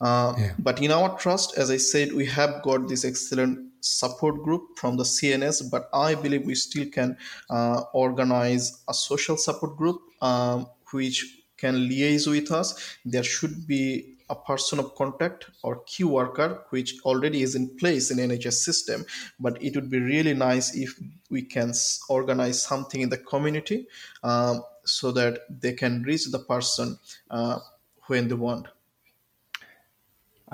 uh, 0.00 0.32
Yeah. 0.38 0.54
but 0.58 0.80
in 0.80 0.90
our 0.90 1.10
trust 1.18 1.58
as 1.58 1.70
i 1.70 1.76
said 1.76 2.14
we 2.14 2.24
have 2.26 2.62
got 2.62 2.88
this 2.88 3.04
excellent 3.04 3.68
support 3.80 4.42
group 4.42 4.76
from 4.76 4.96
the 4.96 5.04
CNS, 5.04 5.70
but 5.70 5.88
I 5.92 6.14
believe 6.14 6.44
we 6.44 6.54
still 6.54 6.86
can 6.90 7.16
uh, 7.48 7.82
organize 7.92 8.82
a 8.88 8.94
social 8.94 9.36
support 9.36 9.76
group 9.76 10.00
um, 10.20 10.66
which 10.92 11.42
can 11.56 11.74
liaise 11.88 12.28
with 12.28 12.50
us. 12.50 12.98
There 13.04 13.22
should 13.22 13.66
be 13.66 14.17
a 14.30 14.34
person 14.34 14.78
of 14.78 14.94
contact 14.94 15.46
or 15.62 15.82
key 15.86 16.04
worker 16.04 16.64
which 16.70 16.94
already 17.04 17.42
is 17.42 17.54
in 17.54 17.68
place 17.76 18.10
in 18.10 18.18
nhs 18.18 18.52
system 18.52 19.04
but 19.40 19.60
it 19.62 19.74
would 19.74 19.90
be 19.90 20.00
really 20.00 20.34
nice 20.34 20.74
if 20.74 20.98
we 21.30 21.42
can 21.42 21.72
organize 22.08 22.62
something 22.62 23.00
in 23.00 23.08
the 23.08 23.18
community 23.18 23.86
um, 24.22 24.62
so 24.84 25.12
that 25.12 25.40
they 25.48 25.72
can 25.72 26.02
reach 26.02 26.26
the 26.30 26.38
person 26.38 26.98
uh, 27.30 27.58
when 28.06 28.28
they 28.28 28.34
want 28.34 28.68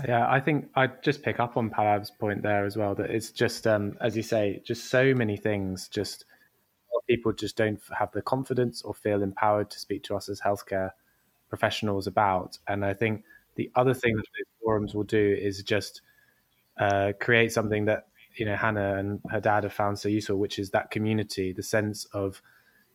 yeah, 0.08 0.28
I 0.28 0.40
think 0.40 0.70
I'd 0.74 1.04
just 1.04 1.22
pick 1.22 1.38
up 1.38 1.56
on 1.56 1.70
Pallab's 1.70 2.10
point 2.10 2.42
there 2.42 2.64
as 2.64 2.76
well. 2.76 2.96
That 2.96 3.10
it's 3.10 3.30
just, 3.30 3.64
um, 3.64 3.96
as 4.00 4.16
you 4.16 4.24
say, 4.24 4.60
just 4.64 4.90
so 4.90 5.14
many 5.14 5.36
things. 5.36 5.86
Just 5.86 6.24
people 7.06 7.32
just 7.32 7.56
don't 7.56 7.80
have 7.96 8.10
the 8.12 8.22
confidence 8.22 8.82
or 8.82 8.94
feel 8.94 9.22
empowered 9.22 9.70
to 9.70 9.78
speak 9.78 10.02
to 10.04 10.16
us 10.16 10.28
as 10.28 10.40
healthcare 10.40 10.90
professionals 11.48 12.06
about. 12.06 12.58
And 12.66 12.84
I 12.84 12.94
think 12.94 13.24
the 13.56 13.70
other 13.74 13.94
thing 13.94 14.16
that 14.16 14.24
those 14.36 14.62
forums 14.62 14.94
will 14.94 15.04
do 15.04 15.36
is 15.40 15.62
just 15.62 16.02
uh, 16.78 17.12
create 17.20 17.52
something 17.52 17.84
that 17.86 18.08
you 18.36 18.44
know 18.44 18.56
Hannah 18.56 18.96
and 18.96 19.20
her 19.30 19.40
dad 19.40 19.64
have 19.64 19.72
found 19.72 19.98
so 19.98 20.08
useful, 20.08 20.36
which 20.36 20.58
is 20.58 20.70
that 20.70 20.90
community, 20.90 21.52
the 21.52 21.62
sense 21.62 22.04
of 22.06 22.42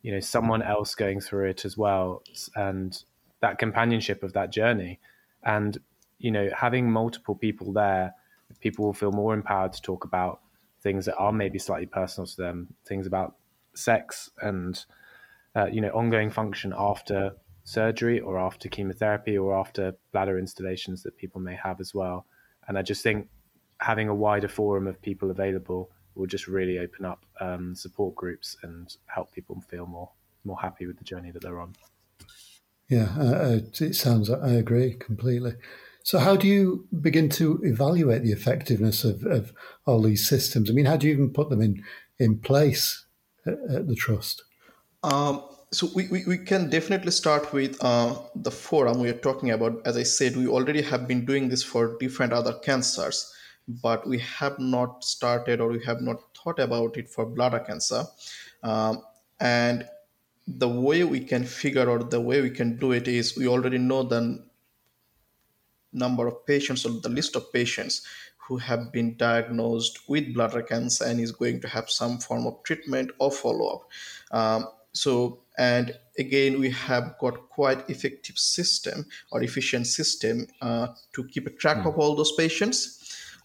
you 0.01 0.11
know 0.11 0.19
someone 0.19 0.61
else 0.61 0.95
going 0.95 1.21
through 1.21 1.49
it 1.49 1.65
as 1.65 1.77
well, 1.77 2.23
and 2.55 3.03
that 3.41 3.57
companionship 3.57 4.23
of 4.23 4.33
that 4.33 4.51
journey. 4.51 4.99
And 5.43 5.77
you 6.17 6.31
know, 6.31 6.49
having 6.55 6.91
multiple 6.91 7.35
people 7.35 7.71
there, 7.71 8.13
people 8.59 8.85
will 8.85 8.93
feel 8.93 9.11
more 9.11 9.33
empowered 9.33 9.73
to 9.73 9.81
talk 9.81 10.03
about 10.03 10.41
things 10.81 11.05
that 11.05 11.15
are 11.15 11.31
maybe 11.31 11.59
slightly 11.59 11.85
personal 11.85 12.27
to 12.27 12.37
them, 12.37 12.73
things 12.85 13.07
about 13.07 13.35
sex 13.73 14.29
and 14.41 14.85
uh, 15.55 15.67
you 15.67 15.81
know 15.81 15.89
ongoing 15.89 16.29
function 16.29 16.73
after 16.77 17.31
surgery 17.69 18.19
or 18.19 18.39
after 18.39 18.67
chemotherapy 18.67 19.37
or 19.37 19.55
after 19.55 19.93
bladder 20.11 20.39
instillations 20.39 21.03
that 21.03 21.15
people 21.17 21.39
may 21.39 21.55
have 21.55 21.79
as 21.79 21.93
well. 21.93 22.25
And 22.67 22.77
I 22.77 22.81
just 22.81 23.03
think 23.03 23.27
having 23.79 24.09
a 24.09 24.15
wider 24.15 24.47
forum 24.47 24.87
of 24.87 24.99
people 25.01 25.29
available 25.29 25.91
will 26.15 26.25
just 26.25 26.47
really 26.47 26.79
open 26.79 27.05
up 27.05 27.25
um, 27.39 27.75
support 27.75 28.15
groups 28.15 28.57
and 28.63 28.95
help 29.05 29.31
people 29.31 29.61
feel 29.69 29.85
more 29.85 30.09
more 30.45 30.57
happy 30.59 30.87
with 30.87 30.97
the 30.97 31.03
journey 31.03 31.31
that 31.31 31.41
they're 31.41 31.59
on. 31.59 31.75
Yeah, 32.89 33.09
uh, 33.19 33.59
it 33.79 33.95
sounds. 33.95 34.29
I 34.29 34.51
agree 34.51 34.95
completely. 34.95 35.53
So, 36.01 36.17
how 36.17 36.35
do 36.37 36.47
you 36.47 36.87
begin 37.01 37.29
to 37.31 37.59
evaluate 37.63 38.23
the 38.23 38.31
effectiveness 38.31 39.03
of, 39.03 39.25
of 39.25 39.53
all 39.85 40.01
these 40.01 40.27
systems? 40.27 40.69
I 40.69 40.73
mean, 40.73 40.85
how 40.85 40.97
do 40.97 41.07
you 41.07 41.13
even 41.13 41.31
put 41.31 41.49
them 41.49 41.61
in 41.61 41.83
in 42.17 42.39
place 42.39 43.05
at, 43.45 43.59
at 43.69 43.87
the 43.87 43.95
trust? 43.95 44.43
Um, 45.03 45.43
so 45.71 45.87
we, 45.93 46.07
we, 46.07 46.25
we, 46.25 46.37
can 46.37 46.69
definitely 46.69 47.11
start 47.11 47.53
with 47.53 47.77
uh, 47.83 48.15
the 48.35 48.49
forum 48.49 48.99
we 48.99 49.09
are 49.09 49.13
talking 49.13 49.51
about. 49.51 49.81
As 49.85 49.97
I 49.97 50.03
said, 50.03 50.35
we 50.35 50.47
already 50.47 50.81
have 50.81 51.07
been 51.07 51.25
doing 51.25 51.47
this 51.47 51.61
for 51.61 51.95
different 51.99 52.33
other 52.33 52.53
cancers, 52.53 53.31
but 53.67 54.07
we 54.07 54.17
have 54.19 54.57
not 54.57 55.03
started 55.03 55.61
or 55.61 55.69
we 55.69 55.83
have 55.83 56.01
not 56.01 56.21
thought 56.35 56.59
about 56.59 56.97
it 56.97 57.07
for 57.07 57.25
bladder 57.25 57.59
cancer. 57.59 58.03
Um, 58.63 59.03
and 59.39 59.87
the 60.47 60.67
way 60.67 61.03
we 61.03 61.19
can 61.19 61.43
figure 61.43 61.89
out 61.89 62.09
the 62.09 62.19
way 62.19 62.41
we 62.41 62.49
can 62.49 62.77
do 62.77 62.93
it 62.93 63.07
is 63.07 63.37
we 63.37 63.47
already 63.47 63.77
know 63.77 64.01
the 64.01 64.43
number 65.93 66.25
of 66.25 66.45
patients 66.47 66.85
or 66.85 66.99
the 67.01 67.09
list 67.09 67.35
of 67.35 67.53
patients 67.53 68.07
who 68.37 68.57
have 68.57 68.91
been 68.91 69.15
diagnosed 69.17 70.09
with 70.09 70.33
bladder 70.33 70.63
cancer 70.63 71.05
and 71.05 71.19
is 71.19 71.31
going 71.31 71.61
to 71.61 71.67
have 71.67 71.91
some 71.91 72.17
form 72.17 72.47
of 72.47 72.63
treatment 72.63 73.11
or 73.19 73.31
follow-up. 73.31 73.87
Um, 74.31 74.67
so 74.93 75.39
and 75.59 75.93
again 76.17 76.59
we 76.59 76.71
have 76.71 77.15
got 77.19 77.49
quite 77.49 77.87
effective 77.89 78.37
system 78.37 79.05
or 79.31 79.43
efficient 79.43 79.85
system 79.85 80.47
uh, 80.61 80.87
to 81.13 81.27
keep 81.27 81.45
a 81.45 81.51
track 81.51 81.77
mm. 81.77 81.87
of 81.87 81.99
all 81.99 82.15
those 82.15 82.31
patients. 82.31 82.81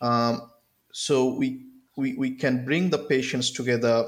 Um, 0.00 0.50
so 0.92 1.34
we, 1.34 1.66
we 1.96 2.14
we 2.14 2.30
can 2.36 2.64
bring 2.64 2.88
the 2.88 2.98
patients 2.98 3.50
together. 3.50 4.06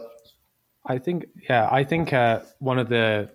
I 0.88 0.99
think 0.99 1.27
yeah 1.49 1.69
i 1.73 1.83
think 1.83 2.12
uh, 2.12 2.40
one 2.61 2.79
of 2.79 2.88
the 2.88 3.29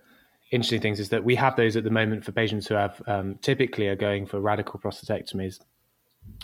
interesting 0.51 0.81
things 0.81 0.99
is 1.01 1.10
that 1.10 1.23
we 1.23 1.36
have 1.36 1.55
those 1.57 1.75
at 1.75 1.84
the 1.84 1.89
moment 1.89 2.23
for 2.23 2.31
patients 2.31 2.67
who 2.67 2.75
have 2.75 3.01
um, 3.07 3.36
typically 3.41 3.88
are 3.88 3.95
going 3.95 4.25
for 4.25 4.39
radical 4.41 4.79
prostatectomies. 4.79 5.60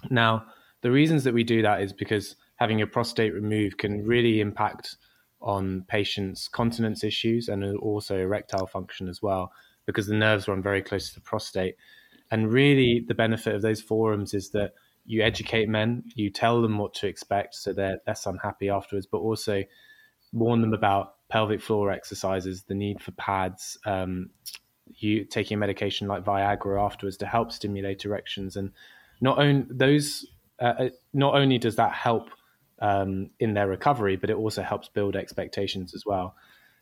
Now 0.09 0.45
the 0.81 0.91
reasons 0.91 1.23
that 1.23 1.33
we 1.33 1.43
do 1.43 1.61
that 1.61 1.81
is 1.81 1.93
because 1.93 2.35
having 2.55 2.77
your 2.77 2.87
prostate 2.87 3.33
removed 3.33 3.77
can 3.77 4.05
really 4.05 4.41
impact 4.41 4.97
on 5.41 5.85
patients' 5.87 6.47
continence 6.47 7.03
issues 7.03 7.47
and 7.47 7.63
also 7.77 8.17
erectile 8.17 8.67
function 8.67 9.07
as 9.07 9.21
well, 9.21 9.51
because 9.85 10.07
the 10.07 10.15
nerves 10.15 10.47
run 10.47 10.61
very 10.61 10.81
close 10.81 11.09
to 11.09 11.15
the 11.15 11.21
prostate. 11.21 11.75
And 12.31 12.51
really, 12.51 13.05
the 13.07 13.13
benefit 13.13 13.55
of 13.55 13.61
those 13.61 13.81
forums 13.81 14.33
is 14.33 14.49
that 14.51 14.73
you 15.05 15.23
educate 15.23 15.69
men, 15.69 16.03
you 16.15 16.29
tell 16.29 16.61
them 16.61 16.77
what 16.77 16.93
to 16.95 17.07
expect 17.07 17.55
so 17.55 17.71
they're 17.71 17.99
less 18.05 18.25
unhappy 18.25 18.69
afterwards, 18.69 19.07
but 19.09 19.19
also 19.19 19.63
warn 20.33 20.61
them 20.61 20.73
about 20.73 21.15
pelvic 21.29 21.61
floor 21.61 21.91
exercises, 21.91 22.63
the 22.63 22.75
need 22.75 23.01
for 23.01 23.11
pads, 23.11 23.77
um, 23.85 24.29
you 24.95 25.23
taking 25.23 25.59
medication 25.59 26.07
like 26.07 26.23
Viagra 26.23 26.83
afterwards 26.83 27.17
to 27.17 27.25
help 27.25 27.51
stimulate 27.51 28.05
erections, 28.05 28.57
and 28.57 28.71
not 29.21 29.37
those, 29.69 30.25
uh, 30.59 30.73
uh 30.79 30.89
not 31.13 31.35
only 31.35 31.57
does 31.57 31.75
that 31.77 31.93
help 31.93 32.29
um, 32.79 33.29
in 33.39 33.53
their 33.53 33.67
recovery, 33.67 34.15
but 34.15 34.29
it 34.29 34.35
also 34.35 34.61
helps 34.61 34.89
build 34.89 35.15
expectations 35.15 35.93
as 35.93 36.05
well. 36.05 36.35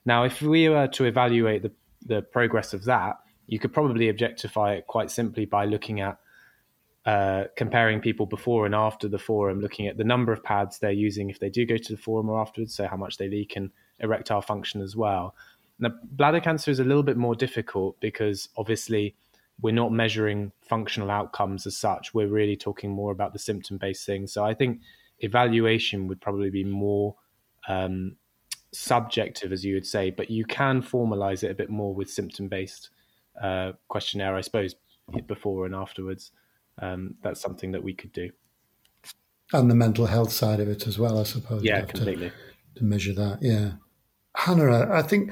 Now, 0.05 0.23
if 0.23 0.41
we 0.41 0.69
were 0.69 0.87
to 0.87 1.05
evaluate 1.05 1.63
the, 1.63 1.71
the 2.05 2.21
progress 2.21 2.73
of 2.73 2.85
that, 2.85 3.19
you 3.47 3.59
could 3.59 3.73
probably 3.73 4.09
objectify 4.09 4.73
it 4.73 4.87
quite 4.87 5.11
simply 5.11 5.45
by 5.45 5.65
looking 5.65 6.01
at 6.01 6.19
uh, 7.05 7.43
comparing 7.55 7.99
people 7.99 8.25
before 8.25 8.65
and 8.65 8.73
after 8.73 9.07
the 9.07 9.19
forum, 9.19 9.61
looking 9.61 9.87
at 9.87 9.97
the 9.97 10.03
number 10.03 10.33
of 10.33 10.43
pads 10.43 10.79
they're 10.79 10.91
using 10.91 11.29
if 11.29 11.39
they 11.39 11.49
do 11.49 11.65
go 11.65 11.77
to 11.77 11.95
the 11.95 12.01
forum 12.01 12.29
or 12.29 12.41
afterwards, 12.41 12.73
so 12.73 12.87
how 12.87 12.97
much 12.97 13.17
they 13.17 13.29
leak 13.29 13.55
and 13.55 13.69
erectile 13.99 14.41
function 14.41 14.81
as 14.81 14.95
well. 14.95 15.35
Now, 15.77 15.91
bladder 16.03 16.39
cancer 16.39 16.71
is 16.71 16.79
a 16.79 16.83
little 16.83 17.03
bit 17.03 17.17
more 17.17 17.35
difficult 17.35 17.99
because 17.99 18.49
obviously 18.57 19.15
we're 19.61 19.73
not 19.73 19.91
measuring 19.91 20.51
functional 20.61 21.11
outcomes 21.11 21.67
as 21.67 21.77
such. 21.77 22.13
We're 22.13 22.27
really 22.27 22.55
talking 22.55 22.91
more 22.91 23.11
about 23.11 23.33
the 23.33 23.39
symptom 23.39 23.77
based 23.77 24.05
things. 24.05 24.33
So 24.33 24.43
I 24.43 24.53
think 24.53 24.81
evaluation 25.25 26.07
would 26.07 26.21
probably 26.21 26.49
be 26.49 26.63
more 26.63 27.15
um, 27.67 28.15
subjective, 28.71 29.51
as 29.51 29.63
you 29.63 29.73
would 29.73 29.85
say, 29.85 30.11
but 30.11 30.29
you 30.29 30.45
can 30.45 30.81
formalize 30.81 31.43
it 31.43 31.51
a 31.51 31.55
bit 31.55 31.69
more 31.69 31.93
with 31.93 32.09
symptom 32.09 32.47
based 32.47 32.89
uh, 33.41 33.73
questionnaire, 33.87 34.35
I 34.35 34.41
suppose, 34.41 34.75
before 35.27 35.65
and 35.65 35.75
afterwards. 35.75 36.31
Um, 36.81 37.15
that's 37.21 37.41
something 37.41 37.71
that 37.71 37.83
we 37.83 37.93
could 37.93 38.11
do. 38.11 38.29
And 39.53 39.69
the 39.69 39.75
mental 39.75 40.07
health 40.07 40.31
side 40.31 40.59
of 40.59 40.67
it 40.67 40.87
as 40.87 40.97
well, 40.97 41.19
I 41.19 41.23
suppose. 41.23 41.63
Yeah, 41.63 41.81
completely. 41.81 42.29
To, 42.29 42.79
to, 42.79 42.83
measure 42.83 43.13
that, 43.13 43.39
yeah. 43.41 43.73
Hannah, 44.35 44.91
I 44.91 45.01
think 45.01 45.31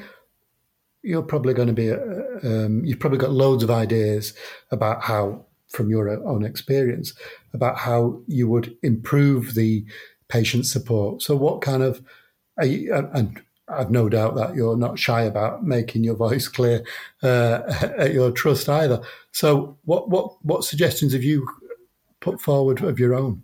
you're 1.01 1.23
probably 1.23 1.53
going 1.53 1.67
to 1.67 1.73
be, 1.73 1.91
uh, 1.91 1.95
um, 2.43 2.85
you've 2.85 2.99
probably 2.99 3.17
got 3.17 3.31
loads 3.31 3.63
of 3.63 3.71
ideas 3.71 4.33
about 4.71 5.03
how 5.03 5.45
from 5.73 5.89
your 5.89 6.09
own 6.09 6.45
experience 6.45 7.13
about 7.53 7.77
how 7.77 8.21
you 8.27 8.47
would 8.47 8.77
improve 8.83 9.55
the 9.55 9.85
patient 10.29 10.65
support. 10.65 11.21
So, 11.21 11.35
what 11.35 11.61
kind 11.61 11.83
of, 11.83 12.01
you, 12.61 12.93
and 12.93 13.41
I've 13.67 13.91
no 13.91 14.07
doubt 14.09 14.35
that 14.35 14.55
you're 14.55 14.77
not 14.77 14.99
shy 14.99 15.23
about 15.23 15.63
making 15.63 16.03
your 16.03 16.15
voice 16.15 16.47
clear 16.47 16.85
uh, 17.21 17.61
at 17.97 18.13
your 18.13 18.31
trust 18.31 18.69
either. 18.69 19.01
So, 19.31 19.77
what 19.83 20.09
what 20.09 20.43
what 20.43 20.63
suggestions 20.63 21.13
have 21.13 21.23
you 21.23 21.47
put 22.19 22.39
forward 22.39 22.81
of 22.83 22.99
your 22.99 23.15
own? 23.15 23.43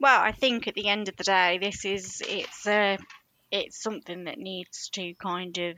Well, 0.00 0.20
I 0.20 0.32
think 0.32 0.68
at 0.68 0.74
the 0.74 0.88
end 0.88 1.08
of 1.08 1.16
the 1.16 1.24
day, 1.24 1.58
this 1.60 1.84
is 1.84 2.22
it's 2.28 2.66
a 2.66 2.98
it's 3.50 3.80
something 3.82 4.24
that 4.24 4.38
needs 4.38 4.88
to 4.90 5.14
kind 5.14 5.56
of 5.58 5.76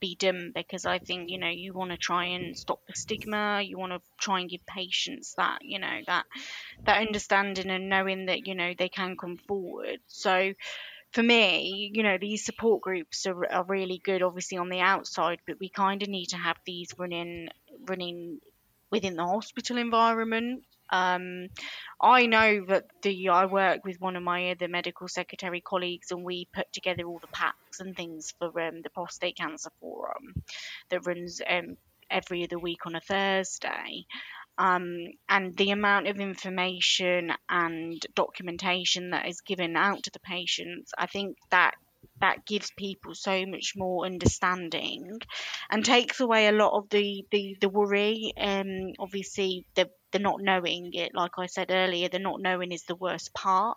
be 0.00 0.16
done 0.16 0.52
because 0.54 0.86
I 0.86 0.98
think 0.98 1.30
you 1.30 1.38
know 1.38 1.48
you 1.48 1.72
want 1.72 1.90
to 1.90 1.96
try 1.96 2.26
and 2.26 2.56
stop 2.56 2.80
the 2.86 2.94
stigma. 2.94 3.62
You 3.62 3.78
want 3.78 3.92
to 3.92 4.00
try 4.18 4.40
and 4.40 4.50
give 4.50 4.64
patients 4.66 5.34
that 5.36 5.58
you 5.62 5.78
know 5.78 6.00
that 6.06 6.24
that 6.84 7.06
understanding 7.06 7.70
and 7.70 7.88
knowing 7.88 8.26
that 8.26 8.46
you 8.46 8.54
know 8.54 8.72
they 8.76 8.88
can 8.88 9.16
come 9.16 9.36
forward. 9.36 10.00
So 10.06 10.52
for 11.12 11.22
me, 11.22 11.90
you 11.94 12.02
know, 12.02 12.18
these 12.20 12.44
support 12.44 12.82
groups 12.82 13.26
are, 13.26 13.50
are 13.50 13.64
really 13.64 14.00
good, 14.04 14.22
obviously 14.22 14.58
on 14.58 14.68
the 14.68 14.80
outside, 14.80 15.38
but 15.46 15.58
we 15.58 15.70
kind 15.70 16.02
of 16.02 16.08
need 16.08 16.26
to 16.26 16.36
have 16.36 16.56
these 16.66 16.90
running 16.98 17.48
running 17.86 18.40
within 18.90 19.16
the 19.16 19.24
hospital 19.24 19.78
environment 19.78 20.64
um, 20.90 21.48
I 22.00 22.26
know 22.26 22.64
that 22.68 22.84
the 23.02 23.28
I 23.30 23.46
work 23.46 23.84
with 23.84 24.00
one 24.00 24.16
of 24.16 24.22
my 24.22 24.50
other 24.50 24.68
medical 24.68 25.08
secretary 25.08 25.60
colleagues, 25.60 26.10
and 26.10 26.24
we 26.24 26.48
put 26.54 26.72
together 26.72 27.04
all 27.04 27.18
the 27.20 27.28
packs 27.28 27.80
and 27.80 27.96
things 27.96 28.34
for 28.38 28.48
um, 28.60 28.82
the 28.82 28.90
prostate 28.90 29.36
cancer 29.36 29.70
forum 29.80 30.34
that 30.90 31.06
runs 31.06 31.40
um, 31.48 31.76
every 32.10 32.44
other 32.44 32.58
week 32.58 32.86
on 32.86 32.94
a 32.96 33.00
Thursday. 33.00 34.06
um, 34.58 34.96
and 35.28 35.56
the 35.56 35.70
amount 35.70 36.08
of 36.08 36.18
information 36.20 37.32
and 37.48 38.02
documentation 38.14 39.10
that 39.10 39.28
is 39.28 39.40
given 39.42 39.76
out 39.76 40.02
to 40.04 40.10
the 40.12 40.20
patients, 40.20 40.92
I 40.98 41.06
think 41.06 41.36
that 41.50 41.74
that 42.20 42.46
gives 42.46 42.70
people 42.76 43.14
so 43.14 43.44
much 43.46 43.72
more 43.76 44.04
understanding 44.06 45.18
and 45.70 45.84
takes 45.84 46.20
away 46.20 46.48
a 46.48 46.52
lot 46.52 46.76
of 46.76 46.88
the 46.90 47.24
the, 47.30 47.56
the 47.60 47.68
worry 47.68 48.32
um 48.38 48.92
obviously 49.00 49.66
the 49.74 49.88
the 50.12 50.18
not 50.18 50.40
knowing 50.40 50.90
it 50.94 51.12
like 51.14 51.32
i 51.38 51.46
said 51.46 51.70
earlier 51.70 52.08
the 52.08 52.18
not 52.18 52.40
knowing 52.40 52.72
is 52.72 52.84
the 52.84 52.94
worst 52.94 53.32
part. 53.34 53.76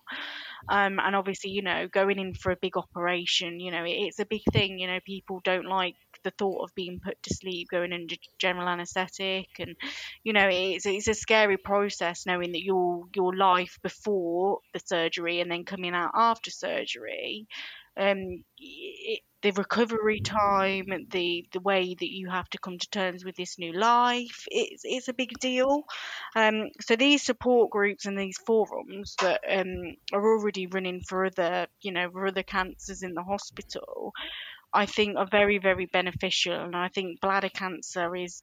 Um 0.69 0.99
and 0.99 1.15
obviously 1.15 1.51
you 1.51 1.61
know 1.61 1.87
going 1.87 2.19
in 2.19 2.33
for 2.33 2.51
a 2.51 2.57
big 2.61 2.77
operation 2.77 3.59
you 3.59 3.71
know 3.71 3.83
it, 3.83 3.91
it's 3.91 4.19
a 4.19 4.25
big 4.25 4.41
thing 4.51 4.79
you 4.79 4.87
know 4.87 4.99
people 5.05 5.41
don't 5.43 5.65
like 5.65 5.95
the 6.23 6.31
thought 6.31 6.63
of 6.63 6.75
being 6.75 6.99
put 7.03 7.21
to 7.23 7.33
sleep 7.33 7.67
going 7.71 7.93
under 7.93 8.15
general 8.37 8.67
anesthetic 8.67 9.47
and 9.59 9.75
you 10.23 10.33
know 10.33 10.47
it's, 10.51 10.85
it's 10.85 11.07
a 11.07 11.13
scary 11.13 11.57
process 11.57 12.25
knowing 12.25 12.51
that 12.51 12.61
your 12.63 13.05
your 13.15 13.35
life 13.35 13.79
before 13.81 14.59
the 14.73 14.79
surgery 14.85 15.39
and 15.41 15.49
then 15.51 15.65
coming 15.65 15.93
out 15.93 16.11
after 16.13 16.51
surgery. 16.51 17.47
Um, 17.97 18.43
it, 18.57 19.21
the 19.41 19.51
recovery 19.51 20.19
time, 20.19 20.85
the 21.09 21.47
the 21.51 21.59
way 21.59 21.95
that 21.99 22.11
you 22.11 22.29
have 22.29 22.49
to 22.49 22.59
come 22.59 22.77
to 22.77 22.89
terms 22.89 23.25
with 23.25 23.35
this 23.35 23.57
new 23.57 23.73
life, 23.73 24.45
it's 24.51 24.83
it's 24.85 25.07
a 25.07 25.13
big 25.13 25.31
deal. 25.39 25.83
Um, 26.35 26.69
so 26.79 26.95
these 26.95 27.23
support 27.23 27.71
groups 27.71 28.05
and 28.05 28.17
these 28.17 28.37
forums 28.45 29.15
that 29.21 29.41
um, 29.49 29.95
are 30.13 30.23
already 30.23 30.67
running 30.67 31.01
for 31.01 31.25
other, 31.25 31.67
you 31.81 31.91
know, 31.91 32.09
for 32.11 32.27
other 32.27 32.43
cancers 32.43 33.03
in 33.03 33.13
the 33.13 33.23
hospital, 33.23 34.13
I 34.73 34.85
think 34.85 35.17
are 35.17 35.27
very 35.29 35.57
very 35.57 35.87
beneficial, 35.87 36.53
and 36.53 36.75
I 36.75 36.89
think 36.89 37.19
bladder 37.21 37.49
cancer 37.49 38.15
is 38.15 38.41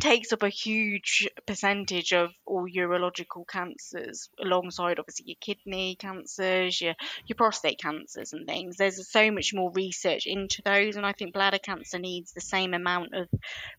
takes 0.00 0.32
up 0.32 0.42
a 0.42 0.48
huge 0.48 1.28
percentage 1.46 2.12
of 2.12 2.30
all 2.44 2.66
urological 2.66 3.46
cancers 3.48 4.28
alongside 4.42 4.98
obviously 4.98 5.26
your 5.26 5.36
kidney 5.40 5.96
cancers 5.96 6.80
your 6.80 6.94
your 7.26 7.36
prostate 7.36 7.80
cancers 7.80 8.32
and 8.32 8.46
things 8.46 8.76
there's 8.76 9.10
so 9.10 9.30
much 9.30 9.54
more 9.54 9.70
research 9.72 10.26
into 10.26 10.60
those 10.62 10.96
and 10.96 11.06
i 11.06 11.12
think 11.12 11.32
bladder 11.32 11.58
cancer 11.58 11.98
needs 11.98 12.32
the 12.32 12.40
same 12.40 12.74
amount 12.74 13.14
of 13.14 13.28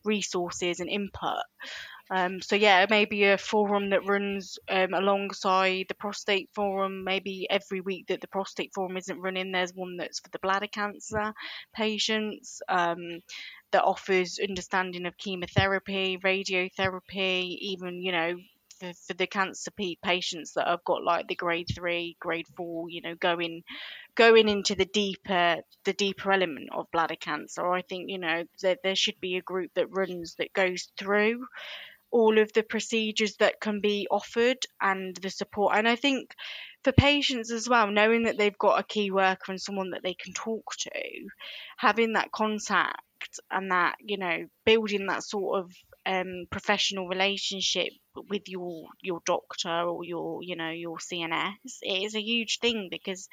resources 0.04 0.80
and 0.80 0.90
input 0.90 1.44
um, 2.10 2.42
so 2.42 2.56
yeah, 2.56 2.86
maybe 2.90 3.26
a 3.26 3.38
forum 3.38 3.90
that 3.90 4.06
runs 4.06 4.60
um, 4.70 4.94
alongside 4.94 5.88
the 5.90 5.96
prostate 5.96 6.50
forum. 6.54 7.04
Maybe 7.04 7.48
every 7.50 7.82
week 7.82 8.08
that 8.08 8.22
the 8.22 8.28
prostate 8.28 8.74
forum 8.74 8.96
isn't 8.98 9.20
running, 9.20 9.52
there's 9.52 9.74
one 9.74 9.98
that's 9.98 10.20
for 10.20 10.30
the 10.30 10.40
bladder 10.40 10.68
cancer 10.68 11.34
patients. 11.76 12.62
Um, 12.70 13.20
that 13.72 13.84
offers 13.84 14.40
understanding 14.40 15.06
of 15.06 15.18
chemotherapy, 15.18 16.18
radiotherapy, 16.18 17.58
even 17.60 18.02
you 18.02 18.12
know 18.12 18.38
for, 18.80 18.94
for 18.94 19.14
the 19.14 19.28
cancer 19.28 19.72
patients 20.04 20.54
that 20.54 20.68
have 20.68 20.84
got 20.84 21.04
like 21.04 21.28
the 21.28 21.36
grade 21.36 21.68
three, 21.74 22.16
grade 22.20 22.48
four, 22.56 22.90
you 22.90 23.02
know, 23.02 23.16
going 23.16 23.64
going 24.16 24.50
into 24.50 24.76
the 24.76 24.86
deeper 24.86 25.58
the 25.84 25.94
deeper 25.94 26.32
element 26.32 26.70
of 26.74 26.92
bladder 26.92 27.16
cancer. 27.16 27.72
I 27.72 27.82
think 27.82 28.10
you 28.10 28.20
know 28.20 28.44
that 28.62 28.80
there 28.84 28.96
should 28.96 29.20
be 29.20 29.38
a 29.38 29.42
group 29.42 29.72
that 29.76 29.88
runs 29.92 30.36
that 30.36 30.54
goes 30.54 30.90
through 30.98 31.46
all 32.10 32.38
of 32.40 32.52
the 32.54 32.64
procedures 32.64 33.36
that 33.36 33.60
can 33.60 33.82
be 33.82 34.08
offered 34.10 34.58
and 34.80 35.16
the 35.18 35.30
support. 35.30 35.76
And 35.76 35.88
I 35.88 35.98
think 35.98 36.34
for 36.84 36.94
patients 36.94 37.52
as 37.52 37.68
well, 37.68 37.92
knowing 37.92 38.24
that 38.24 38.38
they've 38.38 38.58
got 38.58 38.80
a 38.80 38.84
key 38.84 39.12
worker 39.12 39.52
and 39.52 39.62
someone 39.62 39.90
that 39.90 40.04
they 40.04 40.14
can 40.14 40.32
talk 40.34 40.74
to, 40.78 40.92
having 41.76 42.14
that 42.14 42.32
contact 42.32 43.02
and 43.52 43.72
that 43.72 43.96
you 44.00 44.18
know 44.18 44.46
building 44.66 45.08
that 45.08 45.24
sort 45.24 45.60
of 45.60 45.72
um, 46.06 46.46
professional 46.52 47.08
relationship 47.08 47.90
with 48.30 48.44
your 48.48 48.86
your 49.02 49.20
doctor 49.26 49.70
or 49.70 50.04
your 50.04 50.42
you 50.42 50.56
know 50.56 50.70
your 50.70 50.98
CNS 50.98 51.78
it 51.82 52.04
is 52.04 52.16
a 52.16 52.22
huge 52.22 52.60
thing 52.60 52.88
because 52.90 53.28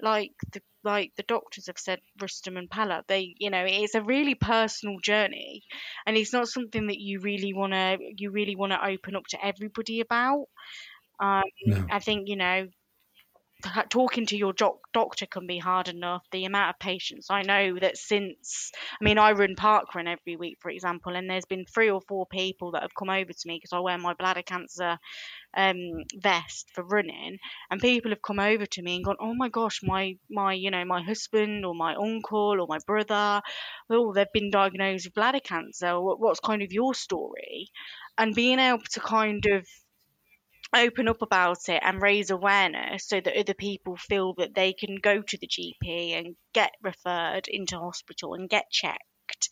like 0.00 0.32
the 0.52 0.60
like 0.84 1.12
the 1.16 1.22
doctors 1.24 1.66
have 1.66 1.78
said 1.78 2.00
Rustam 2.20 2.56
and 2.56 2.70
Pallab 2.70 3.02
they 3.08 3.34
you 3.38 3.50
know 3.50 3.64
it's 3.66 3.94
a 3.94 4.02
really 4.02 4.34
personal 4.34 4.96
journey 5.02 5.62
and 6.06 6.16
it's 6.16 6.32
not 6.32 6.48
something 6.48 6.86
that 6.86 6.98
you 7.00 7.20
really 7.20 7.52
want 7.52 7.72
to 7.72 7.98
you 8.16 8.30
really 8.30 8.56
want 8.56 8.72
to 8.72 8.86
open 8.86 9.16
up 9.16 9.26
to 9.30 9.44
everybody 9.44 10.00
about 10.00 10.46
um, 11.20 11.42
no. 11.66 11.84
I 11.90 11.98
think 11.98 12.28
you 12.28 12.36
know 12.36 12.68
talking 13.90 14.26
to 14.26 14.36
your 14.36 14.52
doc- 14.52 14.92
doctor 14.92 15.26
can 15.26 15.46
be 15.46 15.58
hard 15.58 15.88
enough. 15.88 16.22
The 16.30 16.44
amount 16.44 16.70
of 16.70 16.78
patients 16.78 17.28
I 17.30 17.42
know 17.42 17.78
that 17.80 17.96
since, 17.96 18.70
I 19.00 19.04
mean, 19.04 19.18
I 19.18 19.32
run 19.32 19.56
parkrun 19.56 20.06
every 20.08 20.36
week, 20.36 20.58
for 20.60 20.70
example, 20.70 21.16
and 21.16 21.28
there's 21.28 21.44
been 21.46 21.64
three 21.64 21.90
or 21.90 22.00
four 22.00 22.26
people 22.26 22.72
that 22.72 22.82
have 22.82 22.94
come 22.94 23.10
over 23.10 23.32
to 23.32 23.48
me 23.48 23.56
because 23.56 23.72
I 23.72 23.80
wear 23.80 23.98
my 23.98 24.14
bladder 24.14 24.42
cancer 24.42 24.98
um, 25.56 25.76
vest 26.16 26.70
for 26.74 26.84
running, 26.84 27.38
and 27.70 27.80
people 27.80 28.10
have 28.10 28.22
come 28.22 28.38
over 28.40 28.66
to 28.66 28.82
me 28.82 28.96
and 28.96 29.04
gone, 29.04 29.16
"Oh 29.20 29.34
my 29.34 29.48
gosh, 29.48 29.80
my 29.82 30.16
my 30.30 30.52
you 30.52 30.70
know 30.70 30.84
my 30.84 31.02
husband 31.02 31.64
or 31.64 31.74
my 31.74 31.94
uncle 31.94 32.60
or 32.60 32.66
my 32.68 32.78
brother, 32.86 33.42
oh 33.90 34.12
they've 34.12 34.32
been 34.32 34.50
diagnosed 34.50 35.06
with 35.06 35.14
bladder 35.14 35.40
cancer. 35.40 36.00
What's 36.00 36.40
kind 36.40 36.62
of 36.62 36.72
your 36.72 36.94
story?" 36.94 37.70
And 38.18 38.34
being 38.34 38.58
able 38.58 38.82
to 38.92 39.00
kind 39.00 39.44
of 39.46 39.66
open 40.74 41.08
up 41.08 41.22
about 41.22 41.68
it 41.68 41.82
and 41.82 42.02
raise 42.02 42.30
awareness 42.30 43.06
so 43.06 43.20
that 43.20 43.38
other 43.38 43.54
people 43.54 43.96
feel 43.96 44.34
that 44.34 44.54
they 44.54 44.72
can 44.72 44.96
go 44.96 45.22
to 45.22 45.38
the 45.38 45.48
GP 45.48 46.18
and 46.18 46.36
get 46.52 46.72
referred 46.82 47.48
into 47.48 47.78
hospital 47.78 48.34
and 48.34 48.48
get 48.48 48.70
checked 48.70 49.48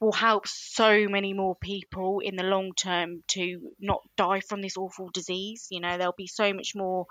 will 0.00 0.12
help 0.12 0.46
so 0.46 1.06
many 1.08 1.32
more 1.32 1.56
people 1.56 2.20
in 2.20 2.36
the 2.36 2.42
long 2.42 2.72
term 2.74 3.22
to 3.28 3.72
not 3.78 4.00
die 4.16 4.40
from 4.40 4.60
this 4.60 4.76
awful 4.76 5.08
disease. 5.12 5.68
You 5.70 5.80
know, 5.80 5.96
there'll 5.96 6.14
be 6.16 6.26
so 6.26 6.52
much 6.52 6.72
more 6.74 7.06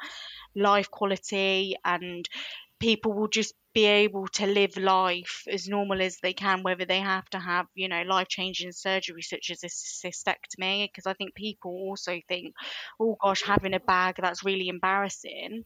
life 0.55 0.91
quality 0.91 1.75
and 1.83 2.27
people 2.83 3.13
will 3.13 3.29
just 3.29 3.53
be 3.73 3.85
able 3.85 4.27
to 4.27 4.45
live 4.45 4.75
life 4.75 5.45
as 5.49 5.69
normal 5.69 6.01
as 6.01 6.17
they 6.21 6.33
can, 6.33 6.63
whether 6.63 6.83
they 6.83 6.99
have 6.99 7.27
to 7.29 7.39
have, 7.39 7.65
you 7.75 7.87
know, 7.87 8.01
life 8.01 8.27
changing 8.27 8.73
surgery 8.73 9.21
such 9.21 9.49
as 9.51 9.63
a 9.63 9.67
cystectomy. 9.67 10.89
Because 10.89 11.07
I 11.07 11.13
think 11.13 11.33
people 11.33 11.71
also 11.71 12.19
think, 12.27 12.53
oh 12.99 13.15
gosh, 13.21 13.41
having 13.41 13.73
a 13.73 13.79
bag, 13.79 14.15
that's 14.19 14.43
really 14.43 14.67
embarrassing. 14.67 15.63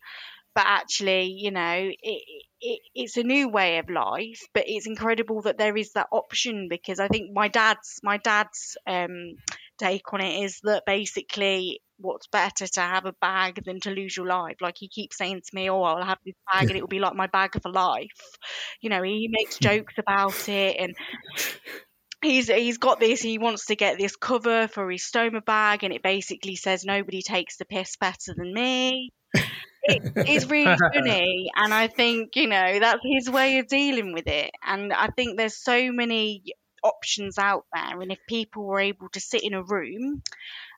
But 0.54 0.66
actually, 0.68 1.36
you 1.38 1.50
know, 1.50 1.90
it, 1.92 2.22
it, 2.62 2.80
it's 2.94 3.18
a 3.18 3.24
new 3.24 3.50
way 3.50 3.80
of 3.80 3.90
life, 3.90 4.42
but 4.54 4.66
it's 4.68 4.88
incredible 4.88 5.42
that 5.42 5.58
there 5.58 5.76
is 5.76 5.94
that 5.94 6.08
option 6.12 6.68
because 6.70 7.00
I 7.00 7.08
think 7.08 7.32
my 7.34 7.48
dad's 7.48 8.00
my 8.04 8.18
dad's 8.18 8.78
um, 8.86 9.38
take 9.78 10.14
on 10.14 10.22
it 10.22 10.44
is 10.44 10.60
that 10.64 10.84
basically 10.86 11.82
what's 12.00 12.28
better 12.28 12.68
to 12.68 12.80
have 12.80 13.06
a 13.06 13.14
bag 13.22 13.64
than 13.66 13.80
to 13.82 13.92
lose 13.92 14.16
your 14.16 14.28
life. 14.28 14.58
Like 14.62 14.76
he 14.78 14.88
keeps 14.88 15.18
saying 15.18 15.42
to 15.42 15.56
me, 15.56 15.70
"Oh, 15.70 15.82
I'll 15.82 16.04
have 16.04 16.20
this 16.26 16.36
bag, 16.52 16.64
yeah. 16.64 16.70
and 16.70 16.78
it 16.78 16.82
will 16.82 16.88
be 16.88 17.00
like 17.00 17.16
my 17.16 17.28
bag 17.28 17.62
for 17.62 17.72
life." 17.72 18.08
You 18.82 18.90
know, 18.90 19.02
he 19.02 19.30
makes 19.32 19.58
hmm. 19.58 19.64
jokes 19.66 19.94
about 19.98 20.50
it, 20.50 20.78
and 20.80 20.96
he's 22.24 22.48
he's 22.48 22.78
got 22.78 23.00
this. 23.00 23.22
He 23.22 23.38
wants 23.38 23.66
to 23.68 23.76
get 23.76 23.98
this 23.98 24.16
cover 24.16 24.68
for 24.68 24.90
his 24.92 25.04
stoma 25.04 25.44
bag, 25.44 25.84
and 25.84 25.94
it 25.94 26.04
basically 26.04 26.56
says 26.56 26.86
nobody 26.86 27.22
takes 27.22 27.58
the 27.58 27.66
piss 27.66 27.96
better 27.98 28.34
than 28.36 28.54
me. 28.54 29.12
it, 29.84 30.14
it's 30.16 30.46
really 30.46 30.76
funny, 30.94 31.50
and 31.56 31.74
I 31.74 31.88
think 31.88 32.36
you 32.36 32.48
know 32.48 32.80
that's 32.80 33.02
his 33.04 33.30
way 33.30 33.60
of 33.60 33.68
dealing 33.68 34.14
with 34.14 34.28
it. 34.28 34.52
And 34.66 34.94
I 34.94 35.08
think 35.08 35.38
there's 35.38 35.58
so 35.58 35.92
many 35.92 36.44
options 36.88 37.38
out 37.38 37.66
there, 37.74 38.02
and 38.02 38.12
if 38.12 38.20
people 38.28 38.64
were 38.64 38.80
able 38.80 39.10
to 39.10 39.20
sit 39.20 39.44
in 39.44 39.54
a 39.54 39.64
room 39.64 40.24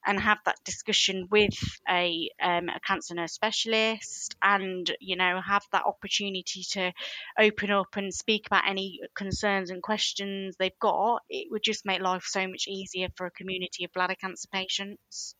and 0.05 0.19
have 0.19 0.39
that 0.45 0.63
discussion 0.63 1.27
with 1.29 1.57
a, 1.89 2.29
um, 2.41 2.69
a 2.69 2.79
cancer 2.85 3.13
nurse 3.13 3.33
specialist 3.33 4.35
and 4.41 4.95
you 4.99 5.15
know 5.15 5.41
have 5.45 5.63
that 5.71 5.85
opportunity 5.85 6.63
to 6.63 6.91
open 7.37 7.71
up 7.71 7.95
and 7.95 8.13
speak 8.13 8.47
about 8.47 8.67
any 8.67 8.99
concerns 9.15 9.69
and 9.69 9.83
questions 9.83 10.55
they've 10.57 10.79
got 10.79 11.21
it 11.29 11.47
would 11.51 11.63
just 11.63 11.85
make 11.85 12.01
life 12.01 12.23
so 12.25 12.47
much 12.47 12.65
easier 12.67 13.09
for 13.15 13.25
a 13.25 13.31
community 13.31 13.83
of 13.83 13.91
bladder 13.93 14.15
cancer 14.15 14.47
patients 14.51 15.35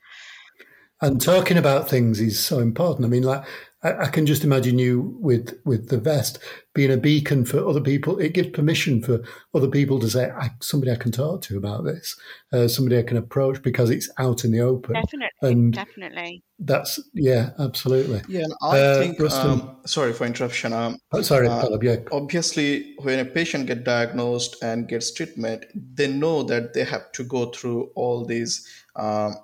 and 1.01 1.21
talking 1.21 1.57
about 1.57 1.89
things 1.89 2.19
is 2.19 2.37
so 2.37 2.59
important. 2.59 3.05
I 3.05 3.09
mean, 3.09 3.23
like 3.23 3.45
I, 3.81 4.05
I, 4.05 4.07
can 4.07 4.25
just 4.25 4.43
imagine 4.43 4.77
you 4.77 5.15
with 5.19 5.57
with 5.63 5.87
the 5.87 5.97
vest 5.97 6.39
being 6.73 6.91
a 6.91 6.97
beacon 6.97 7.45
for 7.45 7.65
other 7.65 7.79
people. 7.79 8.19
It 8.19 8.33
gives 8.33 8.49
permission 8.49 9.01
for 9.01 9.21
other 9.53 9.69
people 9.69 9.99
to 9.99 10.09
say, 10.09 10.29
I, 10.29 10.49
"Somebody 10.61 10.91
I 10.91 10.95
can 10.95 11.11
talk 11.11 11.41
to 11.43 11.57
about 11.57 11.85
this, 11.85 12.19
uh, 12.51 12.67
somebody 12.67 12.97
I 12.97 13.03
can 13.03 13.15
approach 13.15 13.61
because 13.61 13.89
it's 13.89 14.09
out 14.17 14.43
in 14.43 14.51
the 14.51 14.59
open." 14.59 14.95
Definitely, 14.95 15.29
and 15.41 15.73
definitely. 15.73 16.43
That's 16.59 16.99
yeah, 17.13 17.51
absolutely. 17.57 18.21
Yeah, 18.27 18.43
and 18.43 18.53
I 18.61 18.79
uh, 18.79 18.99
think. 18.99 19.21
Um, 19.21 19.77
sorry 19.85 20.11
for 20.11 20.25
interruption. 20.25 20.73
Um, 20.73 20.97
oh, 21.13 21.21
sorry, 21.21 21.47
uh, 21.47 21.77
yeah. 21.81 21.97
Obviously, 22.11 22.95
when 22.99 23.19
a 23.19 23.25
patient 23.25 23.67
get 23.67 23.85
diagnosed 23.85 24.57
and 24.61 24.89
gets 24.89 25.13
treatment, 25.13 25.65
they 25.93 26.07
know 26.07 26.43
that 26.43 26.73
they 26.73 26.83
have 26.83 27.13
to 27.13 27.23
go 27.23 27.51
through 27.51 27.91
all 27.95 28.25
these. 28.25 28.67
Um, 28.97 29.35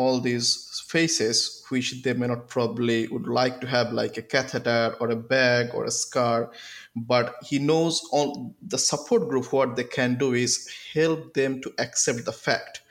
all 0.00 0.20
these 0.20 0.82
faces 0.86 1.38
which 1.70 1.88
they 2.02 2.12
may 2.20 2.28
not 2.32 2.48
probably 2.48 2.98
would 3.08 3.26
like 3.26 3.60
to 3.60 3.66
have 3.66 3.92
like 4.00 4.16
a 4.16 4.22
catheter 4.34 4.94
or 5.00 5.10
a 5.10 5.22
bag 5.34 5.70
or 5.74 5.84
a 5.84 5.90
scar 5.90 6.50
but 6.94 7.34
he 7.50 7.58
knows 7.58 8.02
all 8.12 8.54
the 8.74 8.78
support 8.78 9.28
group 9.28 9.52
what 9.52 9.76
they 9.76 9.88
can 9.98 10.16
do 10.24 10.32
is 10.34 10.68
help 10.94 11.32
them 11.34 11.60
to 11.60 11.72
accept 11.78 12.24
the 12.24 12.36
fact 12.46 12.82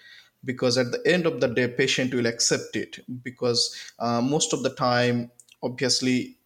because 0.45 0.77
at 0.77 0.91
the 0.91 1.01
end 1.13 1.25
of 1.25 1.39
the 1.41 1.47
day 1.59 1.67
patient 1.67 2.13
will 2.13 2.31
accept 2.33 2.75
it 2.75 2.99
because 3.23 3.61
uh, 3.99 4.21
most 4.21 4.53
of 4.53 4.63
the 4.63 4.73
time 4.75 5.31
obviously 5.63 6.37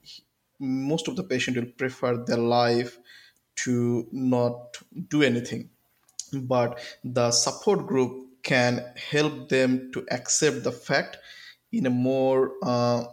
most 0.61 1.07
of 1.07 1.15
the 1.15 1.23
patient 1.23 1.57
will 1.57 1.71
prefer 1.77 2.17
their 2.25 2.37
life 2.37 2.99
to 3.55 4.07
not 4.11 4.77
do 5.09 5.23
anything. 5.23 5.69
But 6.33 6.79
the 7.03 7.31
support 7.31 7.87
group 7.87 8.27
can 8.43 8.83
help 9.11 9.49
them 9.49 9.91
to 9.93 10.05
accept 10.11 10.63
the 10.63 10.71
fact 10.71 11.17
in 11.71 11.85
a 11.85 11.89
more 11.89 12.53
uh, 12.63 13.03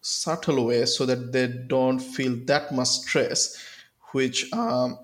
subtle 0.00 0.66
way 0.66 0.86
so 0.86 1.04
that 1.06 1.32
they 1.32 1.46
don't 1.46 1.98
feel 1.98 2.36
that 2.46 2.72
much 2.72 2.88
stress 2.88 3.62
which 4.12 4.50
um, 4.52 4.98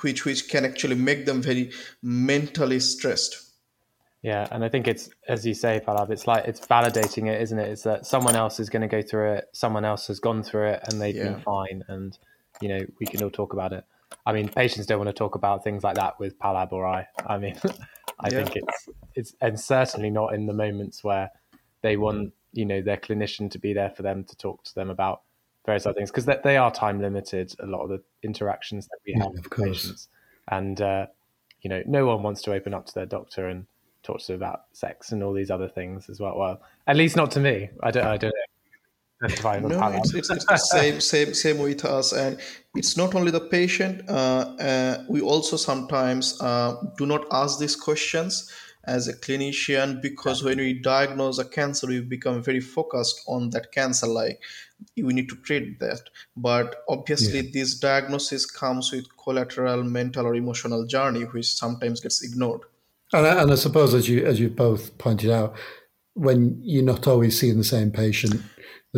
which 0.00 0.24
which 0.24 0.48
can 0.48 0.64
actually 0.64 0.96
make 0.96 1.26
them 1.26 1.40
very 1.40 1.70
mentally 2.02 2.80
stressed. 2.80 3.40
Yeah 4.22 4.48
and 4.50 4.64
i 4.64 4.70
think 4.70 4.88
it's 4.88 5.10
as 5.28 5.44
you 5.44 5.52
say 5.52 5.82
Pallab, 5.86 6.10
it's 6.10 6.26
like 6.26 6.46
it's 6.46 6.60
validating 6.60 7.28
it 7.28 7.42
isn't 7.42 7.58
it? 7.58 7.68
It's 7.68 7.82
that 7.82 8.06
someone 8.06 8.36
else 8.36 8.58
is 8.58 8.70
going 8.70 8.80
to 8.82 8.88
go 8.88 9.02
through 9.02 9.34
it 9.34 9.44
someone 9.52 9.84
else 9.84 10.06
has 10.06 10.18
gone 10.18 10.42
through 10.42 10.68
it 10.68 10.80
and 10.88 11.00
they've 11.00 11.14
yeah. 11.14 11.24
been 11.24 11.40
fine 11.40 11.84
and 11.88 12.18
you 12.62 12.68
know 12.68 12.80
we 12.98 13.06
can 13.06 13.22
all 13.22 13.30
talk 13.30 13.52
about 13.52 13.74
it 13.74 13.84
i 14.26 14.32
mean 14.32 14.48
patients 14.48 14.86
don't 14.86 14.98
want 14.98 15.08
to 15.08 15.14
talk 15.14 15.34
about 15.34 15.64
things 15.64 15.82
like 15.82 15.96
that 15.96 16.18
with 16.18 16.38
Pallab 16.38 16.72
or 16.72 16.86
i 16.86 17.06
i 17.26 17.38
mean 17.38 17.56
i 18.20 18.28
yeah. 18.30 18.44
think 18.44 18.56
it's 18.56 18.88
it's 19.14 19.34
and 19.40 19.58
certainly 19.58 20.10
not 20.10 20.34
in 20.34 20.46
the 20.46 20.52
moments 20.52 21.02
where 21.04 21.30
they 21.82 21.96
want 21.96 22.32
you 22.52 22.64
know 22.64 22.80
their 22.80 22.96
clinician 22.96 23.50
to 23.50 23.58
be 23.58 23.72
there 23.72 23.90
for 23.90 24.02
them 24.02 24.24
to 24.24 24.36
talk 24.36 24.62
to 24.64 24.74
them 24.74 24.90
about 24.90 25.22
various 25.66 25.86
other 25.86 25.94
things 25.94 26.10
because 26.10 26.26
they, 26.26 26.38
they, 26.44 26.56
are 26.56 26.70
time 26.70 27.00
limited. 27.00 27.54
A 27.60 27.66
lot 27.66 27.82
of 27.82 27.88
the 27.88 28.02
interactions 28.22 28.86
that 28.86 28.98
we 29.06 29.14
have 29.14 29.32
yeah, 29.34 29.40
with 29.42 29.50
patients, 29.50 30.08
and 30.48 30.80
uh, 30.80 31.06
you 31.62 31.70
know, 31.70 31.82
no 31.86 32.06
one 32.06 32.22
wants 32.22 32.42
to 32.42 32.52
open 32.52 32.74
up 32.74 32.86
to 32.86 32.94
their 32.94 33.06
doctor 33.06 33.48
and 33.48 33.66
talk 34.02 34.20
to 34.20 34.26
them 34.28 34.36
about 34.36 34.64
sex 34.72 35.12
and 35.12 35.22
all 35.22 35.32
these 35.32 35.50
other 35.50 35.68
things 35.68 36.08
as 36.10 36.20
well. 36.20 36.36
Well, 36.38 36.60
at 36.86 36.96
least 36.96 37.16
not 37.16 37.30
to 37.32 37.40
me. 37.40 37.70
I 37.82 37.90
don't. 37.90 38.06
I 38.06 38.16
don't 38.16 38.34
know. 39.60 39.68
No, 39.68 39.88
it's, 39.88 40.14
it's, 40.14 40.30
it's, 40.30 40.44
the 40.46 40.56
same, 40.56 41.00
same, 41.00 41.34
same 41.34 41.58
with 41.58 41.84
us, 41.84 42.12
and 42.12 42.38
it's 42.74 42.96
not 42.96 43.14
only 43.14 43.30
the 43.30 43.40
patient. 43.40 44.08
Uh, 44.08 44.54
uh, 44.60 45.04
we 45.08 45.20
also 45.20 45.56
sometimes 45.56 46.40
uh, 46.40 46.76
do 46.96 47.06
not 47.06 47.26
ask 47.30 47.58
these 47.58 47.76
questions 47.76 48.50
as 48.86 49.08
a 49.08 49.14
clinician 49.14 50.00
because 50.02 50.42
when 50.42 50.58
we 50.58 50.74
diagnose 50.74 51.38
a 51.38 51.44
cancer 51.44 51.86
we 51.86 52.00
become 52.00 52.42
very 52.42 52.60
focused 52.60 53.22
on 53.26 53.50
that 53.50 53.72
cancer 53.72 54.06
like 54.06 54.40
we 54.96 55.14
need 55.14 55.28
to 55.28 55.36
treat 55.36 55.78
that 55.80 56.00
but 56.36 56.84
obviously 56.88 57.40
yeah. 57.40 57.50
this 57.52 57.78
diagnosis 57.78 58.46
comes 58.46 58.92
with 58.92 59.06
collateral 59.16 59.82
mental 59.82 60.26
or 60.26 60.34
emotional 60.34 60.86
journey 60.86 61.22
which 61.22 61.46
sometimes 61.46 62.00
gets 62.00 62.22
ignored 62.22 62.60
and 63.12 63.26
I, 63.26 63.42
and 63.42 63.52
I 63.52 63.54
suppose 63.54 63.94
as 63.94 64.08
you 64.08 64.24
as 64.26 64.38
you 64.38 64.50
both 64.50 64.96
pointed 64.98 65.30
out 65.30 65.56
when 66.14 66.58
you're 66.62 66.84
not 66.84 67.06
always 67.06 67.38
seeing 67.38 67.58
the 67.58 67.64
same 67.64 67.90
patient 67.90 68.40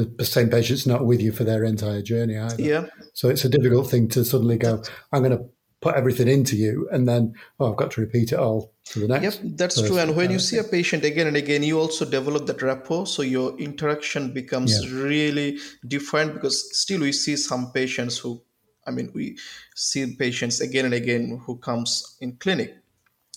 the 0.04 0.24
same 0.24 0.50
patient's 0.50 0.86
not 0.86 1.06
with 1.06 1.20
you 1.22 1.32
for 1.32 1.44
their 1.44 1.64
entire 1.64 2.02
journey 2.02 2.36
either. 2.36 2.62
Yeah. 2.62 2.86
So 3.14 3.28
it's 3.28 3.44
a 3.44 3.48
difficult 3.48 3.90
thing 3.90 4.08
to 4.08 4.24
suddenly 4.24 4.58
go, 4.58 4.82
I'm 5.12 5.22
going 5.22 5.36
to 5.36 5.44
put 5.80 5.94
everything 5.94 6.28
into 6.28 6.56
you 6.56 6.88
and 6.90 7.06
then 7.06 7.34
oh 7.60 7.70
i've 7.70 7.76
got 7.76 7.90
to 7.90 8.00
repeat 8.00 8.32
it 8.32 8.38
all 8.38 8.72
to 8.84 9.00
the 9.00 9.08
next 9.08 9.22
yep 9.22 9.52
that's 9.56 9.80
true 9.86 9.98
and 9.98 10.16
when 10.16 10.30
you 10.30 10.36
uh, 10.36 10.46
see 10.48 10.56
a 10.58 10.64
patient 10.64 11.04
again 11.04 11.26
and 11.26 11.36
again 11.36 11.62
you 11.62 11.78
also 11.78 12.04
develop 12.04 12.46
that 12.46 12.62
rapport 12.62 13.06
so 13.06 13.22
your 13.22 13.56
interaction 13.58 14.32
becomes 14.32 14.72
yeah. 14.84 15.02
really 15.02 15.58
different 15.86 16.34
because 16.34 16.76
still 16.76 17.02
we 17.02 17.12
see 17.12 17.36
some 17.36 17.70
patients 17.72 18.18
who 18.18 18.40
i 18.86 18.90
mean 18.90 19.10
we 19.14 19.36
see 19.74 20.16
patients 20.16 20.60
again 20.60 20.86
and 20.86 20.94
again 20.94 21.40
who 21.44 21.56
comes 21.58 22.16
in 22.20 22.32
clinic 22.38 22.74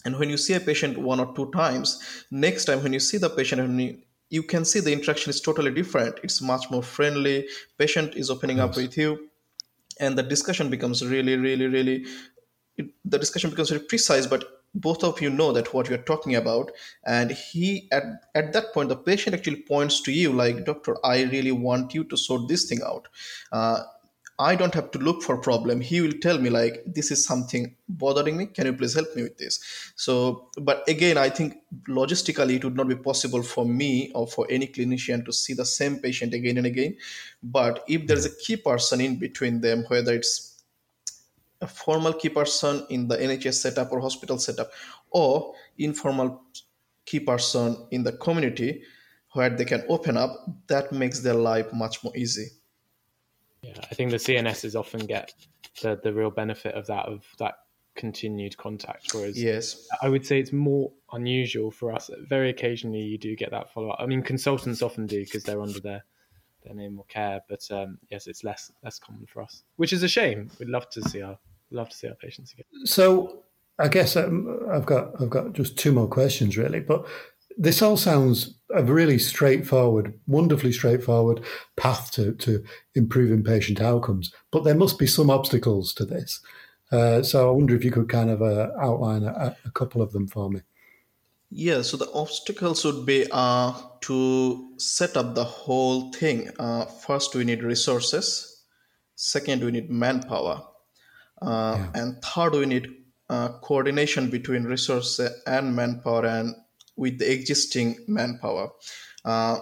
and 0.06 0.18
when 0.18 0.30
you 0.30 0.38
see 0.38 0.54
a 0.54 0.60
patient 0.62 0.98
one 0.98 1.20
or 1.20 1.36
two 1.36 1.52
times 1.52 2.26
next 2.32 2.66
time 2.66 2.82
when 2.82 2.94
you 2.94 3.02
see 3.02 3.18
the 3.18 3.30
patient 3.30 3.62
and 3.62 4.02
you, 4.30 4.44
can 4.44 4.66
see 4.66 4.80
the 4.80 4.94
interaction 4.94 5.30
is 5.30 5.42
totally 5.42 5.72
different. 5.72 6.20
It's 6.24 6.42
much 6.42 6.70
more 6.70 6.84
friendly. 6.84 7.48
Patient 7.78 8.16
is 8.16 8.30
opening 8.30 8.60
up 8.60 8.76
with 8.76 8.98
you 8.98 9.30
and 10.00 10.18
the 10.18 10.24
discussion 10.24 10.70
becomes 10.70 11.06
really 11.06 11.36
really 11.36 11.68
really 11.68 12.06
it, 12.78 12.88
the 13.06 13.20
discussion 13.20 13.50
becomes 13.50 13.70
very 13.70 13.84
precise 13.84 14.26
but 14.26 14.46
both 14.76 15.04
of 15.04 15.20
you 15.20 15.30
know 15.30 15.52
that 15.52 15.74
what 15.74 15.90
you're 15.90 15.98
talking 15.98 16.36
about. 16.36 16.72
And 17.04 17.32
he 17.32 17.88
at, 17.92 18.04
at 18.36 18.54
that 18.54 18.74
point 18.74 18.90
the 18.90 18.96
patient 18.96 19.36
actually 19.36 19.64
points 19.64 20.02
to 20.02 20.12
you 20.12 20.32
like 20.32 20.66
doctor 20.66 20.96
i 21.04 21.24
really 21.24 21.52
want 21.52 21.96
you 21.96 22.04
to 22.04 22.18
sort 22.18 22.48
this 22.48 22.66
thing 22.66 22.82
out. 22.86 23.08
Uh, 23.52 23.80
I 24.40 24.56
don't 24.56 24.74
have 24.74 24.92
to 24.92 25.00
look 25.00 25.22
for 25.22 25.38
problem. 25.38 25.82
He 25.82 26.00
will 26.00 26.14
tell 26.22 26.38
me 26.40 26.50
like 26.50 26.82
this 26.86 27.12
is 27.12 27.26
something 27.26 27.76
bothering 27.90 28.38
me. 28.38 28.46
Can 28.46 28.68
you 28.68 28.74
please 28.74 28.94
help 28.94 29.14
me 29.14 29.24
with 29.24 29.38
this? 29.38 29.60
So, 29.98 30.50
but 30.62 30.88
again, 30.88 31.18
I 31.18 31.30
think 31.30 31.58
logistically 31.90 32.56
it 32.56 32.64
would 32.64 32.78
not 32.78 32.88
be 32.88 32.96
possible 32.96 33.44
for 33.44 33.66
me 33.66 34.14
or 34.16 34.28
for 34.28 34.48
any 34.50 34.68
clinician 34.68 35.26
to 35.26 35.34
see 35.34 35.54
the 35.54 35.66
same 35.66 35.98
patient 36.00 36.34
again 36.34 36.58
and 36.58 36.66
again. 36.66 36.96
But 37.44 37.84
if 37.90 38.08
there's 38.08 38.26
a 38.26 38.34
key 38.38 38.56
person 38.56 39.02
in 39.02 39.20
between 39.20 39.60
them, 39.60 39.84
whether 39.90 40.14
it's 40.14 40.64
a 41.60 41.68
formal 41.68 42.14
key 42.14 42.30
person 42.30 42.86
in 42.90 43.10
the 43.10 43.18
NHS 43.18 43.56
setup 43.56 43.92
or 43.92 44.00
hospital 44.00 44.38
setup, 44.38 44.72
or 45.12 45.54
informal 45.78 46.44
key 47.06 47.20
person 47.20 47.76
in 47.92 48.04
the 48.04 48.14
community 48.14 48.84
where 49.34 49.50
they 49.50 49.66
can 49.66 49.84
open 49.90 50.16
up, 50.16 50.46
that 50.68 50.94
makes 50.94 51.20
their 51.20 51.34
life 51.34 51.74
much 51.74 52.02
more 52.06 52.16
easy. 52.16 52.48
Yeah, 53.62 53.74
I 53.92 53.96
think 53.96 54.12
the 54.12 54.18
CNSs 54.18 54.80
often 54.80 55.06
get 55.06 55.34
the, 55.82 56.00
the 56.02 56.14
real 56.14 56.32
benefit 56.32 56.76
of 56.76 56.88
that 56.88 57.06
of 57.06 57.26
that 57.40 57.56
continued 57.96 58.56
contact. 58.58 59.14
Whereas 59.14 59.42
yes, 59.42 59.88
I 60.02 60.10
would 60.10 60.26
say 60.26 60.40
it's 60.40 60.54
more 60.54 60.92
unusual 61.12 61.72
for 61.72 61.92
us. 61.92 62.10
Very 62.28 62.50
occasionally, 62.50 63.02
you 63.02 63.18
do 63.18 63.36
get 63.36 63.52
that 63.52 63.72
follow 63.74 63.90
up. 63.90 64.00
I 64.00 64.06
mean, 64.06 64.22
consultants 64.22 64.82
often 64.82 65.06
do 65.06 65.24
because 65.24 65.44
they're 65.44 65.62
under 65.62 65.80
their 65.80 66.04
their 66.64 66.76
name 66.76 66.98
or 66.98 67.06
care, 67.06 67.42
but 67.50 67.66
um, 67.72 67.98
yes, 68.10 68.28
it's 68.28 68.44
less 68.44 68.72
less 68.84 69.00
common 69.00 69.26
for 69.26 69.42
us, 69.42 69.64
which 69.78 69.94
is 69.94 70.04
a 70.04 70.08
shame. 70.08 70.50
We'd 70.60 70.70
love 70.70 70.90
to 70.92 71.02
see 71.10 71.22
our 71.22 71.38
love 71.72 71.90
to 71.90 71.96
see 71.96 72.08
our 72.08 72.16
patients 72.16 72.54
again. 72.54 72.66
So 72.86 73.44
I 73.78 73.88
guess 73.88 74.16
um, 74.16 74.68
I've 74.72 74.86
got 74.86 75.22
I've 75.22 75.30
got 75.30 75.54
just 75.54 75.78
two 75.78 75.92
more 75.92 76.08
questions 76.08 76.58
really, 76.58 76.80
but 76.80 77.06
this 77.58 77.82
all 77.82 77.98
sounds 77.98 78.56
a 78.74 78.84
really 78.84 79.18
straightforward, 79.18 80.14
wonderfully 80.28 80.72
straightforward 80.72 81.44
path 81.76 82.12
to, 82.12 82.34
to 82.34 82.64
improving 82.96 83.44
patient 83.44 83.82
outcomes. 83.82 84.34
But 84.52 84.64
there 84.64 84.76
must 84.76 85.00
be 85.00 85.08
some 85.08 85.30
obstacles 85.30 85.94
to 85.96 86.06
this. 86.06 86.40
Uh, 86.92 87.22
so 87.22 87.50
I 87.50 87.52
wonder 87.52 87.76
if 87.76 87.84
you 87.84 87.92
could 87.92 88.10
kind 88.10 88.30
of 88.30 88.42
uh, 88.42 88.70
outline 88.80 89.24
a, 89.24 89.56
a, 89.66 89.72
couple 89.72 90.02
of 90.02 90.12
them 90.12 90.28
for 90.28 90.50
me. 90.50 90.62
Yeah, 91.52 91.82
so 91.82 91.98
the 91.98 92.12
obstacles 92.14 92.84
would 92.86 93.06
be 93.06 93.28
uh, 93.32 93.74
to 94.02 94.74
set 94.78 95.18
up 95.18 95.36
the 95.36 95.44
whole 95.44 96.12
thing. 96.12 96.50
Uh, 96.58 96.86
first, 96.86 97.36
we 97.36 97.44
need 97.44 97.64
resources. 97.64 98.64
Second, 99.16 99.64
we 99.64 99.72
need 99.72 99.90
manpower. 99.90 100.64
Uh, 101.42 101.76
yeah. 101.78 102.02
And 102.02 102.22
third, 102.24 102.54
we 102.54 102.66
need 102.66 102.88
uh, 103.30 103.50
coordination 103.60 104.30
between 104.30 104.64
resources 104.64 105.32
and 105.46 105.76
manpower 105.76 106.26
and 106.26 106.56
with 107.00 107.18
the 107.18 107.32
existing 107.32 107.98
manpower. 108.08 108.70
Uh, 109.24 109.60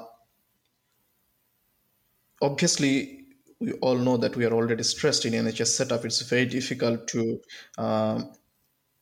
obviously, 2.42 3.26
we 3.60 3.74
all 3.74 3.96
know 3.96 4.18
that 4.18 4.36
we 4.36 4.46
are 4.46 4.54
already 4.54 4.84
stressed 4.84 5.26
in 5.26 5.34
NHS 5.34 5.68
setup. 5.68 6.04
It's 6.04 6.22
very 6.22 6.48
difficult 6.48 7.08
to 7.10 7.40
um, 7.78 8.34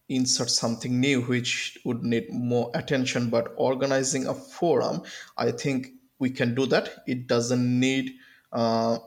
insert 0.09 0.49
something 0.49 0.99
new 0.99 1.21
which 1.21 1.77
would 1.85 2.03
need 2.03 2.27
more 2.29 2.71
attention. 2.73 3.29
But 3.29 3.53
organizing 3.55 4.27
a 4.27 4.33
forum, 4.33 5.03
I 5.37 5.51
think 5.51 5.87
we 6.19 6.29
can 6.29 6.55
do 6.55 6.65
that. 6.67 7.03
It 7.07 7.27
doesn't 7.27 7.79
need 7.79 8.15
uh, 8.51 8.99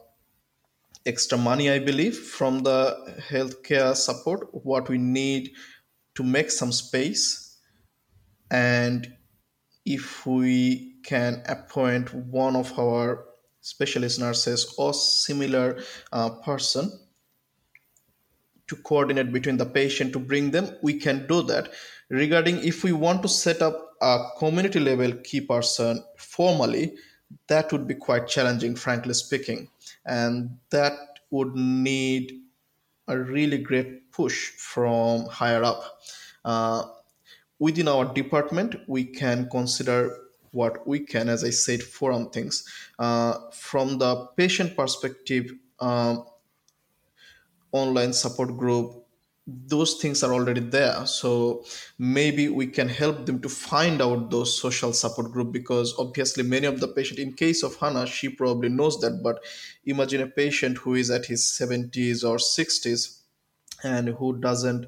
extra 1.05 1.37
money, 1.37 1.71
I 1.71 1.81
believe, 1.81 2.17
from 2.17 2.63
the 2.63 2.97
healthcare 3.31 3.95
support. 3.95 4.49
What 4.53 4.89
we 4.89 4.99
need 4.99 5.53
to 6.15 6.23
make 6.23 6.51
some 6.51 6.73
space 6.73 7.57
and 8.51 9.13
if 9.89 10.27
we 10.27 10.97
can 11.03 11.43
appoint 11.47 12.13
one 12.13 12.55
of 12.55 12.79
our 12.79 13.25
specialist 13.63 14.21
nurses 14.21 14.75
or 14.77 14.93
similar 14.93 15.83
uh, 16.13 16.29
person 16.45 16.93
to 18.67 18.77
coordinate 18.77 19.33
between 19.33 19.57
the 19.57 19.65
patient 19.65 20.13
to 20.13 20.19
bring 20.19 20.51
them 20.51 20.69
we 20.83 20.95
can 20.99 21.27
do 21.27 21.43
that. 21.43 21.73
Regarding 22.11 22.59
if 22.59 22.85
we 22.85 22.93
want 22.93 23.23
to 23.23 23.29
set 23.29 23.63
up 23.63 23.95
a 24.01 24.27
community 24.39 24.79
level 24.79 25.13
key 25.25 25.41
person 25.41 26.05
formally 26.17 26.95
that 27.49 27.73
would 27.73 27.87
be 27.87 27.95
quite 27.95 28.29
challenging 28.29 28.75
frankly 28.75 29.15
speaking. 29.15 29.69
And 30.05 30.59
that 30.71 30.93
would 31.31 31.55
need 31.55 32.41
a 33.07 33.19
really 33.19 33.59
great 33.59 34.13
push 34.13 34.51
from 34.51 35.27
higher 35.27 35.65
up. 35.65 35.83
Uh, 36.45 36.85
within 37.59 37.89
our 37.89 38.05
department, 38.13 38.77
we 38.87 39.05
can 39.05 39.49
consider 39.51 40.17
what 40.53 40.87
we 40.87 41.01
can, 41.01 41.29
as 41.29 41.45
I 41.45 41.51
said, 41.51 41.83
forum 41.83 42.31
things. 42.31 42.65
Uh, 42.99 43.35
from 43.53 43.99
the 43.99 44.27
patient 44.37 44.77
perspective, 44.77 45.53
um, 45.81 46.25
online 47.73 48.13
support 48.13 48.57
group 48.57 49.05
those 49.49 49.95
things 49.95 50.23
are 50.23 50.35
already 50.35 50.61
there 50.61 51.07
so 51.07 51.65
maybe 51.99 52.51
we 52.51 52.67
can 52.67 52.87
help 52.87 53.25
them 53.25 53.41
to 53.41 53.49
find 53.49 54.03
out 54.03 54.31
those 54.31 54.61
social 54.61 54.93
support 54.93 55.33
group 55.33 55.53
because 55.53 55.95
obviously 55.99 56.43
many 56.43 56.67
of 56.67 56.81
the 56.81 56.89
patient 56.89 57.19
in 57.19 57.33
case 57.33 57.63
of 57.63 57.75
hannah 57.77 58.07
she 58.07 58.29
probably 58.29 58.69
knows 58.69 59.01
that 59.01 59.23
but 59.23 59.43
imagine 59.87 60.21
a 60.21 60.27
patient 60.27 60.77
who 60.77 60.95
is 60.95 61.11
at 61.11 61.25
his 61.25 61.43
70s 61.43 62.23
or 62.23 62.37
60s 62.37 63.21
and 63.83 64.11
who 64.11 64.39
doesn't 64.39 64.87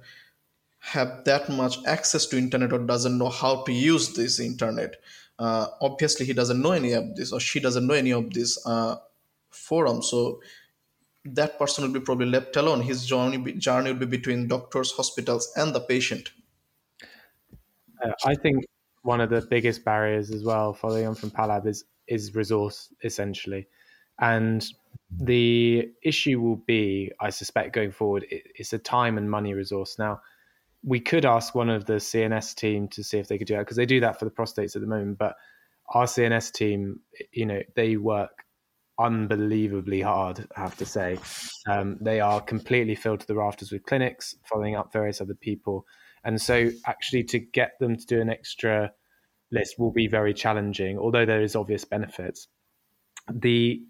have 0.81 1.25
that 1.25 1.49
much 1.49 1.79
access 1.87 2.27
to 2.27 2.39
internet 2.39 2.73
or 2.73 2.79
doesn't 2.79 3.19
know 3.19 3.29
how 3.29 3.63
to 3.63 3.73
use 3.73 4.15
this 4.15 4.41
internet. 4.41 4.97
Uh, 5.39 5.67
obviously 5.81 6.27
he 6.27 6.33
doesn't 6.33 6.61
know 6.61 6.73
any 6.73 6.93
of 6.93 7.15
this 7.17 7.33
or 7.33 7.41
she 7.41 7.61
doesn't 7.61 7.87
know 7.87 7.95
any 7.95 8.13
of 8.13 8.33
this 8.33 8.59
uh, 8.67 8.97
forum. 9.51 10.03
So 10.03 10.41
that 11.25 11.59
person 11.59 11.85
will 11.85 11.93
be 11.93 12.01
probably 12.01 12.27
left 12.27 12.57
alone. 12.57 12.83
His 12.83 13.07
journey 13.07 13.53
journey 13.55 13.93
will 13.93 14.01
be 14.01 14.07
between 14.07 14.49
doctors 14.49 14.93
hospitals 14.93 15.53
and 15.57 15.75
the 15.75 15.81
patient. 15.81 16.31
Uh, 18.03 18.13
i 18.25 18.35
think 18.35 18.65
one 19.03 19.21
of 19.21 19.29
the 19.29 19.43
biggest 19.51 19.85
barriers 19.85 20.31
as 20.31 20.43
well 20.43 20.73
following 20.73 21.07
on 21.07 21.15
from 21.15 21.31
Pallab 21.31 21.67
is 21.67 21.85
is 22.07 22.35
resource 22.35 22.93
essentially. 23.05 23.67
And 24.19 24.67
the 25.11 25.91
issue 26.03 26.41
will 26.41 26.63
be 26.67 27.11
i 27.21 27.31
suspect 27.31 27.75
going 27.75 27.91
forward 27.91 28.25
it's 28.31 28.73
a 28.73 28.79
time 28.79 29.19
and 29.19 29.31
money 29.31 29.55
resource. 29.55 29.99
Now 29.99 30.21
we 30.83 31.01
could 31.01 31.27
ask 31.27 31.55
one 31.55 31.69
of 31.69 31.85
the 31.85 31.95
CNS 31.95 32.55
team 32.55 32.89
to 32.89 33.05
see 33.05 33.19
if 33.19 33.29
they 33.29 33.39
could 33.39 33.47
do 33.47 33.55
that 33.55 33.61
because 33.61 33.77
they 33.77 33.87
do 33.87 34.01
that 34.01 34.19
for 34.19 34.25
the 34.25 34.31
prostates 34.31 34.75
at 34.75 34.83
the 34.83 34.89
moment. 34.89 35.19
But 35.19 35.35
our 35.89 36.05
CNS 36.05 36.53
team, 36.53 37.01
you 37.33 37.47
know, 37.47 37.61
they 37.77 37.97
work 37.97 38.45
unbelievably 38.99 40.01
hard. 40.01 40.47
I 40.57 40.61
have 40.61 40.77
to 40.79 40.87
say, 40.87 41.19
um, 41.69 41.99
they 42.01 42.21
are 42.21 42.41
completely 42.41 42.95
filled 42.95 43.21
to 43.21 43.27
the 43.27 43.35
rafters 43.35 43.73
with 43.73 43.85
clinics, 43.85 44.37
following 44.45 44.77
up 44.77 44.93
various 44.93 45.21
other 45.21 45.35
people, 45.35 45.87
and 46.25 46.41
so 46.41 46.71
actually 46.87 47.25
to 47.25 47.39
get 47.39 47.73
them 47.81 47.97
to 47.97 48.07
do 48.07 48.21
an 48.21 48.31
extra 48.31 48.93
list 49.51 49.79
will 49.79 49.93
be 49.93 50.07
very 50.07 50.35
challenging. 50.35 50.99
Although 50.99 51.27
there 51.27 51.43
is 51.43 51.57
obvious 51.57 51.85
benefits, 51.85 52.49
the 53.33 53.83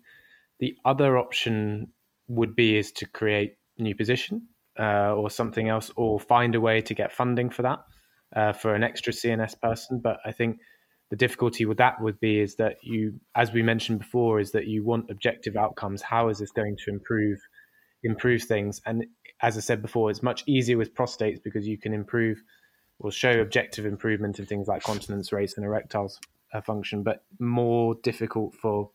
the 0.59 0.77
other 0.85 1.19
option 1.19 1.89
would 2.29 2.55
be 2.55 2.77
is 2.77 2.93
to 2.93 3.07
create 3.07 3.57
new 3.79 3.95
position 3.95 4.47
uh, 4.81 5.15
or 5.15 5.29
something 5.31 5.69
else, 5.69 5.91
or 5.97 6.19
find 6.19 6.55
a 6.55 6.61
way 6.61 6.81
to 6.81 6.95
get 6.95 7.13
funding 7.13 7.51
for 7.51 7.63
that 7.63 7.81
uh, 8.35 8.53
for 8.53 8.75
an 8.75 8.83
extra 8.83 9.13
CNS 9.13 9.61
person. 9.61 10.01
But 10.03 10.19
I 10.25 10.33
think 10.33 10.59
the 11.11 11.17
difficulty 11.17 11.67
with 11.67 11.79
that 11.79 12.01
would 12.01 12.19
be 12.21 12.41
is 12.41 12.57
that 12.57 12.77
you, 12.83 13.21
as 13.35 13.53
we 13.53 13.63
mentioned 13.63 13.99
before, 13.99 14.41
is 14.41 14.53
that 14.53 14.67
you 14.67 14.85
want 14.85 15.11
objective 15.11 15.57
outcomes. 15.57 16.03
How 16.03 16.29
is 16.29 16.39
this 16.39 16.53
going 16.53 16.77
to 16.85 16.91
improve 16.91 17.39
improve 18.03 18.43
things? 18.45 18.81
And 18.87 19.05
as 19.43 19.57
I 19.57 19.61
said 19.61 19.83
before, 19.83 20.11
it's 20.11 20.23
much 20.23 20.45
easier 20.47 20.79
with 20.79 20.95
prostates 20.95 21.43
because 21.43 21.67
you 21.67 21.79
can 21.79 21.93
improve 21.93 22.43
or 23.01 23.11
show 23.11 23.41
objective 23.41 23.87
improvement 23.87 24.39
in 24.39 24.47
things 24.47 24.69
like 24.69 24.83
continence 24.83 25.33
rates 25.33 25.57
and 25.57 25.65
erectile 25.65 26.13
uh, 26.53 26.61
function, 26.61 27.03
but 27.03 27.25
more 27.39 27.97
difficult 28.03 28.55
for 28.55 28.91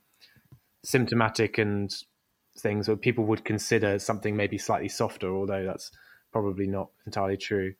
symptomatic 0.83 1.57
and 1.57 1.91
things 2.57 2.87
that 2.87 3.01
people 3.01 3.25
would 3.25 3.43
consider 3.43 3.99
something 3.99 4.35
maybe 4.35 4.57
slightly 4.57 4.89
softer, 4.89 5.33
although 5.33 5.65
that's 5.65 5.91
probably 6.31 6.67
not 6.67 6.89
entirely 7.05 7.37
true. 7.37 7.73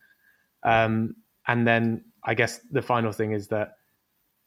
Um, 0.63 1.15
and 1.47 1.67
then 1.67 2.05
I 2.23 2.34
guess 2.34 2.59
the 2.71 2.82
final 2.82 3.11
thing 3.11 3.32
is 3.32 3.47
that 3.49 3.78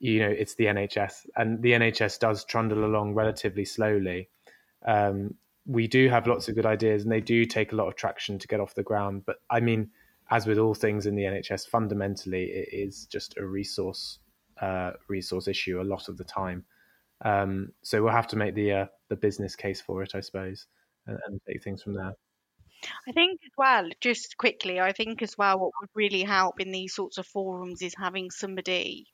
you 0.01 0.20
know 0.20 0.29
it's 0.29 0.55
the 0.55 0.66
NHS, 0.66 1.26
and 1.37 1.62
the 1.62 1.72
NHS 1.72 2.18
does 2.18 2.45
trundle 2.45 2.85
along 2.85 3.14
relatively 3.14 3.64
slowly. 3.64 4.29
Um, 4.87 5.35
we 5.66 5.87
do 5.87 6.09
have 6.09 6.26
lots 6.26 6.49
of 6.49 6.55
good 6.55 6.66
ideas, 6.66 7.03
and 7.03 7.12
they 7.12 7.20
do 7.20 7.45
take 7.45 7.72
a 7.72 7.76
lot 7.76 7.89
of 7.89 7.97
traction 7.97 8.39
to 8.39 8.49
get 8.49 8.61
off 8.61 8.74
the 8.74 8.83
ground. 8.83 9.24
But 9.26 9.37
I 9.51 9.61
mean, 9.61 9.91
as 10.31 10.47
with 10.47 10.59
all 10.59 10.74
things 10.74 11.07
in 11.07 11.14
the 11.14 11.24
NHS, 11.24 11.68
fundamentally 11.68 12.45
it 12.45 12.68
is 12.72 13.07
just 13.07 13.37
a 13.37 13.45
resource 13.45 14.18
uh, 14.61 14.93
resource 15.09 15.49
issue 15.49 15.81
a 15.81 15.83
lot 15.83 16.09
of 16.09 16.16
the 16.16 16.24
time. 16.24 16.64
Um, 17.25 17.71
so 17.83 18.03
we'll 18.03 18.12
have 18.12 18.29
to 18.29 18.37
make 18.37 18.55
the 18.55 18.73
uh, 18.73 18.87
the 19.09 19.16
business 19.16 19.57
case 19.57 19.81
for 19.81 20.03
it, 20.03 20.14
I 20.14 20.21
suppose, 20.21 20.66
and, 21.07 21.19
and 21.27 21.41
take 21.47 21.62
things 21.62 21.83
from 21.83 21.95
there. 21.95 22.14
I 23.09 23.12
think 23.12 23.41
as 23.45 23.53
well, 23.57 23.89
just 24.01 24.37
quickly, 24.37 24.81
I 24.81 24.93
think 24.93 25.21
as 25.23 25.37
well, 25.37 25.59
what 25.59 25.73
would 25.81 25.91
really 25.95 26.23
help 26.23 26.61
in 26.61 26.71
these 26.71 26.95
sorts 26.95 27.19
of 27.19 27.27
forums 27.27 27.83
is 27.83 27.95
having 27.99 28.31
somebody 28.31 29.07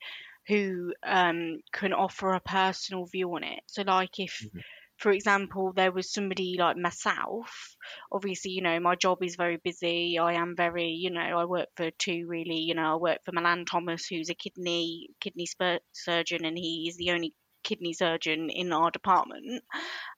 who 0.47 0.93
um, 1.03 1.59
can 1.73 1.93
offer 1.93 2.33
a 2.33 2.39
personal 2.39 3.05
view 3.05 3.33
on 3.33 3.43
it. 3.43 3.61
So, 3.65 3.81
like 3.81 4.19
if, 4.19 4.39
mm-hmm. 4.45 4.59
for 4.97 5.11
example, 5.11 5.73
there 5.73 5.91
was 5.91 6.13
somebody 6.13 6.57
like 6.59 6.77
myself, 6.77 7.75
obviously, 8.11 8.51
you 8.51 8.61
know, 8.61 8.79
my 8.79 8.95
job 8.95 9.23
is 9.23 9.35
very 9.35 9.57
busy. 9.57 10.19
I 10.19 10.33
am 10.33 10.55
very, 10.55 10.89
you 10.89 11.09
know, 11.09 11.21
I 11.21 11.45
work 11.45 11.69
for 11.75 11.89
two 11.97 12.25
really, 12.27 12.59
you 12.59 12.75
know, 12.75 12.93
I 12.93 12.95
work 12.97 13.19
for 13.25 13.31
Milan 13.31 13.65
Thomas, 13.65 14.05
who's 14.05 14.29
a 14.29 14.35
kidney 14.35 15.09
kidney 15.19 15.47
surgeon, 15.93 16.45
and 16.45 16.57
he 16.57 16.85
is 16.87 16.97
the 16.97 17.11
only 17.11 17.33
kidney 17.65 17.91
surgeon 17.91 18.49
in 18.49 18.71
our 18.71 18.91
department. 18.91 19.63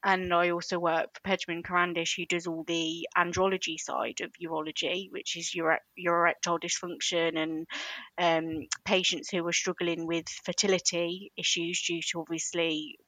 And 0.03 0.31
I 0.33 0.51
also 0.51 0.77
work 0.77 1.07
for 1.15 1.21
Pejman 1.27 1.63
Karandish, 1.63 2.15
who 2.15 2.25
does 2.27 2.45
all 2.45 2.63
the 2.67 3.07
andrology 3.17 3.79
side 3.79 4.21
of 4.21 4.31
urology, 4.43 5.11
which 5.11 5.35
is 5.35 5.55
your, 5.55 5.79
your 5.95 6.19
erectile 6.19 6.59
dysfunction 6.59 7.37
and 7.37 7.67
um, 8.19 8.67
patients 8.85 9.29
who 9.31 9.47
are 9.47 9.53
struggling 9.53 10.05
with 10.05 10.27
fertility 10.45 11.31
issues 11.37 11.81
due 11.81 12.01
to 12.11 12.19
obviously 12.19 12.99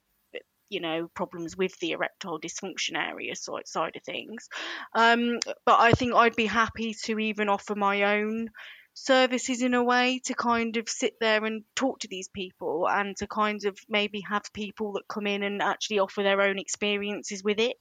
you 0.69 0.79
know 0.79 1.09
problems 1.15 1.57
with 1.57 1.77
the 1.79 1.91
erectile 1.91 2.39
dysfunction 2.39 2.95
area 2.95 3.35
side, 3.35 3.67
side 3.67 3.95
of 3.95 4.03
things 4.03 4.47
um, 4.93 5.39
but 5.65 5.79
i 5.79 5.91
think 5.91 6.13
i'd 6.13 6.35
be 6.35 6.45
happy 6.45 6.93
to 6.93 7.17
even 7.19 7.49
offer 7.49 7.75
my 7.75 8.19
own 8.19 8.49
services 8.93 9.61
in 9.61 9.73
a 9.73 9.83
way 9.83 10.21
to 10.25 10.33
kind 10.33 10.77
of 10.77 10.89
sit 10.89 11.13
there 11.19 11.43
and 11.45 11.63
talk 11.75 11.99
to 11.99 12.07
these 12.07 12.27
people 12.27 12.87
and 12.89 13.15
to 13.17 13.27
kind 13.27 13.63
of 13.65 13.77
maybe 13.87 14.21
have 14.21 14.43
people 14.53 14.93
that 14.93 15.07
come 15.07 15.27
in 15.27 15.43
and 15.43 15.61
actually 15.61 15.99
offer 15.99 16.23
their 16.23 16.41
own 16.41 16.59
experiences 16.59 17.43
with 17.43 17.59
it. 17.59 17.77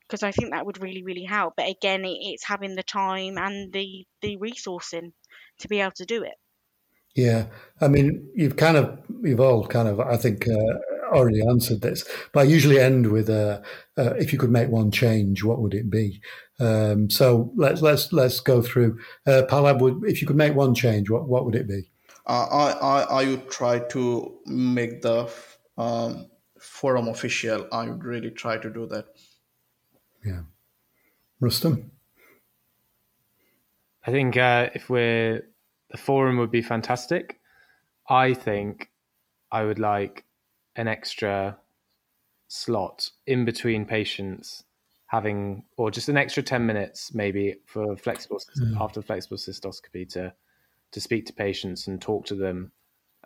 Because 0.00 0.22
I 0.22 0.32
think 0.32 0.50
that 0.50 0.66
would 0.66 0.82
really 0.82 1.02
really 1.02 1.24
help. 1.24 1.54
But 1.56 1.68
again 1.70 2.02
it's 2.04 2.44
having 2.44 2.74
the 2.74 2.82
time 2.82 3.38
and 3.38 3.72
the 3.72 4.06
the 4.22 4.36
resourcing 4.36 5.12
to 5.60 5.68
be 5.68 5.80
able 5.80 5.92
to 5.92 6.04
do 6.04 6.24
it. 6.24 6.34
Yeah. 7.14 7.46
I 7.80 7.88
mean 7.88 8.28
you've 8.34 8.56
kind 8.56 8.76
of 8.76 8.98
you've 9.22 9.40
all 9.40 9.66
kind 9.66 9.88
of 9.88 10.00
I 10.00 10.16
think 10.16 10.48
uh, 10.48 10.93
already 11.14 11.46
answered 11.46 11.80
this, 11.80 12.04
but 12.32 12.40
I 12.40 12.42
usually 12.44 12.80
end 12.80 13.10
with 13.10 13.28
uh, 13.28 13.60
uh, 13.96 14.14
if 14.14 14.32
you 14.32 14.38
could 14.38 14.50
make 14.50 14.68
one 14.68 14.90
change, 14.90 15.42
what 15.44 15.60
would 15.60 15.74
it 15.74 15.90
be? 15.90 16.20
Um, 16.60 17.10
so 17.10 17.52
let's 17.56 17.82
let's 17.82 18.12
let's 18.12 18.40
go 18.40 18.62
through. 18.62 18.98
Uh, 19.26 19.42
Pallab, 19.48 19.80
would, 19.80 20.04
if 20.04 20.20
you 20.20 20.26
could 20.26 20.36
make 20.36 20.54
one 20.54 20.74
change, 20.74 21.10
what 21.10 21.28
what 21.28 21.44
would 21.44 21.54
it 21.54 21.68
be? 21.68 21.90
Uh, 22.26 22.46
I, 22.50 22.70
I 22.70 23.02
I 23.22 23.28
would 23.28 23.50
try 23.50 23.78
to 23.78 24.38
make 24.46 25.02
the 25.02 25.28
um, 25.76 26.26
forum 26.58 27.08
official. 27.08 27.66
I 27.72 27.88
would 27.88 28.04
really 28.04 28.30
try 28.30 28.56
to 28.58 28.70
do 28.70 28.86
that. 28.86 29.06
Yeah, 30.24 30.42
Rustam. 31.40 31.90
I 34.06 34.10
think 34.10 34.36
uh, 34.36 34.70
if 34.74 34.90
we're 34.90 35.42
the 35.90 35.98
forum 35.98 36.38
would 36.38 36.50
be 36.50 36.62
fantastic. 36.62 37.40
I 38.08 38.34
think 38.34 38.90
I 39.50 39.64
would 39.64 39.78
like 39.78 40.24
an 40.76 40.88
extra 40.88 41.56
slot 42.48 43.10
in 43.26 43.44
between 43.44 43.84
patients 43.84 44.64
having 45.06 45.64
or 45.76 45.90
just 45.90 46.08
an 46.08 46.16
extra 46.16 46.42
10 46.42 46.64
minutes 46.64 47.14
maybe 47.14 47.56
for 47.66 47.96
flexible 47.96 48.40
mm. 48.60 48.80
after 48.80 49.02
flexible 49.02 49.36
cystoscopy 49.36 50.08
to 50.08 50.32
to 50.92 51.00
speak 51.00 51.26
to 51.26 51.32
patients 51.32 51.86
and 51.86 52.00
talk 52.00 52.24
to 52.24 52.34
them 52.34 52.72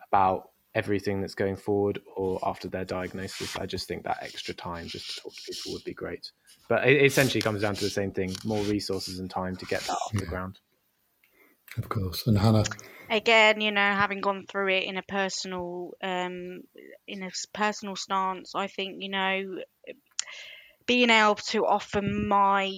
about 0.07 0.51
everything 0.75 1.21
that's 1.21 1.35
going 1.35 1.57
forward 1.57 2.01
or 2.15 2.39
after 2.43 2.69
their 2.69 2.85
diagnosis 2.85 3.57
i 3.57 3.67
just 3.67 3.89
think 3.89 4.05
that 4.05 4.19
extra 4.23 4.55
time 4.55 4.87
just 4.87 5.15
to 5.15 5.23
talk 5.23 5.33
to 5.35 5.43
people 5.53 5.73
would 5.73 5.85
be 5.85 5.95
great 5.95 6.31
but 6.69 6.87
it 6.87 7.03
essentially 7.03 7.41
comes 7.41 7.63
down 7.63 7.75
to 7.75 7.85
the 7.85 7.91
same 7.91 8.11
thing 8.11 8.35
more 8.45 8.63
resources 8.65 9.19
and 9.19 9.31
time 9.31 9.57
to 9.57 9.65
get 9.67 9.81
that 9.83 9.93
off 9.93 10.11
yeah. 10.15 10.21
the 10.21 10.27
ground 10.27 10.59
of 11.79 11.89
course. 11.89 12.27
And 12.27 12.39
hannah? 12.39 12.65
Again, 13.11 13.61
you 13.61 13.71
know, 13.71 13.81
having 13.81 14.21
gone 14.21 14.45
through 14.49 14.69
it 14.69 14.85
in 14.85 14.97
a 14.99 15.03
personal, 15.03 15.93
um, 16.03 16.61
in 17.07 17.23
a 17.23 17.31
personal 17.55 17.97
stance, 17.97 18.55
I 18.55 18.67
think 18.67 18.97
you 19.03 19.09
know, 19.09 19.43
being 20.87 21.11
able 21.11 21.37
to 21.37 21.67
offer 21.67 22.03
my 22.03 22.73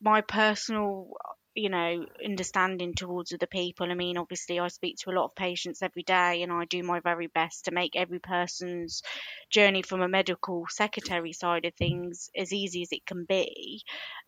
my 0.00 0.20
personal 0.22 1.10
you 1.56 1.70
know, 1.70 2.06
understanding 2.24 2.94
towards 2.94 3.32
other 3.32 3.46
people. 3.46 3.90
I 3.90 3.94
mean, 3.94 4.18
obviously, 4.18 4.60
I 4.60 4.68
speak 4.68 4.96
to 4.98 5.10
a 5.10 5.16
lot 5.16 5.24
of 5.24 5.34
patients 5.34 5.82
every 5.82 6.02
day, 6.02 6.42
and 6.42 6.52
I 6.52 6.66
do 6.66 6.82
my 6.82 7.00
very 7.00 7.26
best 7.26 7.64
to 7.64 7.70
make 7.70 7.96
every 7.96 8.18
person's 8.18 9.02
journey 9.50 9.82
from 9.82 10.02
a 10.02 10.08
medical 10.08 10.66
secretary 10.68 11.32
side 11.32 11.64
of 11.64 11.74
things 11.74 12.28
as 12.36 12.52
easy 12.52 12.82
as 12.82 12.92
it 12.92 13.06
can 13.06 13.24
be. 13.24 13.82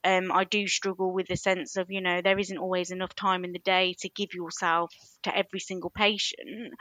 Um, 0.05 0.33
I 0.33 0.45
do 0.45 0.67
struggle 0.67 1.13
with 1.13 1.27
the 1.29 1.37
sense 1.37 1.77
of, 1.77 1.91
you 1.91 2.01
know, 2.01 2.23
there 2.23 2.39
isn't 2.39 2.59
always 2.59 2.91
enough 2.91 3.15
time 3.15 3.45
in 3.45 3.53
the 3.53 3.59
day 3.59 3.95
to 4.01 4.09
give 4.09 4.35
yourself 4.35 4.93
to 5.25 5.37
every 5.37 5.61
single 5.61 5.91
patient. 5.91 6.75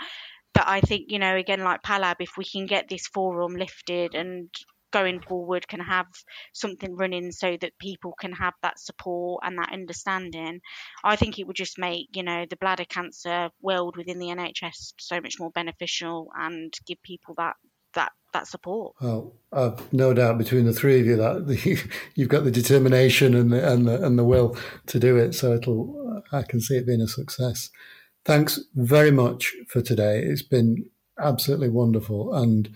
But 0.54 0.68
I 0.68 0.82
think, 0.82 1.12
you 1.12 1.20
know, 1.20 1.36
again, 1.36 1.64
like 1.64 1.84
Pallab, 1.84 2.16
if 2.20 2.32
we 2.38 2.46
can 2.46 2.66
get 2.66 2.90
this 2.90 3.08
forum 3.08 3.56
lifted 3.56 4.16
and 4.16 4.50
going 4.92 5.20
forward 5.20 5.68
can 5.68 5.80
have 5.80 6.08
something 6.54 6.96
running 6.96 7.32
so 7.32 7.58
that 7.60 7.78
people 7.80 8.14
can 8.20 8.32
have 8.32 8.54
that 8.62 8.80
support 8.80 9.42
and 9.46 9.58
that 9.58 9.74
understanding 9.74 10.60
i 11.04 11.16
think 11.16 11.40
it 11.40 11.48
would 11.48 11.56
just 11.56 11.78
make 11.78 12.08
you 12.14 12.24
know 12.24 12.46
the 12.50 12.58
bladder 12.58 12.86
cancer 12.86 13.50
world 13.62 13.98
within 13.98 14.20
the 14.20 14.28
nhs 14.28 14.94
so 15.00 15.20
much 15.22 15.36
more 15.40 15.52
beneficial 15.52 16.30
and 16.38 16.74
give 16.86 17.02
people 17.04 17.34
that 17.38 17.56
that 17.94 18.12
that 18.34 18.48
support. 18.48 18.94
Well 19.02 19.34
i've 19.54 19.92
no 19.92 20.14
doubt 20.14 20.38
between 20.38 20.66
the 20.66 20.74
three 20.74 21.00
of 21.00 21.06
you 21.06 21.16
that 21.16 21.90
you've 22.16 22.30
got 22.30 22.44
the 22.44 22.52
determination 22.52 23.34
and 23.34 23.52
the, 23.52 23.72
and 23.72 23.88
the 23.88 24.06
and 24.06 24.20
the 24.20 24.24
will 24.24 24.58
to 24.88 25.00
do 25.00 25.18
it 25.18 25.34
so 25.34 25.54
it'll 25.54 26.24
i 26.32 26.44
can 26.44 26.62
see 26.62 26.78
it 26.78 26.86
being 26.86 27.02
a 27.02 27.08
success. 27.08 27.70
Thanks 28.26 28.60
very 28.76 29.12
much 29.12 29.56
for 29.70 29.82
today. 29.82 30.22
It's 30.22 30.42
been 30.42 30.90
absolutely 31.18 31.70
wonderful 31.70 32.34
and 32.36 32.68
uh, 32.68 32.72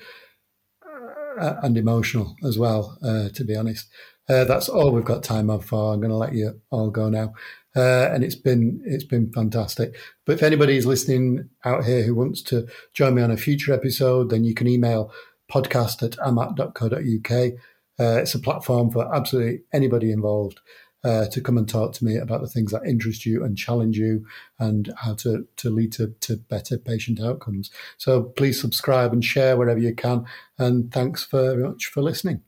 and 1.37 1.77
emotional 1.77 2.35
as 2.43 2.57
well, 2.57 2.97
uh, 3.03 3.29
to 3.29 3.43
be 3.43 3.55
honest. 3.55 3.87
Uh, 4.29 4.45
that's 4.45 4.69
all 4.69 4.91
we've 4.91 5.03
got 5.03 5.23
time 5.23 5.47
for. 5.59 5.93
I'm 5.93 5.99
going 5.99 6.11
to 6.11 6.17
let 6.17 6.33
you 6.33 6.61
all 6.69 6.89
go 6.89 7.09
now. 7.09 7.33
Uh, 7.75 8.09
and 8.11 8.23
it's 8.23 8.35
been 8.35 8.81
it's 8.85 9.03
been 9.03 9.31
fantastic. 9.31 9.95
But 10.25 10.33
if 10.33 10.43
anybody 10.43 10.75
is 10.75 10.85
listening 10.85 11.49
out 11.63 11.85
here 11.85 12.03
who 12.03 12.13
wants 12.13 12.41
to 12.43 12.67
join 12.93 13.15
me 13.15 13.21
on 13.21 13.31
a 13.31 13.37
future 13.37 13.73
episode, 13.73 14.29
then 14.29 14.43
you 14.43 14.53
can 14.53 14.67
email 14.67 15.11
podcast 15.49 16.03
at 16.03 16.17
amat.co.uk. 16.19 17.53
Uh, 17.99 18.19
it's 18.21 18.35
a 18.35 18.39
platform 18.39 18.89
for 18.91 19.13
absolutely 19.13 19.61
anybody 19.73 20.11
involved 20.11 20.59
uh, 21.03 21.27
to 21.27 21.41
come 21.41 21.57
and 21.57 21.67
talk 21.67 21.93
to 21.93 22.05
me 22.05 22.17
about 22.17 22.41
the 22.41 22.47
things 22.47 22.71
that 22.71 22.85
interest 22.85 23.25
you 23.25 23.43
and 23.43 23.57
challenge 23.57 23.97
you 23.97 24.25
and 24.59 24.93
how 24.97 25.13
to, 25.15 25.47
to 25.57 25.69
lead 25.69 25.91
to, 25.93 26.13
to 26.21 26.37
better 26.37 26.77
patient 26.77 27.19
outcomes. 27.19 27.71
So 27.97 28.23
please 28.23 28.59
subscribe 28.59 29.13
and 29.13 29.23
share 29.23 29.57
wherever 29.57 29.79
you 29.79 29.95
can. 29.95 30.25
And 30.57 30.91
thanks 30.91 31.25
very 31.25 31.63
much 31.63 31.85
for 31.87 32.01
listening. 32.01 32.43